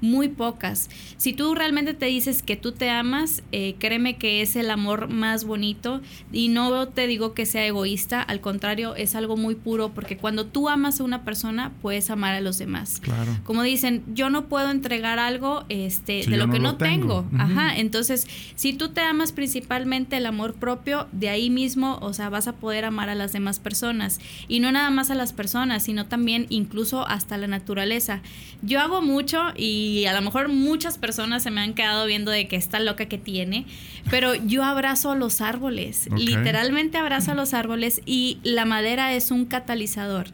Muy 0.00 0.28
pocas. 0.28 0.90
Si 1.16 1.32
tú 1.32 1.54
realmente 1.54 1.94
te 1.94 2.06
dices 2.06 2.42
que 2.42 2.56
tú 2.56 2.72
te 2.72 2.90
amas, 2.90 3.42
eh, 3.52 3.76
créeme 3.78 4.16
que 4.16 4.42
es 4.42 4.56
el 4.56 4.70
amor 4.70 5.08
más 5.08 5.44
bonito 5.44 6.02
y 6.32 6.48
no 6.48 6.88
te 6.88 7.06
digo 7.06 7.32
que 7.32 7.46
sea 7.46 7.66
egoísta, 7.66 8.20
al 8.20 8.40
contrario, 8.40 8.94
es 8.96 9.14
algo 9.14 9.36
muy 9.36 9.54
puro 9.54 9.92
porque 9.94 10.16
cuando 10.16 10.46
tú 10.46 10.68
amas 10.68 11.00
a 11.00 11.04
una 11.04 11.24
persona, 11.24 11.72
puedes 11.80 12.10
amar 12.10 12.34
a 12.34 12.40
los 12.40 12.58
demás. 12.58 13.00
Claro. 13.00 13.38
Como 13.44 13.62
dicen, 13.62 14.02
yo 14.12 14.28
no 14.28 14.46
puedo 14.46 14.70
entregar 14.70 15.18
algo 15.18 15.64
este, 15.68 16.26
de 16.26 16.36
lo 16.36 16.50
que 16.50 16.58
no, 16.58 16.76
tengo. 16.76 17.26
Ajá, 17.38 17.76
entonces, 17.76 18.26
si 18.54 18.74
tú 18.74 18.90
te 18.90 19.00
amas 19.00 19.32
principalmente 19.32 20.18
el 20.18 20.26
amor 20.26 20.54
propio, 20.54 21.08
de 21.12 21.30
ahí 21.30 21.48
mismo, 21.48 21.98
o 22.02 22.12
sea, 22.12 22.28
vas 22.28 22.48
a 22.48 22.56
poder 22.56 22.84
amar 22.84 23.08
a 23.08 23.14
las 23.14 23.32
demás 23.32 23.58
personas. 23.58 24.20
Y 24.48 24.60
no 24.60 24.70
nada 24.70 24.90
más 24.90 25.10
a 25.10 25.14
las 25.14 25.32
personas, 25.32 25.84
sino 25.84 26.06
también 26.06 26.25
incluso 26.48 27.06
hasta 27.06 27.36
la 27.36 27.46
naturaleza. 27.46 28.20
Yo 28.62 28.80
hago 28.80 29.02
mucho 29.02 29.42
y 29.56 30.04
a 30.06 30.14
lo 30.14 30.22
mejor 30.22 30.48
muchas 30.48 30.98
personas 30.98 31.42
se 31.42 31.50
me 31.50 31.60
han 31.60 31.74
quedado 31.74 32.06
viendo 32.06 32.30
de 32.30 32.48
que 32.48 32.56
está 32.56 32.80
loca 32.80 33.06
que 33.06 33.18
tiene, 33.18 33.66
pero 34.10 34.34
yo 34.34 34.64
abrazo 34.64 35.10
a 35.10 35.16
los 35.16 35.40
árboles, 35.40 36.08
literalmente 36.16 36.98
abrazo 36.98 37.32
a 37.32 37.34
los 37.34 37.54
árboles 37.54 38.00
y 38.06 38.38
la 38.42 38.64
madera 38.64 39.14
es 39.14 39.30
un 39.30 39.44
catalizador. 39.44 40.28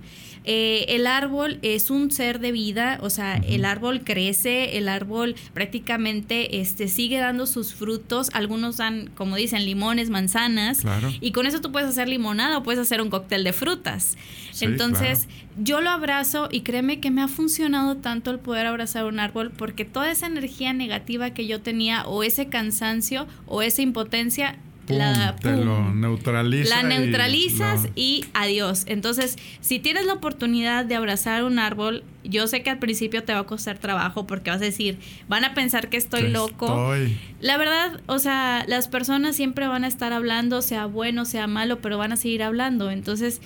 Eh, 0.44 0.86
el 0.88 1.06
árbol 1.06 1.58
es 1.62 1.88
un 1.90 2.10
ser 2.10 2.40
de 2.40 2.50
vida, 2.50 2.98
o 3.00 3.10
sea, 3.10 3.36
el 3.36 3.64
árbol 3.64 4.02
crece, 4.02 4.76
el 4.76 4.88
árbol 4.88 5.36
prácticamente 5.54 6.60
este, 6.60 6.88
sigue 6.88 7.18
dando 7.18 7.46
sus 7.46 7.74
frutos, 7.74 8.28
algunos 8.32 8.78
dan, 8.78 9.08
como 9.14 9.36
dicen, 9.36 9.64
limones, 9.64 10.10
manzanas, 10.10 10.82
y 11.20 11.30
con 11.30 11.46
eso 11.46 11.60
tú 11.60 11.70
puedes 11.70 11.88
hacer 11.88 12.08
limonada 12.08 12.58
o 12.58 12.62
puedes 12.64 12.80
hacer 12.80 13.00
un 13.00 13.10
cóctel 13.10 13.44
de 13.44 13.52
frutas. 13.52 14.16
Entonces, 14.60 15.28
yo 15.56 15.80
lo 15.80 15.90
abrazo 15.90 16.48
y 16.50 16.62
créeme 16.62 17.00
que 17.00 17.10
me 17.10 17.22
ha 17.22 17.28
funcionado 17.28 17.96
tanto 17.96 18.30
el 18.30 18.38
poder 18.38 18.66
abrazar 18.66 19.04
un 19.04 19.20
árbol 19.20 19.50
porque 19.50 19.84
toda 19.84 20.10
esa 20.10 20.26
energía 20.26 20.72
negativa 20.72 21.30
que 21.30 21.46
yo 21.46 21.60
tenía 21.60 22.04
o 22.06 22.22
ese 22.22 22.48
cansancio 22.48 23.26
o 23.46 23.62
esa 23.62 23.82
impotencia 23.82 24.58
la, 24.88 25.36
te 25.36 25.52
lo 25.52 25.94
neutralizas. 25.94 26.82
La 26.82 26.88
neutralizas 26.88 27.88
y, 27.94 28.24
adiós. 28.34 28.84
Entonces, 28.86 29.38
si 29.60 29.78
tienes 29.78 30.06
la 30.06 30.14
oportunidad 30.14 30.84
de 30.84 30.96
abrazar 30.96 31.44
un 31.44 31.58
árbol, 31.58 32.02
yo 32.24 32.46
sé 32.48 32.62
que 32.62 32.70
al 32.70 32.78
principio 32.78 33.22
te 33.22 33.32
va 33.32 33.40
a 33.40 33.46
costar 33.46 33.78
trabajo 33.78 34.26
porque 34.26 34.50
vas 34.50 34.60
a 34.60 34.64
decir, 34.64 34.98
van 35.28 35.44
a 35.44 35.54
pensar 35.54 35.88
que 35.88 35.96
estoy 35.96 36.28
loco. 36.28 36.94
La 37.40 37.56
verdad, 37.58 38.00
o 38.06 38.18
sea, 38.18 38.64
las 38.66 38.88
personas 38.88 39.36
siempre 39.36 39.66
van 39.68 39.84
a 39.84 39.88
estar 39.88 40.12
hablando, 40.12 40.62
sea 40.62 40.86
bueno, 40.86 41.24
sea 41.24 41.46
malo, 41.46 41.80
pero 41.80 41.96
van 41.96 42.12
a 42.12 42.16
seguir 42.16 42.42
hablando. 42.42 42.90
Entonces, 42.90 43.40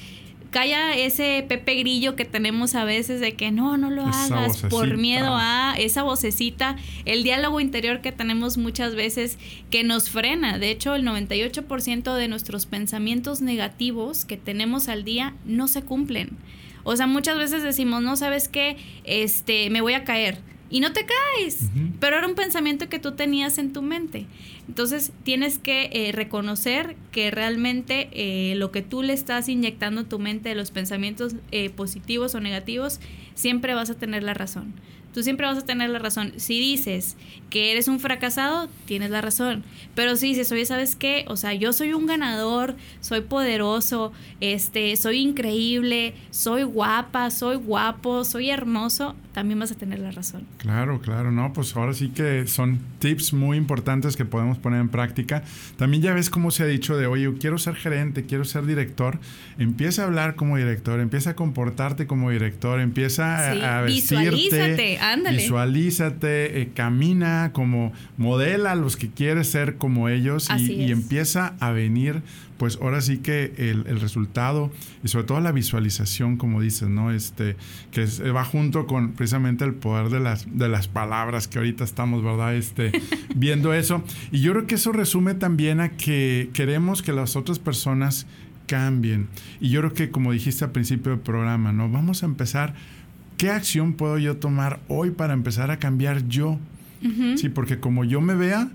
calla 0.51 0.97
ese 0.97 1.45
Pepe 1.49 1.75
Grillo 1.77 2.17
que 2.17 2.25
tenemos 2.25 2.75
a 2.75 2.85
veces 2.85 3.21
de 3.21 3.35
que 3.35 3.51
no, 3.51 3.77
no 3.77 3.91
lo 3.91 4.07
hagas 4.07 4.63
por 4.63 4.97
miedo 4.97 5.31
a 5.31 5.75
esa 5.79 6.03
vocecita, 6.03 6.77
el 7.05 7.23
diálogo 7.23 7.61
interior 7.61 8.01
que 8.01 8.13
tenemos 8.13 8.57
muchas 8.57 8.95
veces 8.95 9.39
que 9.71 9.85
nos 9.85 10.11
frena. 10.11 10.59
De 10.59 10.71
hecho, 10.71 10.95
el 10.95 11.05
98% 11.05 12.15
de 12.15 12.29
nuestros 12.29 12.67
pensamientos 12.67 13.41
negativos 13.41 14.25
que 14.25 14.37
tenemos 14.37 14.89
al 14.89 15.05
día 15.05 15.35
no 15.45 15.69
se 15.69 15.83
cumplen. 15.83 16.31
O 16.85 16.97
sea, 16.97 17.07
muchas 17.07 17.37
veces 17.37 17.63
decimos, 17.63 18.03
no 18.03 18.17
sabes 18.17 18.49
qué, 18.49 18.77
este, 19.05 19.71
me 19.71 19.81
voy 19.81 19.95
a 19.95 20.05
caer 20.05 20.39
y 20.69 20.81
no 20.81 20.93
te 20.93 21.07
caes. 21.07 21.71
Pero 22.01 22.19
era 22.19 22.27
un 22.27 22.35
pensamiento 22.35 22.89
que 22.89 22.99
tú 22.99 23.13
tenías 23.13 23.59
en 23.59 23.73
tu 23.73 23.83
mente. 23.83 24.27
Entonces 24.69 25.13
tienes 25.23 25.59
que 25.59 25.91
eh, 25.93 26.13
reconocer 26.13 26.97
que 27.13 27.31
realmente 27.31 28.09
eh, 28.13 28.55
lo 28.57 28.73
que 28.73 28.83
tú 28.83 29.03
le 29.03 29.13
estás 29.13 29.49
inyectando 29.49 30.03
a 30.03 30.05
tu 30.05 30.19
mente 30.19 30.55
los 30.55 30.71
pensamientos 30.71 31.37
eh, 31.53 31.71
positivos 31.71 32.35
o 32.35 32.41
negativos, 32.41 33.01
siempre 33.35 33.75
vas 33.75 33.91
a 33.91 33.95
tener 33.95 34.23
la 34.23 34.35
razón. 34.35 34.75
Tú 35.17 35.23
siempre 35.23 35.47
vas 35.47 35.57
a 35.57 35.63
tener 35.63 35.89
la 35.89 35.99
razón. 35.99 36.35
Si 36.37 36.61
dices 36.61 37.17
que 37.49 37.73
eres 37.73 37.89
un 37.89 38.01
fracasado, 38.01 38.69
tienes 38.85 39.09
la 39.09 39.23
razón. 39.23 39.65
Pero 39.95 40.15
si 40.17 40.29
dices, 40.29 40.53
oye, 40.53 40.67
¿sabes 40.67 40.95
qué? 40.95 41.25
O 41.29 41.39
sea, 41.39 41.55
yo 41.55 41.73
soy 41.73 41.95
un 41.95 42.05
ganador, 42.05 42.77
soy 43.01 43.23
poderoso, 43.23 44.13
este, 44.43 44.95
soy 44.97 45.21
increíble, 45.21 46.13
soy 46.29 46.65
guapa, 46.65 47.31
soy 47.31 47.57
guapo, 47.57 48.25
soy 48.25 48.51
hermoso, 48.51 49.17
también 49.33 49.59
vas 49.59 49.73
a 49.73 49.75
tener 49.75 50.01
la 50.01 50.11
razón. 50.11 50.47
Claro, 50.59 51.01
claro, 51.01 51.33
no, 51.33 51.51
pues 51.55 51.75
ahora 51.75 51.95
sí 51.95 52.11
que 52.11 52.47
son 52.47 52.81
tips 52.99 53.33
muy 53.33 53.57
importantes 53.57 54.17
que 54.17 54.27
podemos 54.27 54.56
poner 54.57 54.81
en 54.81 54.89
práctica. 54.89 55.43
También 55.77 56.03
ya 56.03 56.15
ves 56.15 56.31
cómo 56.31 56.51
se 56.51 56.63
ha 56.63 56.67
dicho 56.67 56.97
de, 56.97 57.07
oye, 57.07 57.33
quiero 57.39 57.59
ser 57.59 57.75
gerente, 57.75 58.25
quiero 58.25 58.45
ser 58.45 58.67
director. 58.67 59.19
Empieza 59.59 60.03
a 60.03 60.07
hablar 60.07 60.35
como 60.35 60.57
director, 60.57 61.01
empieza 61.01 61.31
a 61.31 61.35
comportarte 61.35 62.07
como 62.07 62.31
director, 62.31 62.81
empieza 62.81 63.79
a, 63.79 63.83
vestirte. 63.83 64.31
Visualízate, 64.31 64.99
ándale. 64.99 65.39
Visualízate, 65.39 66.61
eh, 66.61 66.71
camina 66.75 67.51
como 67.53 67.93
modela 68.17 68.73
a 68.73 68.75
los 68.75 68.97
que 68.97 69.11
quieres 69.11 69.49
ser 69.49 69.77
como 69.77 70.09
ellos 70.09 70.49
y, 70.59 70.73
y 70.73 70.93
empieza 70.93 71.55
a 71.61 71.71
venir 71.71 72.23
pues 72.59 72.79
ahora 72.81 73.01
sí 73.01 73.19
que 73.19 73.53
el, 73.59 73.85
resultado 74.01 74.71
y 75.05 75.09
sobre 75.09 75.25
todo 75.27 75.41
la 75.41 75.53
visualización, 75.53 76.37
como 76.37 76.61
dices, 76.61 76.89
¿no? 76.89 77.11
Este, 77.11 77.57
que 77.91 78.07
va 78.31 78.45
junto 78.45 78.87
con 78.87 79.13
precisamente 79.13 79.65
el 79.65 79.75
poder 79.75 80.11
de 80.11 80.21
las, 80.21 80.47
de 80.51 80.69
las 80.69 80.89
palabras 80.89 81.49
que 81.49 81.59
ahorita 81.59 81.85
estamos, 81.85 82.23
¿verdad? 82.23 82.55
Este, 82.55 82.93
viendo 83.35 83.73
eso. 83.75 84.03
Y 84.31 84.41
yo 84.41 84.53
creo 84.53 84.67
que 84.67 84.77
eso 84.77 84.93
resume 84.93 85.35
también 85.35 85.81
a 85.81 85.91
que 85.91 86.51
queremos 86.53 87.03
que 87.03 87.13
las 87.13 87.37
otras 87.37 87.59
personas 87.59 88.27
cambien. 88.67 89.29
Y 89.61 89.71
yo 89.71 89.81
creo 89.81 89.95
que, 89.95 90.11
como 90.11 90.33
dijiste 90.33 90.65
al 90.65 90.73
principio 90.73 91.13
del 91.13 91.21
programa, 91.21 91.73
¿no? 91.73 91.91
Vamos 91.91 92.23
a 92.23 92.27
empezar. 92.27 92.75
¿Qué 93.37 93.51
acción 93.51 93.93
puedo 93.93 94.17
yo 94.19 94.39
tomar 94.39 94.81
hoy 94.89 95.11
para 95.11 95.35
empezar 95.35 95.71
a 95.71 95.79
cambiar 95.79 96.27
yo? 96.27 96.59
Sí, 97.37 97.51
porque 97.51 97.79
como 97.79 98.03
yo 98.05 98.21
me 98.21 98.35
vea, 98.35 98.69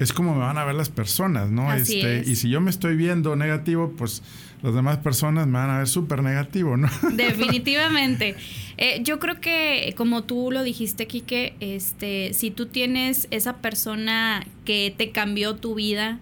es 0.00 0.14
como 0.14 0.34
me 0.34 0.40
van 0.40 0.56
a 0.56 0.64
ver 0.64 0.74
las 0.74 0.88
personas, 0.88 1.50
¿no? 1.50 1.72
este, 1.74 2.24
Y 2.26 2.34
si 2.36 2.48
yo 2.48 2.62
me 2.62 2.70
estoy 2.70 2.96
viendo 2.96 3.36
negativo, 3.36 3.92
pues 3.96 4.22
las 4.62 4.74
demás 4.74 4.96
personas 4.96 5.46
me 5.46 5.58
van 5.58 5.68
a 5.68 5.78
ver 5.78 5.88
súper 5.88 6.22
negativo, 6.22 6.78
¿no? 6.78 6.88
Definitivamente. 7.12 8.34
Eh, 8.78 9.02
yo 9.04 9.18
creo 9.18 9.42
que, 9.42 9.92
como 9.98 10.24
tú 10.24 10.50
lo 10.50 10.62
dijiste, 10.62 11.06
Quique, 11.06 11.54
este, 11.60 12.32
si 12.32 12.50
tú 12.50 12.64
tienes 12.66 13.28
esa 13.30 13.58
persona 13.58 14.46
que 14.64 14.94
te 14.96 15.10
cambió 15.10 15.56
tu 15.56 15.74
vida, 15.74 16.18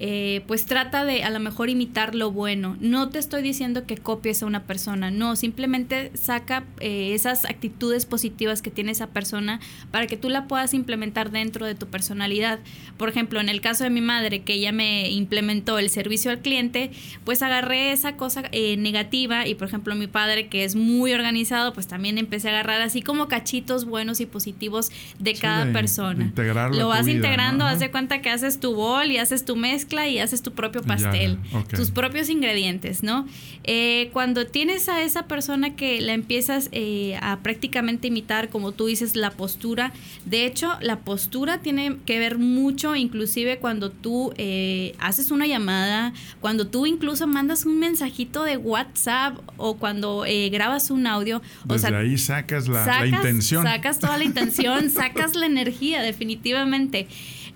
eh, 0.00 0.44
pues 0.46 0.64
trata 0.64 1.04
de 1.04 1.24
a 1.24 1.30
lo 1.30 1.40
mejor 1.40 1.70
imitar 1.70 2.14
lo 2.14 2.30
bueno. 2.30 2.76
No 2.80 3.08
te 3.08 3.18
estoy 3.18 3.42
diciendo 3.42 3.84
que 3.84 3.96
copies 3.96 4.44
a 4.44 4.46
una 4.46 4.62
persona, 4.62 5.10
no, 5.10 5.34
simplemente 5.34 6.12
saca 6.14 6.64
eh, 6.78 7.14
esas 7.14 7.44
actitudes 7.44 8.06
positivas 8.06 8.62
que 8.62 8.70
tiene 8.70 8.92
esa 8.92 9.08
persona 9.08 9.58
para 9.90 10.06
que 10.06 10.16
tú 10.16 10.28
la 10.28 10.46
puedas 10.46 10.72
implementar 10.72 11.32
dentro 11.32 11.66
de 11.66 11.74
tu 11.74 11.88
personalidad. 11.88 12.60
Por 12.96 13.08
ejemplo, 13.08 13.40
en 13.40 13.48
el 13.48 13.60
caso 13.60 13.82
de 13.82 13.90
mi 13.90 14.00
madre, 14.00 14.42
que 14.42 14.54
ella 14.54 14.70
me 14.70 15.10
implementó 15.10 15.80
el 15.80 15.90
servicio 15.90 16.30
al 16.30 16.38
cliente, 16.38 16.92
pues 17.24 17.42
agarré 17.42 17.90
esa 17.90 18.16
cosa 18.16 18.44
eh, 18.52 18.76
negativa 18.76 19.48
y 19.48 19.56
por 19.56 19.66
ejemplo 19.66 19.96
mi 19.96 20.06
padre, 20.06 20.46
que 20.46 20.62
es 20.62 20.76
muy 20.76 21.12
organizado, 21.12 21.72
pues 21.72 21.88
también 21.88 22.18
empecé 22.18 22.48
a 22.48 22.52
agarrar 22.52 22.82
así 22.82 23.02
como 23.02 23.26
cachitos 23.26 23.84
buenos 23.84 24.20
y 24.20 24.26
positivos 24.26 24.90
de 25.18 25.34
cada 25.34 25.72
persona. 25.72 26.32
Lo 26.72 26.86
vas 26.86 27.08
integrando, 27.08 27.64
haz 27.64 27.80
de 27.80 27.90
cuenta 27.90 28.20
que 28.20 28.30
haces 28.30 28.60
tu 28.60 28.74
bol 28.74 29.10
y 29.10 29.18
haces 29.18 29.44
tu 29.44 29.56
mezcla 29.56 29.87
y 29.88 30.18
haces 30.18 30.42
tu 30.42 30.52
propio 30.52 30.82
pastel, 30.82 31.38
tus 31.74 31.90
propios 31.90 32.28
ingredientes, 32.28 33.02
¿no? 33.02 33.26
Eh, 33.64 34.10
cuando 34.12 34.46
tienes 34.46 34.88
a 34.88 35.02
esa 35.02 35.26
persona 35.26 35.74
que 35.76 36.00
la 36.00 36.12
empiezas 36.12 36.68
eh, 36.72 37.18
a 37.20 37.38
prácticamente 37.42 38.08
imitar, 38.08 38.48
como 38.48 38.72
tú 38.72 38.86
dices, 38.86 39.16
la 39.16 39.30
postura, 39.30 39.92
de 40.24 40.44
hecho, 40.46 40.76
la 40.80 41.00
postura 41.00 41.58
tiene 41.58 41.96
que 42.06 42.18
ver 42.18 42.38
mucho, 42.38 42.94
inclusive 42.94 43.58
cuando 43.58 43.90
tú 43.90 44.32
eh, 44.36 44.94
haces 44.98 45.30
una 45.30 45.46
llamada, 45.46 46.12
cuando 46.40 46.66
tú 46.66 46.86
incluso 46.86 47.26
mandas 47.26 47.64
un 47.64 47.78
mensajito 47.78 48.44
de 48.44 48.56
WhatsApp 48.56 49.38
o 49.56 49.76
cuando 49.76 50.24
grabas 50.50 50.90
un 50.90 51.06
audio. 51.06 51.42
Desde 51.64 51.94
ahí 51.94 52.18
sacas 52.18 52.68
la 52.68 53.06
intención. 53.06 53.64
Sacas 53.64 53.98
toda 53.98 54.18
la 54.18 54.24
intención, 54.24 54.90
sacas 54.90 55.34
la 55.34 55.46
energía, 55.46 56.02
definitivamente. 56.02 57.08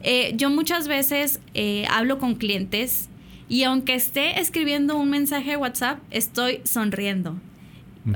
Eh, 0.02 0.34
yo 0.36 0.50
muchas 0.50 0.88
veces 0.88 1.40
eh, 1.54 1.86
hablo 1.90 2.18
con 2.18 2.34
clientes 2.34 3.08
y 3.48 3.64
aunque 3.64 3.94
esté 3.94 4.40
escribiendo 4.40 4.96
un 4.96 5.10
mensaje 5.10 5.50
de 5.50 5.56
WhatsApp, 5.56 5.98
estoy 6.10 6.60
sonriendo. 6.64 7.36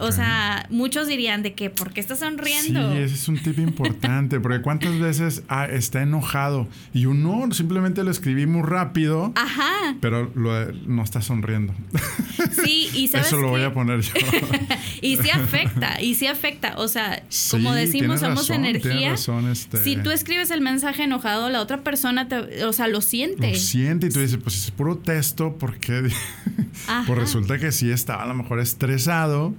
O 0.01 0.11
sea, 0.11 0.67
muchos 0.69 1.07
dirían 1.07 1.45
de 1.45 1.55
que, 1.55 1.71
¿por 1.71 1.93
qué 1.93 2.01
está 2.01 2.17
sonriendo? 2.17 2.93
Sí, 2.93 2.99
ese 2.99 3.15
es 3.15 3.29
un 3.29 3.39
tip 3.39 3.59
importante, 3.61 4.41
porque 4.41 4.61
cuántas 4.61 4.99
veces 4.99 5.45
ah, 5.49 5.67
está 5.67 6.03
enojado 6.03 6.67
y 6.93 7.07
uno 7.07 7.49
simplemente 7.53 8.03
lo 8.03 8.11
escribí 8.11 8.47
muy 8.47 8.63
rápido, 8.63 9.33
Ajá. 9.37 9.95
pero 10.01 10.33
no 10.35 11.03
está 11.03 11.23
sonriendo. 11.23 11.73
Sí, 12.67 12.91
y 12.95 13.09
sabes 13.09 13.29
Eso 13.29 13.37
lo 13.39 13.49
voy 13.49 13.63
a 13.63 13.73
poner 13.73 14.01
yo. 14.01 14.13
y 15.03 15.17
sí 15.17 15.31
afecta, 15.31 16.01
y 16.01 16.15
sí 16.15 16.27
afecta. 16.27 16.75
O 16.79 16.89
sea, 16.89 17.23
como 17.51 17.75
decimos, 17.75 18.21
somos 18.21 18.51
energía. 18.51 19.15
este... 19.15 19.83
Si 19.83 19.97
tú 19.97 20.11
escribes 20.11 20.51
el 20.51 20.61
mensaje 20.61 21.05
enojado, 21.05 21.49
la 21.51 21.61
otra 21.61 21.83
persona, 21.83 22.29
te, 22.29 22.65
o 22.65 22.73
sea, 22.73 22.89
lo 22.89 23.01
siente. 23.01 23.53
Lo 23.53 23.59
siente 23.59 24.07
y 24.09 24.11
tú 24.11 24.21
dices, 24.21 24.39
pues 24.43 24.57
es 24.57 24.71
puro 24.71 24.99
texto, 24.99 25.57
porque 25.59 26.11
pues 27.07 27.19
resulta 27.19 27.59
que 27.59 27.73
sí 27.73 27.91
estaba 27.91 28.25
a 28.25 28.27
lo 28.27 28.35
mejor 28.35 28.61
estresado 28.61 29.55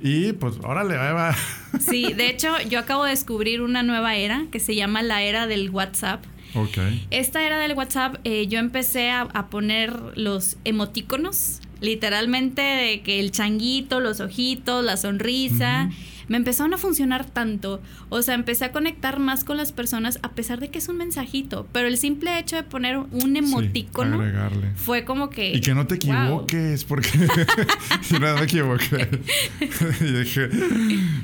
Y 0.00 0.32
pues, 0.32 0.56
órale, 0.62 0.96
va. 0.96 1.34
Sí, 1.78 2.12
de 2.12 2.28
hecho, 2.28 2.60
yo 2.68 2.78
acabo 2.78 3.04
de 3.04 3.10
descubrir 3.10 3.62
una 3.62 3.82
nueva 3.82 4.16
era 4.16 4.46
que 4.50 4.60
se 4.60 4.74
llama 4.74 5.02
la 5.02 5.22
era 5.22 5.46
del 5.46 5.70
WhatsApp. 5.70 6.24
Ok. 6.54 6.78
Esta 7.10 7.46
era 7.46 7.58
del 7.58 7.74
WhatsApp, 7.74 8.16
eh, 8.24 8.46
yo 8.48 8.58
empecé 8.58 9.10
a, 9.10 9.26
poner 9.50 9.94
los 10.16 10.56
emotíconos, 10.64 11.60
literalmente 11.80 12.62
de 12.62 13.00
que 13.02 13.20
el 13.20 13.30
changuito, 13.30 14.00
los 14.00 14.20
ojitos, 14.20 14.84
la 14.84 14.96
sonrisa 14.96 15.90
me 16.30 16.36
empezaron 16.36 16.72
a 16.72 16.78
funcionar 16.78 17.24
tanto. 17.24 17.82
O 18.08 18.22
sea, 18.22 18.36
empecé 18.36 18.64
a 18.64 18.70
conectar 18.70 19.18
más 19.18 19.42
con 19.42 19.56
las 19.56 19.72
personas 19.72 20.20
a 20.22 20.30
pesar 20.30 20.60
de 20.60 20.68
que 20.68 20.78
es 20.78 20.88
un 20.88 20.96
mensajito. 20.96 21.66
Pero 21.72 21.88
el 21.88 21.98
simple 21.98 22.38
hecho 22.38 22.54
de 22.54 22.62
poner 22.62 22.98
un 22.98 23.36
emoticono 23.36 24.22
fue 24.76 25.04
como 25.04 25.28
que. 25.28 25.52
Y 25.52 25.60
que 25.60 25.74
no 25.74 25.88
te 25.88 25.96
equivoques, 25.96 26.84
porque 26.84 27.10
yo 28.10 28.20
no 28.20 28.36
me 28.36 28.44
equivoqué. 28.44 29.08
y 30.00 30.04
dije, 30.04 30.48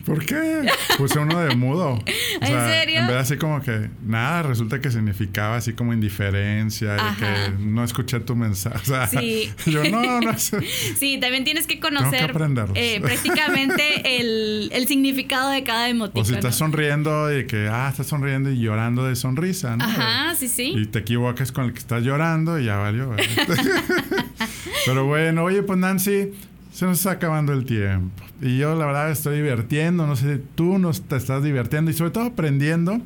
¿por 0.04 0.26
qué? 0.26 0.68
Puse 0.98 1.20
uno 1.20 1.38
de 1.38 1.54
mudo. 1.54 2.02
¿En 2.40 2.48
serio? 2.48 2.98
En 2.98 3.07
vez 3.07 3.14
de 3.14 3.20
así 3.20 3.36
como 3.36 3.62
que 3.62 3.88
nada, 4.04 4.42
resulta 4.42 4.80
que 4.80 4.90
significaba 4.90 5.54
así 5.54 5.72
como 5.72 5.92
indiferencia, 5.92 6.94
de 6.94 7.02
que 7.16 7.62
no 7.62 7.84
escuché 7.84 8.18
tu 8.18 8.34
mensaje. 8.34 8.78
O 8.78 8.84
sea, 8.84 9.07
sí. 9.07 9.52
yo 9.66 9.88
no, 9.88 10.20
no 10.20 10.36
sé. 10.36 10.59
Sí, 10.96 11.20
también 11.20 11.44
tienes 11.44 11.68
que 11.68 11.78
conocer 11.78 12.32
eh, 12.74 13.00
prácticamente 13.00 14.18
el, 14.18 14.68
el 14.72 14.88
significado 14.97 15.51
de 15.51 15.62
cada 15.64 15.88
emoticono. 15.88 16.22
O 16.22 16.24
si 16.24 16.34
estás 16.34 16.57
sonriendo 16.57 17.36
y 17.36 17.47
que, 17.47 17.68
ah, 17.68 17.88
estás 17.90 18.07
sonriendo 18.07 18.51
y 18.51 18.59
llorando 18.59 19.05
de 19.05 19.16
sonrisa, 19.16 19.76
¿no? 19.76 19.84
Ajá, 19.84 20.34
sí, 20.34 20.49
sí. 20.49 20.74
Y 20.76 20.86
te 20.86 21.01
equivocas 21.01 21.53
con 21.53 21.66
el 21.66 21.72
que 21.72 21.78
estás 21.78 22.03
llorando 22.03 22.59
y 22.59 22.64
ya 22.64 22.76
valió. 22.76 23.11
Pero 24.86 25.07
bueno, 25.07 25.44
oye, 25.44 25.62
pues 25.62 25.78
Nancy, 25.78 26.32
se 26.72 26.86
nos 26.86 26.99
está 26.99 27.12
acabando 27.12 27.53
el 27.53 27.64
tiempo. 27.64 28.22
Y 28.40 28.59
yo 28.59 28.74
la 28.74 28.86
verdad 28.86 29.11
estoy 29.11 29.36
divirtiendo, 29.36 30.07
no 30.07 30.16
sé, 30.16 30.40
tú 30.55 30.78
nos 30.78 31.03
te 31.03 31.16
estás 31.16 31.42
divirtiendo 31.42 31.90
y 31.90 31.94
sobre 31.94 32.11
todo 32.11 32.24
aprendiendo 32.24 33.01